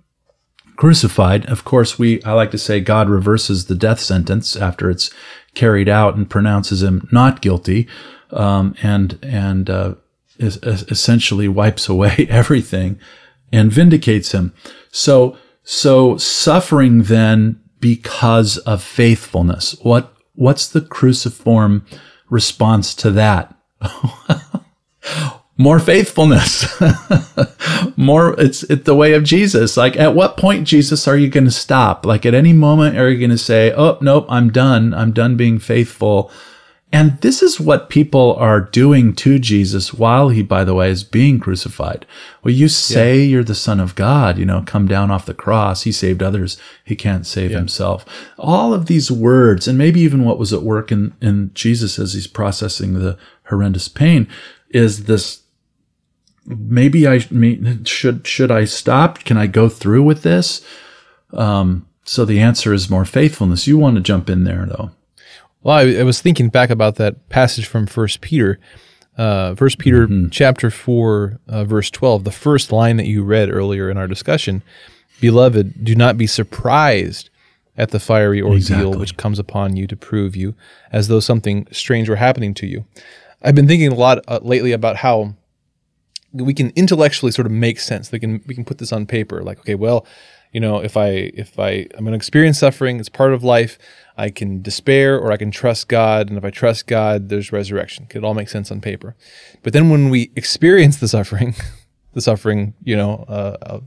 crucified. 0.75 1.47
Of 1.47 1.65
course, 1.65 1.97
we, 1.97 2.21
I 2.25 2.33
like 2.33 2.51
to 2.51 2.59
say 2.59 2.81
God 2.81 3.09
reverses 3.09 3.67
the 3.67 3.77
death 3.77 4.01
sentence 4.01 4.57
after 4.57 4.91
it's 4.91 5.11
carried 5.55 5.89
out 5.89 6.17
and 6.17 6.29
pronounces 6.29 6.83
him 6.83 7.09
not 7.13 7.41
guilty, 7.41 7.87
um, 8.33 8.75
and 8.83 9.17
and 9.23 9.71
uh, 9.71 9.95
is, 10.39 10.57
is 10.57 10.83
essentially 10.85 11.47
wipes 11.47 11.89
away 11.89 12.27
everything 12.29 12.99
and 13.53 13.71
vindicates 13.71 14.33
him. 14.33 14.53
So 14.91 15.37
so 15.63 16.17
suffering 16.17 17.05
then 17.05 17.62
because 17.83 18.57
of 18.59 18.83
faithfulness. 18.83 19.77
What 19.83 20.15
what's 20.35 20.67
the 20.69 20.81
cruciform 20.81 21.85
response 22.31 22.95
to 22.95 23.11
that? 23.11 23.55
more 25.59 25.79
faithfulness. 25.79 26.81
More 27.97 28.39
it's 28.41 28.63
it, 28.65 28.85
the 28.85 28.95
way 28.95 29.13
of 29.13 29.25
jesus. 29.25 29.77
Like 29.77 29.97
at 29.97 30.15
what 30.15 30.37
point 30.37 30.67
jesus 30.67 31.07
are 31.09 31.17
you 31.17 31.29
going 31.29 31.45
to 31.45 31.51
stop? 31.51 32.07
Like 32.07 32.25
at 32.25 32.33
any 32.33 32.53
moment 32.53 32.97
are 32.97 33.11
you 33.11 33.19
going 33.19 33.31
to 33.31 33.39
say 33.39 33.73
oh 33.73 33.99
nope 34.01 34.25
i'm 34.29 34.51
done. 34.51 34.95
I'm 34.95 35.13
done 35.13 35.37
being 35.37 35.59
faithful 35.59 36.31
and 36.93 37.19
this 37.23 37.43
is 37.43 37.59
what 37.59 37.89
people 37.89 38.35
are 38.37 38.61
doing 38.61 39.15
to 39.15 39.39
jesus 39.39 39.95
while 39.95 40.29
he 40.29 40.43
by 40.43 40.63
the 40.65 40.75
way 40.75 40.91
is 40.91 41.05
being 41.05 41.41
crucified 41.41 42.05
well 42.43 42.55
you 42.55 42.69
say 42.69 43.19
yeah. 43.19 43.25
you're 43.25 43.45
the 43.45 43.55
son 43.55 43.81
of 43.81 43.95
god 43.95 44.39
you 44.39 44.45
know 44.45 44.63
come 44.67 44.87
down 44.87 45.11
off 45.11 45.27
the 45.27 45.35
cross 45.35 45.83
he 45.83 45.93
saved 45.93 46.23
others 46.23 46.57
he 46.85 46.95
can't 46.95 47.27
save 47.27 47.51
yeah. 47.51 47.59
himself 47.59 48.05
all 48.39 48.73
of 48.75 48.87
these 48.87 49.11
words 49.11 49.67
and 49.67 49.79
maybe 49.79 50.01
even 50.01 50.25
what 50.25 50.39
was 50.39 50.53
at 50.53 50.63
work 50.63 50.93
in 50.93 51.15
in 51.21 51.51
jesus 51.55 51.99
as 51.99 52.15
he's 52.15 52.27
processing 52.27 52.95
the 52.95 53.19
horrendous 53.45 53.89
pain 53.89 54.29
is 54.71 55.05
this 55.05 55.43
maybe 56.47 57.07
I 57.07 57.19
should 57.85 58.27
should 58.27 58.51
I 58.51 58.65
stop? 58.65 59.21
Can 59.21 59.37
I 59.37 59.47
go 59.47 59.69
through 59.69 60.03
with 60.03 60.23
this? 60.23 60.65
Um, 61.33 61.87
so 62.05 62.25
the 62.25 62.41
answer 62.41 62.73
is 62.73 62.91
more 62.91 63.05
faithfulness. 63.05 63.67
You 63.67 63.79
want 63.79 63.97
to 63.97 64.03
jump 64.03 64.29
in 64.29 64.45
there 64.45 64.67
though. 64.67 64.91
Well, 65.63 65.77
I, 65.77 66.01
I 66.01 66.03
was 66.03 66.21
thinking 66.21 66.49
back 66.49 66.71
about 66.71 66.97
that 66.97 67.29
passage 67.29 67.67
from 67.67 67.87
First 67.87 68.21
Peter, 68.21 68.59
uh, 69.17 69.55
First 69.55 69.79
Peter 69.79 70.09
mm-hmm. 70.09 70.29
chapter 70.31 70.71
four, 70.71 71.39
uh, 71.47 71.65
verse 71.65 71.91
twelve. 71.91 72.25
The 72.25 72.33
first 72.33 72.73
line 72.73 72.97
that 72.97 73.07
you 73.07 73.23
read 73.23 73.51
earlier 73.51 73.89
in 73.89 73.97
our 73.97 74.09
discussion, 74.09 74.63
beloved, 75.21 75.85
do 75.85 75.95
not 75.95 76.19
be 76.19 76.27
surprised 76.27 77.31
at 77.77 77.91
the 77.91 78.01
fiery 78.01 78.43
ordeal 78.43 78.57
exactly. 78.57 78.97
which 78.97 79.17
comes 79.17 79.39
upon 79.39 79.77
you 79.77 79.87
to 79.87 79.97
prove 79.97 80.35
you, 80.35 80.55
as 80.91 81.09
though 81.09 81.21
something 81.21 81.67
strange 81.71 82.09
were 82.09 82.17
happening 82.17 82.55
to 82.55 82.67
you. 82.67 82.85
I've 83.41 83.55
been 83.55 83.69
thinking 83.69 83.93
a 83.93 83.95
lot 83.95 84.19
uh, 84.29 84.41
lately 84.43 84.73
about 84.73 84.97
how 84.97 85.35
we 86.33 86.55
can 86.55 86.71
intellectually 86.75 87.33
sort 87.33 87.47
of 87.47 87.53
make 87.53 87.79
sense. 87.79 88.11
We 88.11 88.19
can 88.19 88.43
we 88.47 88.55
can 88.55 88.65
put 88.65 88.79
this 88.79 88.93
on 88.93 89.07
paper. 89.07 89.43
Like, 89.43 89.61
okay, 89.61 89.75
well, 89.77 90.07
you 90.53 90.61
know, 90.61 90.83
if 90.83 90.97
I 90.97 91.31
if 91.35 91.59
I 91.59 91.87
I'm 91.95 92.05
going 92.05 92.13
to 92.13 92.17
experience 92.17 92.59
suffering, 92.59 92.99
it's 92.99 93.09
part 93.09 93.33
of 93.33 93.45
life. 93.45 93.79
I 94.23 94.31
can 94.31 94.63
despair 94.63 95.19
or 95.19 95.33
I 95.33 95.37
can 95.37 95.51
trust 95.51 95.89
God, 95.89 96.29
and 96.29 96.39
if 96.39 96.45
I 96.45 96.51
trust 96.51 96.87
God, 96.87 97.29
there's 97.29 97.51
resurrection. 97.51 98.07
It 98.15 98.23
all 98.23 98.35
makes 98.35 98.53
sense 98.53 98.71
on 98.71 98.81
paper. 98.81 99.17
But 99.65 99.73
then 99.73 99.91
when 99.91 100.11
we 100.11 100.31
experience 100.37 100.99
the 100.99 101.09
suffering, 101.09 101.57
the 102.13 102.21
suffering, 102.21 102.75
you 102.85 102.95
know, 102.95 103.25
uh, 103.29 103.57
uh, 103.61 103.81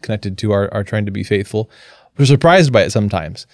connected 0.00 0.38
to 0.38 0.52
our, 0.52 0.72
our 0.72 0.82
trying 0.82 1.04
to 1.04 1.12
be 1.12 1.22
faithful. 1.22 1.70
We're 2.16 2.24
surprised 2.24 2.72
by 2.72 2.84
it 2.84 2.90
sometimes. 2.90 3.46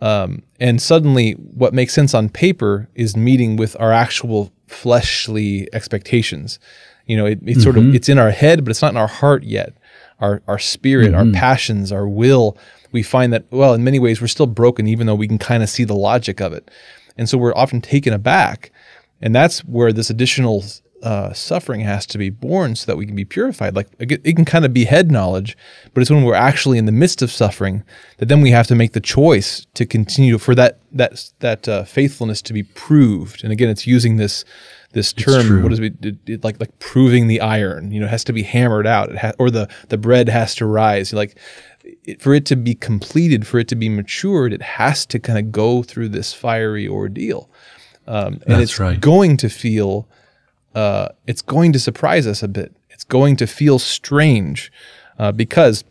Um, 0.00 0.44
and 0.60 0.80
suddenly, 0.80 1.32
what 1.32 1.74
makes 1.74 1.92
sense 1.92 2.14
on 2.14 2.28
paper 2.28 2.88
is 2.94 3.16
meeting 3.16 3.56
with 3.56 3.74
our 3.80 3.92
actual 3.92 4.52
fleshly 4.68 5.68
expectations. 5.72 6.60
You 7.06 7.16
know, 7.16 7.26
it, 7.26 7.40
it's 7.42 7.50
mm-hmm. 7.50 7.60
sort 7.60 7.76
of 7.76 7.82
mm-hmm. 7.84 7.96
it's 7.96 8.08
in 8.08 8.18
our 8.18 8.30
head, 8.30 8.64
but 8.64 8.70
it's 8.70 8.82
not 8.82 8.92
in 8.92 8.98
our 8.98 9.08
heart 9.08 9.42
yet. 9.42 9.72
Our 10.20 10.42
our 10.46 10.60
spirit, 10.60 11.10
mm-hmm. 11.10 11.34
our 11.34 11.40
passions, 11.40 11.90
our 11.90 12.06
will. 12.06 12.56
We 12.92 13.02
find 13.02 13.32
that 13.32 13.44
well, 13.50 13.74
in 13.74 13.84
many 13.84 13.98
ways, 13.98 14.20
we're 14.20 14.26
still 14.26 14.46
broken, 14.46 14.86
even 14.86 15.06
though 15.06 15.14
we 15.14 15.28
can 15.28 15.38
kind 15.38 15.62
of 15.62 15.68
see 15.68 15.84
the 15.84 15.94
logic 15.94 16.40
of 16.40 16.52
it, 16.52 16.70
and 17.16 17.28
so 17.28 17.38
we're 17.38 17.54
often 17.54 17.80
taken 17.80 18.12
aback. 18.12 18.72
And 19.20 19.34
that's 19.34 19.60
where 19.60 19.92
this 19.92 20.10
additional 20.10 20.62
uh, 21.02 21.32
suffering 21.32 21.80
has 21.82 22.06
to 22.06 22.18
be 22.18 22.30
born 22.30 22.74
so 22.74 22.86
that 22.86 22.96
we 22.96 23.06
can 23.06 23.14
be 23.14 23.24
purified. 23.24 23.76
Like 23.76 23.88
it 23.98 24.34
can 24.34 24.44
kind 24.44 24.64
of 24.64 24.72
be 24.72 24.84
head 24.84 25.10
knowledge, 25.10 25.56
but 25.92 26.00
it's 26.00 26.10
when 26.10 26.24
we're 26.24 26.34
actually 26.34 26.78
in 26.78 26.86
the 26.86 26.92
midst 26.92 27.22
of 27.22 27.30
suffering 27.30 27.84
that 28.18 28.26
then 28.26 28.40
we 28.40 28.50
have 28.50 28.66
to 28.68 28.74
make 28.74 28.92
the 28.92 29.00
choice 29.00 29.66
to 29.74 29.86
continue 29.86 30.38
for 30.38 30.54
that 30.54 30.80
that 30.92 31.30
that 31.40 31.68
uh, 31.68 31.84
faithfulness 31.84 32.40
to 32.42 32.52
be 32.52 32.62
proved. 32.62 33.44
And 33.44 33.52
again, 33.52 33.68
it's 33.68 33.86
using 33.86 34.16
this 34.16 34.44
this 34.92 35.12
term. 35.12 35.62
What 35.62 35.72
is 35.72 35.78
it, 35.80 36.04
it, 36.04 36.16
it, 36.26 36.44
like 36.44 36.58
like 36.58 36.76
proving 36.78 37.26
the 37.26 37.40
iron? 37.40 37.92
You 37.92 38.00
know, 38.00 38.08
has 38.08 38.24
to 38.24 38.32
be 38.32 38.42
hammered 38.42 38.86
out. 38.86 39.10
It 39.10 39.18
ha- 39.18 39.32
or 39.38 39.50
the 39.50 39.68
the 39.88 39.98
bread 39.98 40.28
has 40.28 40.54
to 40.56 40.66
rise. 40.66 41.12
Like 41.12 41.38
for 42.18 42.34
it 42.34 42.44
to 42.46 42.56
be 42.56 42.74
completed, 42.74 43.46
for 43.46 43.58
it 43.58 43.68
to 43.68 43.76
be 43.76 43.88
matured, 43.88 44.52
it 44.52 44.62
has 44.62 45.06
to 45.06 45.18
kind 45.18 45.38
of 45.38 45.52
go 45.52 45.82
through 45.82 46.08
this 46.10 46.32
fiery 46.32 46.88
ordeal. 46.88 47.50
Um, 48.06 48.34
and 48.34 48.42
That's 48.46 48.62
it's 48.62 48.78
right. 48.78 49.00
going 49.00 49.36
to 49.38 49.48
feel 49.48 50.08
uh, 50.74 51.08
it's 51.26 51.42
going 51.42 51.72
to 51.72 51.78
surprise 51.78 52.26
us 52.26 52.42
a 52.42 52.48
bit. 52.48 52.76
It's 52.90 53.04
going 53.04 53.36
to 53.36 53.46
feel 53.46 53.78
strange 53.78 54.70
uh, 55.18 55.32
because, 55.32 55.84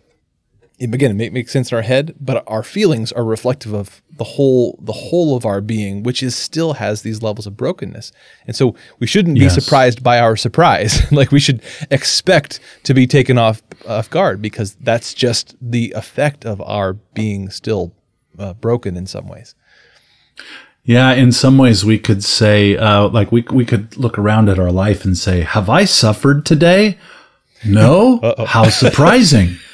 again, 0.80 1.12
it 1.12 1.16
may 1.16 1.30
make 1.30 1.50
sense 1.50 1.72
in 1.72 1.76
our 1.76 1.82
head, 1.82 2.16
but 2.20 2.44
our 2.48 2.64
feelings 2.64 3.12
are 3.12 3.24
reflective 3.24 3.74
of 3.74 4.02
the 4.18 4.24
whole 4.24 4.78
the 4.82 4.94
whole 4.94 5.36
of 5.36 5.46
our 5.46 5.62
being, 5.62 6.04
which 6.04 6.22
is 6.24 6.36
still 6.36 6.74
has 6.74 7.02
these 7.02 7.22
levels 7.22 7.48
of 7.48 7.58
brokenness. 7.58 8.12
And 8.48 8.56
so 8.56 8.76
we 9.00 9.08
shouldn't 9.08 9.38
yes. 9.38 9.56
be 9.56 9.62
surprised 9.62 10.04
by 10.04 10.20
our 10.20 10.36
surprise. 10.36 11.02
like 11.12 11.32
we 11.32 11.40
should 11.40 11.62
expect 11.92 12.60
to 12.84 12.94
be 12.94 13.08
taken 13.08 13.38
off 13.38 13.62
off 13.88 14.10
guard 14.10 14.42
because 14.42 14.76
that's 14.76 15.14
just 15.14 15.56
the 15.62 15.92
effect 15.96 16.46
of 16.46 16.62
our 16.62 16.94
being 16.94 17.50
still 17.50 17.94
uh, 18.38 18.54
broken 18.54 18.98
in 18.98 19.06
some 19.06 19.28
ways. 19.28 19.56
Yeah, 20.84 21.14
in 21.14 21.32
some 21.32 21.58
ways 21.58 21.84
we 21.84 21.98
could 21.98 22.24
say, 22.24 22.78
uh, 22.78 23.08
like 23.08 23.32
we 23.32 23.44
we 23.50 23.66
could 23.66 23.98
look 23.98 24.20
around 24.20 24.50
at 24.50 24.60
our 24.60 24.72
life 24.72 25.04
and 25.04 25.18
say, 25.18 25.42
"Have 25.42 25.70
I 25.70 25.86
suffered 25.86 26.46
today?" 26.46 26.98
No. 27.66 28.20
How 28.46 28.70
surprising! 28.70 29.58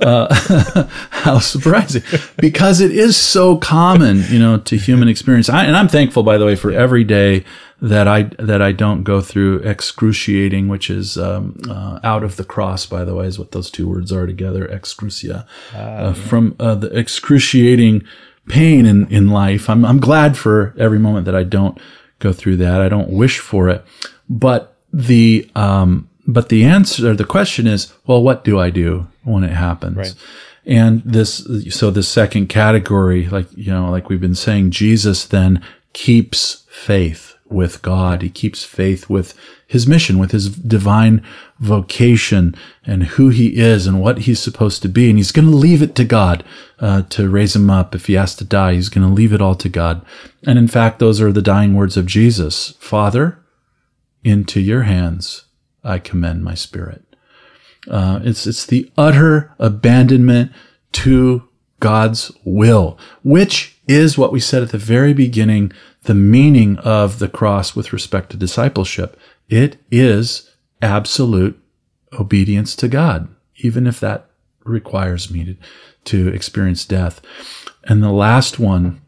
uh, 0.00 0.34
how 1.10 1.38
surprising! 1.38 2.02
Because 2.38 2.80
it 2.80 2.90
is 2.90 3.16
so 3.16 3.56
common, 3.56 4.24
you 4.28 4.38
know, 4.38 4.58
to 4.58 4.76
human 4.76 5.08
experience. 5.08 5.48
I, 5.48 5.64
and 5.64 5.76
I'm 5.76 5.88
thankful, 5.88 6.22
by 6.22 6.38
the 6.38 6.46
way, 6.46 6.56
for 6.56 6.70
every 6.70 7.04
day 7.04 7.44
that 7.80 8.08
I 8.08 8.24
that 8.38 8.62
I 8.62 8.72
don't 8.72 9.02
go 9.02 9.20
through 9.20 9.58
excruciating, 9.58 10.68
which 10.68 10.90
is 10.90 11.18
um, 11.18 11.60
uh, 11.68 12.00
out 12.02 12.22
of 12.22 12.36
the 12.36 12.44
cross. 12.44 12.86
By 12.86 13.04
the 13.04 13.14
way, 13.14 13.26
is 13.26 13.38
what 13.38 13.52
those 13.52 13.70
two 13.70 13.88
words 13.88 14.12
are 14.12 14.26
together. 14.26 14.66
Excrucia, 14.66 15.46
uh, 15.74 15.76
uh, 15.76 16.14
from 16.14 16.56
uh, 16.58 16.74
the 16.74 16.96
excruciating 16.96 18.04
pain 18.48 18.86
in, 18.86 19.06
in 19.08 19.28
life. 19.28 19.68
I'm, 19.68 19.84
I'm 19.84 19.98
glad 19.98 20.36
for 20.36 20.74
every 20.78 20.98
moment 20.98 21.26
that 21.26 21.34
I 21.34 21.42
don't 21.42 21.78
go 22.18 22.32
through 22.32 22.56
that. 22.58 22.80
I 22.80 22.88
don't 22.88 23.10
wish 23.10 23.38
for 23.38 23.68
it. 23.68 23.84
But 24.28 24.76
the, 24.92 25.50
um, 25.54 26.08
but 26.26 26.48
the 26.48 26.64
answer, 26.64 27.14
the 27.14 27.24
question 27.24 27.66
is, 27.66 27.92
well, 28.06 28.22
what 28.22 28.44
do 28.44 28.58
I 28.58 28.70
do 28.70 29.06
when 29.26 29.44
it 29.44 29.52
happens? 29.52 29.96
Right. 29.96 30.14
And 30.64 31.02
this, 31.04 31.46
so 31.70 31.90
the 31.90 32.02
second 32.02 32.48
category, 32.48 33.28
like, 33.28 33.46
you 33.56 33.72
know, 33.72 33.90
like 33.90 34.08
we've 34.08 34.20
been 34.20 34.34
saying, 34.34 34.72
Jesus 34.72 35.24
then 35.24 35.62
keeps 35.92 36.64
faith 36.68 37.36
with 37.48 37.82
God. 37.82 38.22
He 38.22 38.30
keeps 38.30 38.64
faith 38.64 39.08
with 39.08 39.38
his 39.66 39.86
mission, 39.86 40.18
with 40.18 40.32
his 40.32 40.50
divine 40.50 41.24
vocation 41.60 42.54
and 42.84 43.04
who 43.04 43.28
he 43.28 43.56
is 43.56 43.86
and 43.86 44.00
what 44.00 44.20
he's 44.20 44.40
supposed 44.40 44.82
to 44.82 44.88
be. 44.88 45.08
And 45.08 45.18
he's 45.18 45.32
going 45.32 45.48
to 45.48 45.56
leave 45.56 45.82
it 45.82 45.94
to 45.96 46.04
God 46.04 46.44
uh, 46.80 47.02
to 47.10 47.28
raise 47.28 47.54
him 47.54 47.70
up. 47.70 47.94
If 47.94 48.06
he 48.06 48.14
has 48.14 48.34
to 48.36 48.44
die, 48.44 48.74
he's 48.74 48.88
going 48.88 49.06
to 49.06 49.12
leave 49.12 49.32
it 49.32 49.40
all 49.40 49.54
to 49.56 49.68
God. 49.68 50.04
And 50.44 50.58
in 50.58 50.68
fact, 50.68 50.98
those 50.98 51.20
are 51.20 51.32
the 51.32 51.42
dying 51.42 51.74
words 51.74 51.96
of 51.96 52.06
Jesus 52.06 52.70
Father, 52.78 53.38
into 54.24 54.60
your 54.60 54.82
hands 54.82 55.44
I 55.84 56.00
commend 56.00 56.42
my 56.42 56.54
spirit. 56.54 57.05
Uh, 57.88 58.20
it's, 58.22 58.46
it's 58.46 58.66
the 58.66 58.90
utter 58.96 59.54
abandonment 59.58 60.52
to 60.92 61.48
God's 61.80 62.32
will, 62.44 62.98
which 63.22 63.78
is 63.86 64.18
what 64.18 64.32
we 64.32 64.40
said 64.40 64.62
at 64.62 64.70
the 64.70 64.78
very 64.78 65.12
beginning 65.12 65.72
the 66.04 66.14
meaning 66.14 66.78
of 66.78 67.18
the 67.18 67.28
cross 67.28 67.74
with 67.74 67.92
respect 67.92 68.30
to 68.30 68.36
discipleship. 68.36 69.18
It 69.48 69.76
is 69.90 70.50
absolute 70.80 71.60
obedience 72.18 72.76
to 72.76 72.88
God, 72.88 73.28
even 73.56 73.86
if 73.86 74.00
that 74.00 74.30
requires 74.64 75.30
me 75.30 75.44
to, 75.44 75.56
to 76.04 76.32
experience 76.32 76.84
death. 76.84 77.20
And 77.84 78.02
the 78.02 78.12
last 78.12 78.58
one 78.58 79.00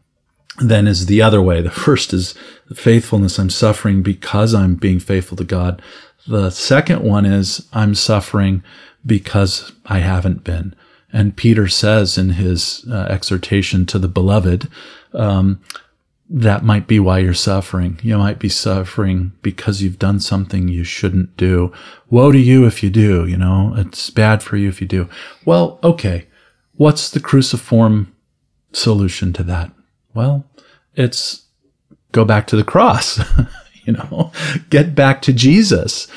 then 0.59 0.87
is 0.87 1.05
the 1.05 1.21
other 1.21 1.41
way. 1.41 1.61
The 1.61 1.71
first 1.71 2.13
is 2.13 2.35
faithfulness. 2.73 3.39
I'm 3.39 3.49
suffering 3.49 4.03
because 4.03 4.53
I'm 4.53 4.75
being 4.75 4.99
faithful 4.99 5.37
to 5.37 5.43
God. 5.43 5.81
The 6.27 6.49
second 6.49 7.03
one 7.03 7.25
is 7.25 7.67
I'm 7.73 7.95
suffering 7.95 8.63
because 9.05 9.71
I 9.85 9.99
haven't 9.99 10.43
been. 10.43 10.75
And 11.11 11.35
Peter 11.35 11.67
says 11.67 12.17
in 12.17 12.31
his 12.31 12.85
uh, 12.89 13.07
exhortation 13.09 13.85
to 13.87 13.97
the 13.97 14.07
beloved, 14.07 14.69
um, 15.13 15.59
that 16.29 16.63
might 16.63 16.85
be 16.85 16.99
why 16.99 17.19
you're 17.19 17.33
suffering. 17.33 17.99
You 18.03 18.17
might 18.19 18.37
be 18.37 18.49
suffering 18.49 19.31
because 19.41 19.81
you've 19.81 19.97
done 19.97 20.19
something 20.19 20.67
you 20.67 20.83
shouldn't 20.83 21.35
do. 21.35 21.73
Woe 22.11 22.31
to 22.31 22.37
you 22.37 22.67
if 22.67 22.83
you 22.83 22.91
do, 22.91 23.25
you 23.25 23.37
know, 23.37 23.73
it's 23.75 24.11
bad 24.11 24.43
for 24.43 24.55
you 24.55 24.69
if 24.69 24.79
you 24.79 24.87
do. 24.87 25.09
Well, 25.43 25.79
okay. 25.83 26.27
What's 26.75 27.09
the 27.09 27.19
cruciform 27.19 28.15
solution 28.71 29.33
to 29.33 29.43
that? 29.43 29.71
Well, 30.13 30.45
it's 30.95 31.47
go 32.11 32.23
back 32.25 32.45
to 32.47 32.55
the 32.55 32.63
cross. 32.63 33.19
you 33.89 33.93
know, 33.93 34.31
get 34.69 34.95
back 34.95 35.21
to 35.23 35.33
Jesus, 35.33 36.07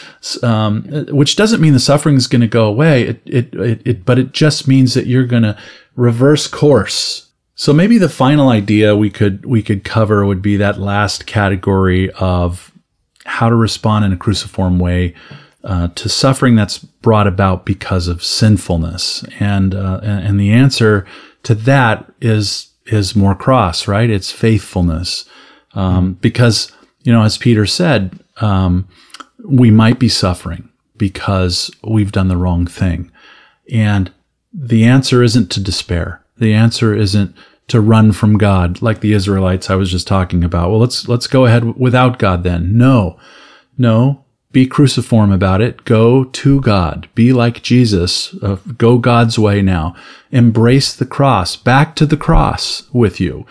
um, 0.43 0.85
which 1.11 1.37
doesn't 1.37 1.61
mean 1.61 1.73
the 1.73 1.81
suffering 1.81 2.17
is 2.17 2.27
going 2.27 2.43
to 2.43 2.49
go 2.49 2.67
away. 2.67 3.03
It, 3.03 3.23
it, 3.27 3.55
it, 3.55 3.83
it, 3.85 4.05
but 4.05 4.19
it 4.19 4.33
just 4.33 4.69
means 4.69 4.95
that 4.95 5.07
you're 5.07 5.27
going 5.27 5.43
to 5.45 5.59
reverse 5.97 6.47
course 6.47 7.29
so 7.55 7.73
maybe 7.73 7.99
the 7.99 8.09
final 8.09 8.49
idea 8.49 8.97
we 8.97 9.11
could 9.11 9.45
we 9.45 9.63
could 9.63 9.85
cover 9.85 10.25
would 10.25 10.43
be 10.43 10.57
that 10.57 10.81
last 10.81 11.27
category 11.27 12.11
of 12.13 12.73
how 13.25 13.49
to 13.49 13.55
respond 13.55 14.05
in 14.05 14.13
a 14.13 14.17
cruciform 14.17 14.79
way 14.79 15.15
uh, 15.65 15.89
to 15.95 16.09
suffering 16.09 16.57
that's 16.57 16.79
brought 16.79 17.27
about 17.27 17.65
because 17.65 18.09
of 18.09 18.25
sinfulness, 18.25 19.25
and 19.39 19.75
uh, 19.75 20.01
and 20.03 20.41
the 20.41 20.51
answer 20.51 21.07
to 21.45 21.55
that 21.55 22.13
is 22.21 22.71
is 22.87 23.15
more 23.15 23.35
cross, 23.35 23.87
right? 23.87 24.11
It's 24.11 24.33
faithfulness, 24.33 25.25
um, 25.75 26.15
because 26.15 26.73
you 27.03 27.13
know, 27.13 27.23
as 27.23 27.39
Peter 27.39 27.67
said, 27.67 28.19
um, 28.41 28.89
we 29.45 29.71
might 29.71 29.99
be 29.99 30.09
suffering 30.09 30.69
because 30.97 31.71
we've 31.83 32.13
done 32.13 32.29
the 32.29 32.37
wrong 32.37 32.67
thing, 32.67 33.11
and 33.73 34.11
the 34.53 34.85
answer 34.85 35.23
isn't 35.23 35.51
to 35.51 35.63
despair. 35.63 36.23
The 36.39 36.55
answer 36.55 36.95
isn't 36.95 37.35
to 37.69 37.81
run 37.81 38.13
from 38.13 38.39
God 38.39 38.83
like 38.83 39.01
the 39.01 39.13
Israelites 39.13 39.71
I 39.71 39.77
was 39.77 39.91
just 39.91 40.07
talking 40.07 40.45
about. 40.45 40.71
Well, 40.71 40.81
let's 40.81 41.09
let's 41.09 41.27
go 41.27 41.47
ahead 41.47 41.77
without 41.79 42.19
God 42.19 42.43
then. 42.43 42.77
No. 42.77 43.19
No, 43.79 44.25
be 44.53 44.67
cruciform 44.67 45.33
about 45.33 45.63
it. 45.63 45.85
Go 45.85 46.25
to 46.25 46.61
God. 46.61 47.09
Be 47.15 47.33
like 47.33 47.63
Jesus. 47.63 48.35
Uh, 48.43 48.57
go 48.77 48.99
God's 48.99 49.39
way 49.39 49.63
now. 49.63 49.95
Embrace 50.31 50.95
the 50.95 51.07
cross. 51.07 51.57
Back 51.57 51.97
to 51.97 52.07
the 52.07 52.17
cross 52.17 52.83
with 52.93 53.19
you. 53.19 53.47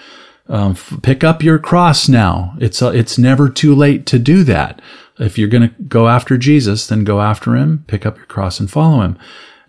Um, 0.47 0.71
f- 0.71 0.99
pick 1.01 1.23
up 1.23 1.43
your 1.43 1.59
cross 1.59 2.09
now. 2.09 2.55
It's 2.59 2.81
uh, 2.81 2.91
it's 2.91 3.17
never 3.17 3.49
too 3.49 3.73
late 3.73 4.05
to 4.07 4.19
do 4.19 4.43
that. 4.45 4.81
If 5.19 5.37
you're 5.37 5.47
going 5.47 5.69
to 5.69 5.83
go 5.83 6.07
after 6.07 6.37
Jesus, 6.37 6.87
then 6.87 7.03
go 7.03 7.21
after 7.21 7.55
him. 7.55 7.83
Pick 7.87 8.05
up 8.05 8.17
your 8.17 8.25
cross 8.25 8.59
and 8.59 8.69
follow 8.69 9.01
him. 9.01 9.17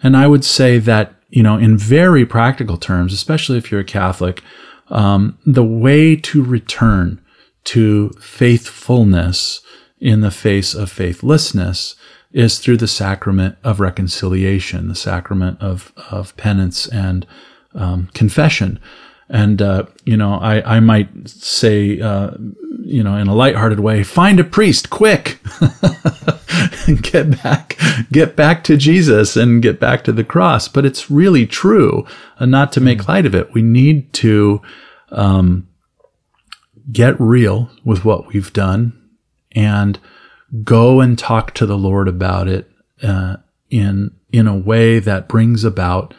And 0.02 0.16
I 0.16 0.26
would 0.26 0.44
say 0.44 0.78
that 0.78 1.14
you 1.32 1.42
know, 1.42 1.56
in 1.56 1.76
very 1.78 2.26
practical 2.26 2.76
terms, 2.76 3.12
especially 3.12 3.56
if 3.56 3.70
you're 3.70 3.80
a 3.80 3.84
Catholic, 3.84 4.42
um, 4.88 5.38
the 5.46 5.64
way 5.64 6.14
to 6.14 6.44
return 6.44 7.20
to 7.64 8.10
faithfulness 8.20 9.62
in 9.98 10.20
the 10.20 10.30
face 10.30 10.74
of 10.74 10.90
faithlessness 10.90 11.96
is 12.32 12.58
through 12.58 12.76
the 12.76 12.88
sacrament 12.88 13.56
of 13.64 13.80
reconciliation, 13.80 14.88
the 14.88 14.94
sacrament 14.94 15.60
of, 15.60 15.92
of 16.10 16.36
penance 16.36 16.86
and 16.86 17.26
um, 17.74 18.10
confession. 18.12 18.78
And, 19.32 19.62
uh, 19.62 19.86
you 20.04 20.18
know, 20.18 20.34
I, 20.34 20.76
I 20.76 20.80
might 20.80 21.08
say, 21.26 21.98
uh, 22.02 22.32
you 22.80 23.02
know, 23.02 23.16
in 23.16 23.28
a 23.28 23.34
lighthearted 23.34 23.80
way, 23.80 24.02
find 24.02 24.38
a 24.38 24.44
priest 24.44 24.90
quick. 24.90 25.40
and 26.86 27.02
get 27.10 27.42
back, 27.42 27.78
get 28.12 28.36
back 28.36 28.62
to 28.64 28.76
Jesus 28.76 29.34
and 29.34 29.62
get 29.62 29.80
back 29.80 30.04
to 30.04 30.12
the 30.12 30.22
cross. 30.22 30.68
But 30.68 30.84
it's 30.84 31.10
really 31.10 31.46
true. 31.46 32.06
And 32.38 32.50
not 32.50 32.72
to 32.72 32.82
make 32.82 33.08
light 33.08 33.24
of 33.24 33.34
it, 33.34 33.54
we 33.54 33.62
need 33.62 34.12
to, 34.14 34.60
um, 35.08 35.66
get 36.90 37.18
real 37.18 37.70
with 37.84 38.04
what 38.04 38.26
we've 38.26 38.52
done 38.52 38.92
and 39.52 39.98
go 40.62 41.00
and 41.00 41.18
talk 41.18 41.54
to 41.54 41.64
the 41.64 41.78
Lord 41.78 42.06
about 42.06 42.48
it, 42.48 42.70
uh, 43.02 43.36
in, 43.70 44.10
in 44.30 44.46
a 44.46 44.56
way 44.56 44.98
that 44.98 45.26
brings 45.26 45.64
about 45.64 46.12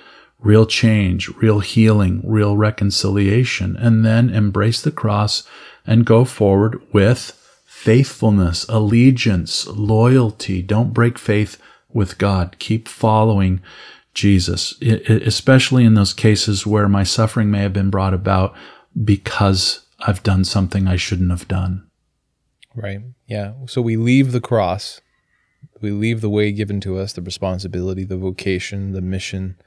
real 0.44 0.66
change, 0.66 1.30
real 1.30 1.62
healing, 1.62 2.22
real 2.24 2.58
reconciliation, 2.58 3.76
and 3.78 4.06
then 4.06 4.30
embrace 4.30 4.82
the 4.82 4.92
cross 4.92 5.48
and 5.88 6.06
go 6.06 6.26
forward 6.26 6.82
with 6.94 7.40
faithfulness, 7.66 8.66
allegiance, 8.70 9.66
loyalty. 9.68 10.62
Don't 10.62 10.94
break 10.94 11.18
faith 11.18 11.62
with 11.92 12.18
God. 12.18 12.58
Keep 12.60 12.88
following 12.88 13.62
Jesus, 14.14 14.80
especially 14.82 15.86
in 15.86 15.96
those 15.96 16.14
cases 16.14 16.68
where 16.68 16.88
my 16.88 17.04
suffering 17.04 17.50
may 17.50 17.60
have 17.60 17.74
been 17.74 17.90
brought 17.90 18.14
about 18.14 18.54
because 19.04 19.86
I've 20.00 20.24
done 20.24 20.44
something 20.44 20.88
I 20.88 20.98
shouldn't 20.98 21.32
have 21.32 21.48
done. 21.48 21.88
Right. 22.76 23.00
Yeah. 23.28 23.54
So 23.68 23.82
we 23.82 23.98
leave 23.98 24.32
the 24.32 24.42
cross, 24.42 25.02
we 25.82 25.92
leave 25.92 26.22
the 26.22 26.30
way 26.30 26.52
given 26.52 26.80
to 26.82 26.98
us, 26.98 27.14
the 27.14 27.22
responsibility, 27.22 28.04
the 28.04 28.18
vocation, 28.18 28.92
the 28.92 29.02
mission, 29.02 29.58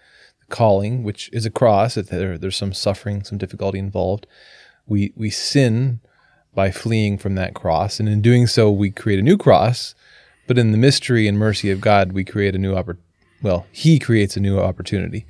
calling, 0.49 1.03
which 1.03 1.30
is 1.32 1.47
a 1.47 1.51
cross. 1.51 1.94
There, 1.94 2.38
there's 2.38 2.57
some 2.57 2.72
suffering, 2.72 3.24
some 3.24 3.38
difficulty 3.38 3.78
involved. 3.78 4.26
We 4.86 5.12
we 5.16 5.30
sin 5.30 6.01
by 6.55 6.70
fleeing 6.70 7.18
from 7.18 7.34
that 7.34 7.55
cross. 7.55 8.01
And 8.01 8.09
in 8.09 8.22
doing 8.22 8.47
so, 8.47 8.70
we 8.70 8.90
create 8.90 9.18
a 9.18 9.22
new 9.22 9.36
cross. 9.36 9.94
But 10.47 10.59
in 10.59 10.72
the 10.72 10.78
mystery 10.78 11.28
and 11.28 11.38
mercy 11.38 11.70
of 11.70 11.80
God, 11.80 12.12
we 12.12 12.24
create 12.24 12.55
a 12.55 12.59
new 12.59 12.74
opportunity. 12.74 13.03
Well, 13.42 13.66
He 13.70 13.99
creates 13.99 14.36
a 14.36 14.40
new 14.40 14.59
opportunity 14.59 15.26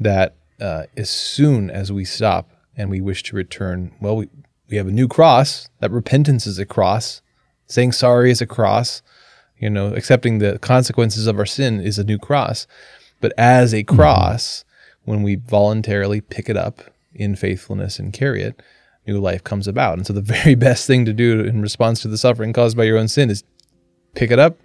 that 0.00 0.36
uh, 0.60 0.84
as 0.96 1.10
soon 1.10 1.70
as 1.70 1.92
we 1.92 2.04
stop 2.04 2.50
and 2.76 2.88
we 2.88 3.00
wish 3.00 3.22
to 3.24 3.36
return, 3.36 3.92
well, 4.00 4.16
we, 4.16 4.28
we 4.70 4.76
have 4.76 4.86
a 4.86 4.92
new 4.92 5.08
cross. 5.08 5.68
That 5.80 5.90
repentance 5.90 6.46
is 6.46 6.58
a 6.58 6.64
cross. 6.64 7.20
Saying 7.66 7.92
sorry 7.92 8.30
is 8.30 8.40
a 8.40 8.46
cross. 8.46 9.02
You 9.58 9.70
know, 9.70 9.94
accepting 9.94 10.38
the 10.38 10.58
consequences 10.58 11.26
of 11.26 11.38
our 11.38 11.46
sin 11.46 11.80
is 11.80 11.98
a 11.98 12.04
new 12.04 12.18
cross. 12.18 12.66
But 13.22 13.32
as 13.38 13.72
a 13.72 13.84
cross, 13.84 14.64
mm-hmm. 14.66 15.10
when 15.10 15.22
we 15.22 15.36
voluntarily 15.36 16.20
pick 16.20 16.50
it 16.50 16.56
up 16.58 16.82
in 17.14 17.34
faithfulness 17.36 17.98
and 17.98 18.12
carry 18.12 18.42
it, 18.42 18.60
new 19.06 19.18
life 19.18 19.42
comes 19.42 19.66
about. 19.66 19.96
And 19.96 20.06
so 20.06 20.12
the 20.12 20.20
very 20.42 20.54
best 20.54 20.86
thing 20.86 21.06
to 21.06 21.14
do 21.14 21.40
in 21.40 21.62
response 21.62 22.02
to 22.02 22.08
the 22.08 22.18
suffering 22.18 22.52
caused 22.52 22.76
by 22.76 22.84
your 22.84 22.98
own 22.98 23.08
sin 23.08 23.30
is 23.30 23.44
pick 24.14 24.30
it 24.30 24.38
up, 24.38 24.58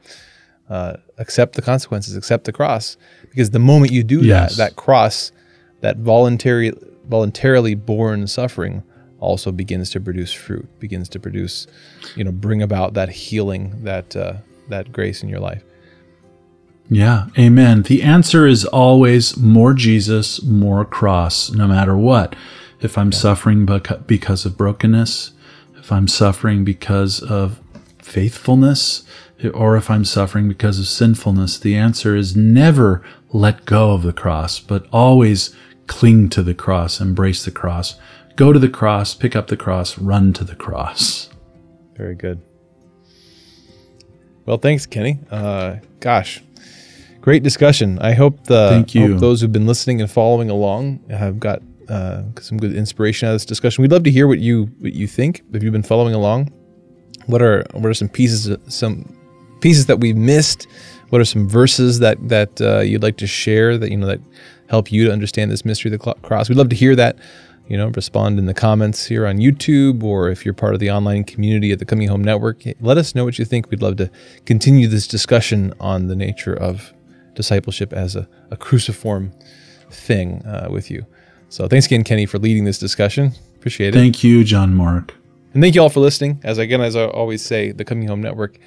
uh, 0.69 0.97
accept 1.17 1.55
the 1.55 1.61
consequences, 1.61 2.17
accept 2.17 2.43
the 2.43 2.51
cross. 2.51 2.97
Because 3.29 3.51
the 3.51 3.59
moment 3.59 3.93
you 3.93 4.03
do 4.03 4.21
yes. 4.21 4.57
that, 4.57 4.71
that 4.71 4.75
cross, 4.75 5.31
that 5.79 5.97
voluntary, 5.97 6.73
voluntarily 7.07 7.75
born 7.75 8.27
suffering 8.27 8.83
also 9.19 9.51
begins 9.51 9.89
to 9.91 9.99
produce 9.99 10.33
fruit, 10.33 10.67
begins 10.79 11.09
to 11.09 11.19
produce, 11.19 11.67
you 12.15 12.23
know, 12.23 12.31
bring 12.31 12.61
about 12.61 12.93
that 12.93 13.09
healing, 13.09 13.83
that 13.83 14.15
uh, 14.15 14.33
that 14.69 14.91
grace 14.91 15.23
in 15.23 15.29
your 15.29 15.39
life. 15.39 15.63
Yeah, 16.89 17.27
amen. 17.37 17.83
The 17.83 18.01
answer 18.01 18.47
is 18.47 18.65
always 18.65 19.35
more 19.35 19.73
Jesus, 19.73 20.41
more 20.43 20.85
cross, 20.85 21.51
no 21.51 21.67
matter 21.67 21.97
what 21.97 22.35
if 22.79 22.97
I'm 22.97 23.11
yeah. 23.11 23.17
suffering 23.17 23.65
because 24.05 24.45
of 24.45 24.57
brokenness, 24.57 25.31
if 25.75 25.91
I'm 25.91 26.07
suffering 26.07 26.63
because 26.63 27.21
of 27.21 27.59
faithfulness, 28.01 29.03
or 29.53 29.77
if 29.77 29.89
I'm 29.89 30.05
suffering 30.05 30.47
because 30.47 30.79
of 30.79 30.87
sinfulness, 30.87 31.59
the 31.59 31.75
answer 31.75 32.15
is 32.15 32.35
never 32.35 33.03
let 33.31 33.65
go 33.65 33.91
of 33.91 34.03
the 34.03 34.13
cross, 34.13 34.59
but 34.59 34.87
always 34.91 35.55
cling 35.87 36.29
to 36.29 36.43
the 36.43 36.53
cross, 36.53 36.99
embrace 36.99 37.45
the 37.45 37.51
cross. 37.51 37.95
Go 38.35 38.53
to 38.53 38.59
the 38.59 38.69
cross, 38.69 39.13
pick 39.13 39.35
up 39.35 39.47
the 39.47 39.57
cross, 39.57 39.97
run 39.97 40.33
to 40.33 40.43
the 40.43 40.55
cross. 40.55 41.29
Very 41.95 42.15
good. 42.15 42.41
Well, 44.45 44.57
thanks, 44.57 44.85
Kenny. 44.85 45.19
Uh, 45.29 45.77
gosh, 45.99 46.41
great 47.27 47.43
discussion. 47.43 47.99
I 47.99 48.13
hope 48.13 48.45
the 48.45 48.69
Thank 48.69 48.95
you. 48.95 49.11
Hope 49.11 49.19
those 49.19 49.41
who've 49.41 49.51
been 49.51 49.67
listening 49.67 49.99
and 49.99 50.09
following 50.09 50.49
along 50.49 51.03
have 51.09 51.41
got 51.41 51.61
uh, 51.89 52.23
some 52.39 52.57
good 52.57 52.73
inspiration 52.73 53.27
out 53.27 53.31
of 53.31 53.35
this 53.35 53.43
discussion. 53.43 53.81
We'd 53.81 53.91
love 53.91 54.03
to 54.03 54.11
hear 54.11 54.27
what 54.29 54.39
you 54.39 54.67
what 54.79 54.93
you 54.93 55.07
think. 55.07 55.43
If 55.51 55.61
you've 55.61 55.73
been 55.73 55.83
following 55.83 56.13
along, 56.13 56.53
what 57.25 57.41
are 57.41 57.65
what 57.73 57.83
are 57.87 57.93
some 57.93 58.07
pieces 58.07 58.55
some 58.69 59.13
pieces 59.59 59.87
that 59.87 59.99
we've 59.99 60.15
missed? 60.15 60.67
What 61.09 61.19
are 61.19 61.25
some 61.25 61.49
verses 61.49 61.99
that 61.99 62.17
that 62.29 62.61
uh, 62.61 62.79
you'd 62.79 63.03
like 63.03 63.17
to 63.17 63.27
share 63.27 63.77
that 63.77 63.91
you 63.91 63.97
know 63.97 64.07
that 64.07 64.21
help 64.69 64.89
you 64.89 65.03
to 65.07 65.11
understand 65.11 65.51
this 65.51 65.65
mystery 65.65 65.93
of 65.93 65.99
the 65.99 66.13
cross? 66.21 66.47
We'd 66.47 66.57
love 66.57 66.69
to 66.69 66.77
hear 66.77 66.95
that. 66.95 67.17
You 67.67 67.75
know, 67.75 67.87
respond 67.89 68.39
in 68.39 68.45
the 68.45 68.53
comments 68.53 69.05
here 69.05 69.27
on 69.27 69.39
YouTube, 69.39 70.01
or 70.01 70.29
if 70.29 70.45
you're 70.45 70.53
part 70.53 70.75
of 70.75 70.79
the 70.79 70.91
online 70.91 71.25
community 71.25 71.73
at 71.73 71.79
the 71.79 71.85
Coming 71.85 72.07
Home 72.07 72.23
Network, 72.23 72.63
let 72.79 72.97
us 72.97 73.13
know 73.13 73.25
what 73.25 73.37
you 73.37 73.43
think. 73.43 73.69
We'd 73.69 73.81
love 73.81 73.97
to 73.97 74.09
continue 74.45 74.87
this 74.87 75.05
discussion 75.05 75.73
on 75.81 76.07
the 76.07 76.15
nature 76.15 76.53
of 76.53 76.93
discipleship 77.37 77.93
as 77.93 78.17
a, 78.17 78.27
a 78.51 78.57
cruciform 78.57 79.31
thing 79.89 80.45
uh, 80.45 80.67
with 80.69 80.91
you. 80.91 81.05
So 81.47 81.69
thanks 81.69 81.85
again, 81.85 82.03
Kenny, 82.03 82.25
for 82.25 82.39
leading 82.39 82.65
this 82.65 82.77
discussion. 82.77 83.31
Appreciate 83.55 83.95
it. 83.95 83.97
Thank 83.97 84.23
you, 84.23 84.43
JonMarc. 84.43 85.11
And 85.53 85.63
thank 85.63 85.75
you 85.75 85.81
all 85.81 85.89
for 85.89 86.01
listening. 86.01 86.41
As 86.43 86.57
again, 86.57 86.81
as 86.81 86.95
I 86.95 87.05
always 87.05 87.41
say, 87.41 87.71
the 87.71 87.85
Coming 87.85 88.07
Home 88.09 88.21
Network 88.21 88.59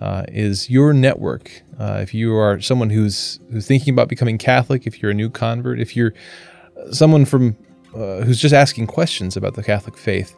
uh, 0.00 0.24
is 0.28 0.68
your 0.68 0.92
network. 0.92 1.62
Uh, 1.78 2.00
if 2.02 2.12
you 2.12 2.36
are 2.36 2.60
someone 2.60 2.90
who's 2.90 3.40
who's 3.50 3.66
thinking 3.66 3.94
about 3.94 4.08
becoming 4.08 4.36
Catholic, 4.36 4.86
if 4.86 5.00
you're 5.00 5.12
a 5.12 5.14
new 5.14 5.30
convert, 5.30 5.80
if 5.80 5.96
you're 5.96 6.12
someone 6.90 7.24
from 7.24 7.56
uh, 7.94 8.20
who's 8.20 8.40
just 8.40 8.54
asking 8.54 8.86
questions 8.86 9.36
about 9.36 9.54
the 9.54 9.62
Catholic 9.62 9.96
faith, 9.96 10.36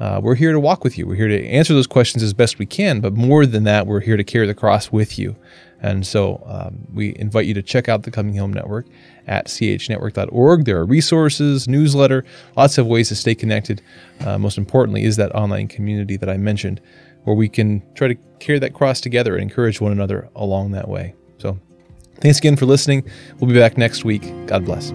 uh, 0.00 0.20
we're 0.22 0.34
here 0.34 0.52
to 0.52 0.60
walk 0.60 0.84
with 0.84 0.98
you. 0.98 1.06
We're 1.06 1.16
here 1.16 1.28
to 1.28 1.46
answer 1.46 1.72
those 1.72 1.86
questions 1.86 2.22
as 2.22 2.34
best 2.34 2.58
we 2.58 2.66
can. 2.66 3.00
But 3.00 3.14
more 3.14 3.46
than 3.46 3.64
that, 3.64 3.86
we're 3.86 4.00
here 4.00 4.16
to 4.16 4.24
carry 4.24 4.46
the 4.46 4.54
cross 4.54 4.92
with 4.92 5.18
you. 5.18 5.34
And 5.80 6.06
so 6.06 6.42
um, 6.46 6.86
we 6.92 7.14
invite 7.16 7.46
you 7.46 7.54
to 7.54 7.62
check 7.62 7.88
out 7.88 8.02
the 8.02 8.10
Coming 8.10 8.36
Home 8.36 8.52
Network 8.52 8.86
at 9.26 9.46
chnetwork.org. 9.46 10.64
There 10.64 10.78
are 10.78 10.84
resources, 10.84 11.68
newsletter, 11.68 12.24
lots 12.56 12.78
of 12.78 12.86
ways 12.86 13.08
to 13.08 13.16
stay 13.16 13.34
connected. 13.34 13.80
Uh, 14.20 14.38
most 14.38 14.58
importantly, 14.58 15.04
is 15.04 15.16
that 15.16 15.34
online 15.34 15.68
community 15.68 16.16
that 16.16 16.28
I 16.28 16.36
mentioned, 16.36 16.80
where 17.24 17.36
we 17.36 17.48
can 17.48 17.82
try 17.94 18.08
to 18.08 18.16
carry 18.40 18.58
that 18.58 18.74
cross 18.74 19.00
together 19.00 19.34
and 19.34 19.42
encourage 19.42 19.80
one 19.80 19.92
another 19.92 20.28
along 20.34 20.72
that 20.72 20.88
way. 20.88 21.14
So 21.38 21.58
thanks 22.20 22.38
again 22.38 22.56
for 22.56 22.66
listening. 22.66 23.08
We'll 23.38 23.50
be 23.50 23.58
back 23.58 23.78
next 23.78 24.04
week. 24.04 24.22
God 24.46 24.64
bless. 24.64 24.92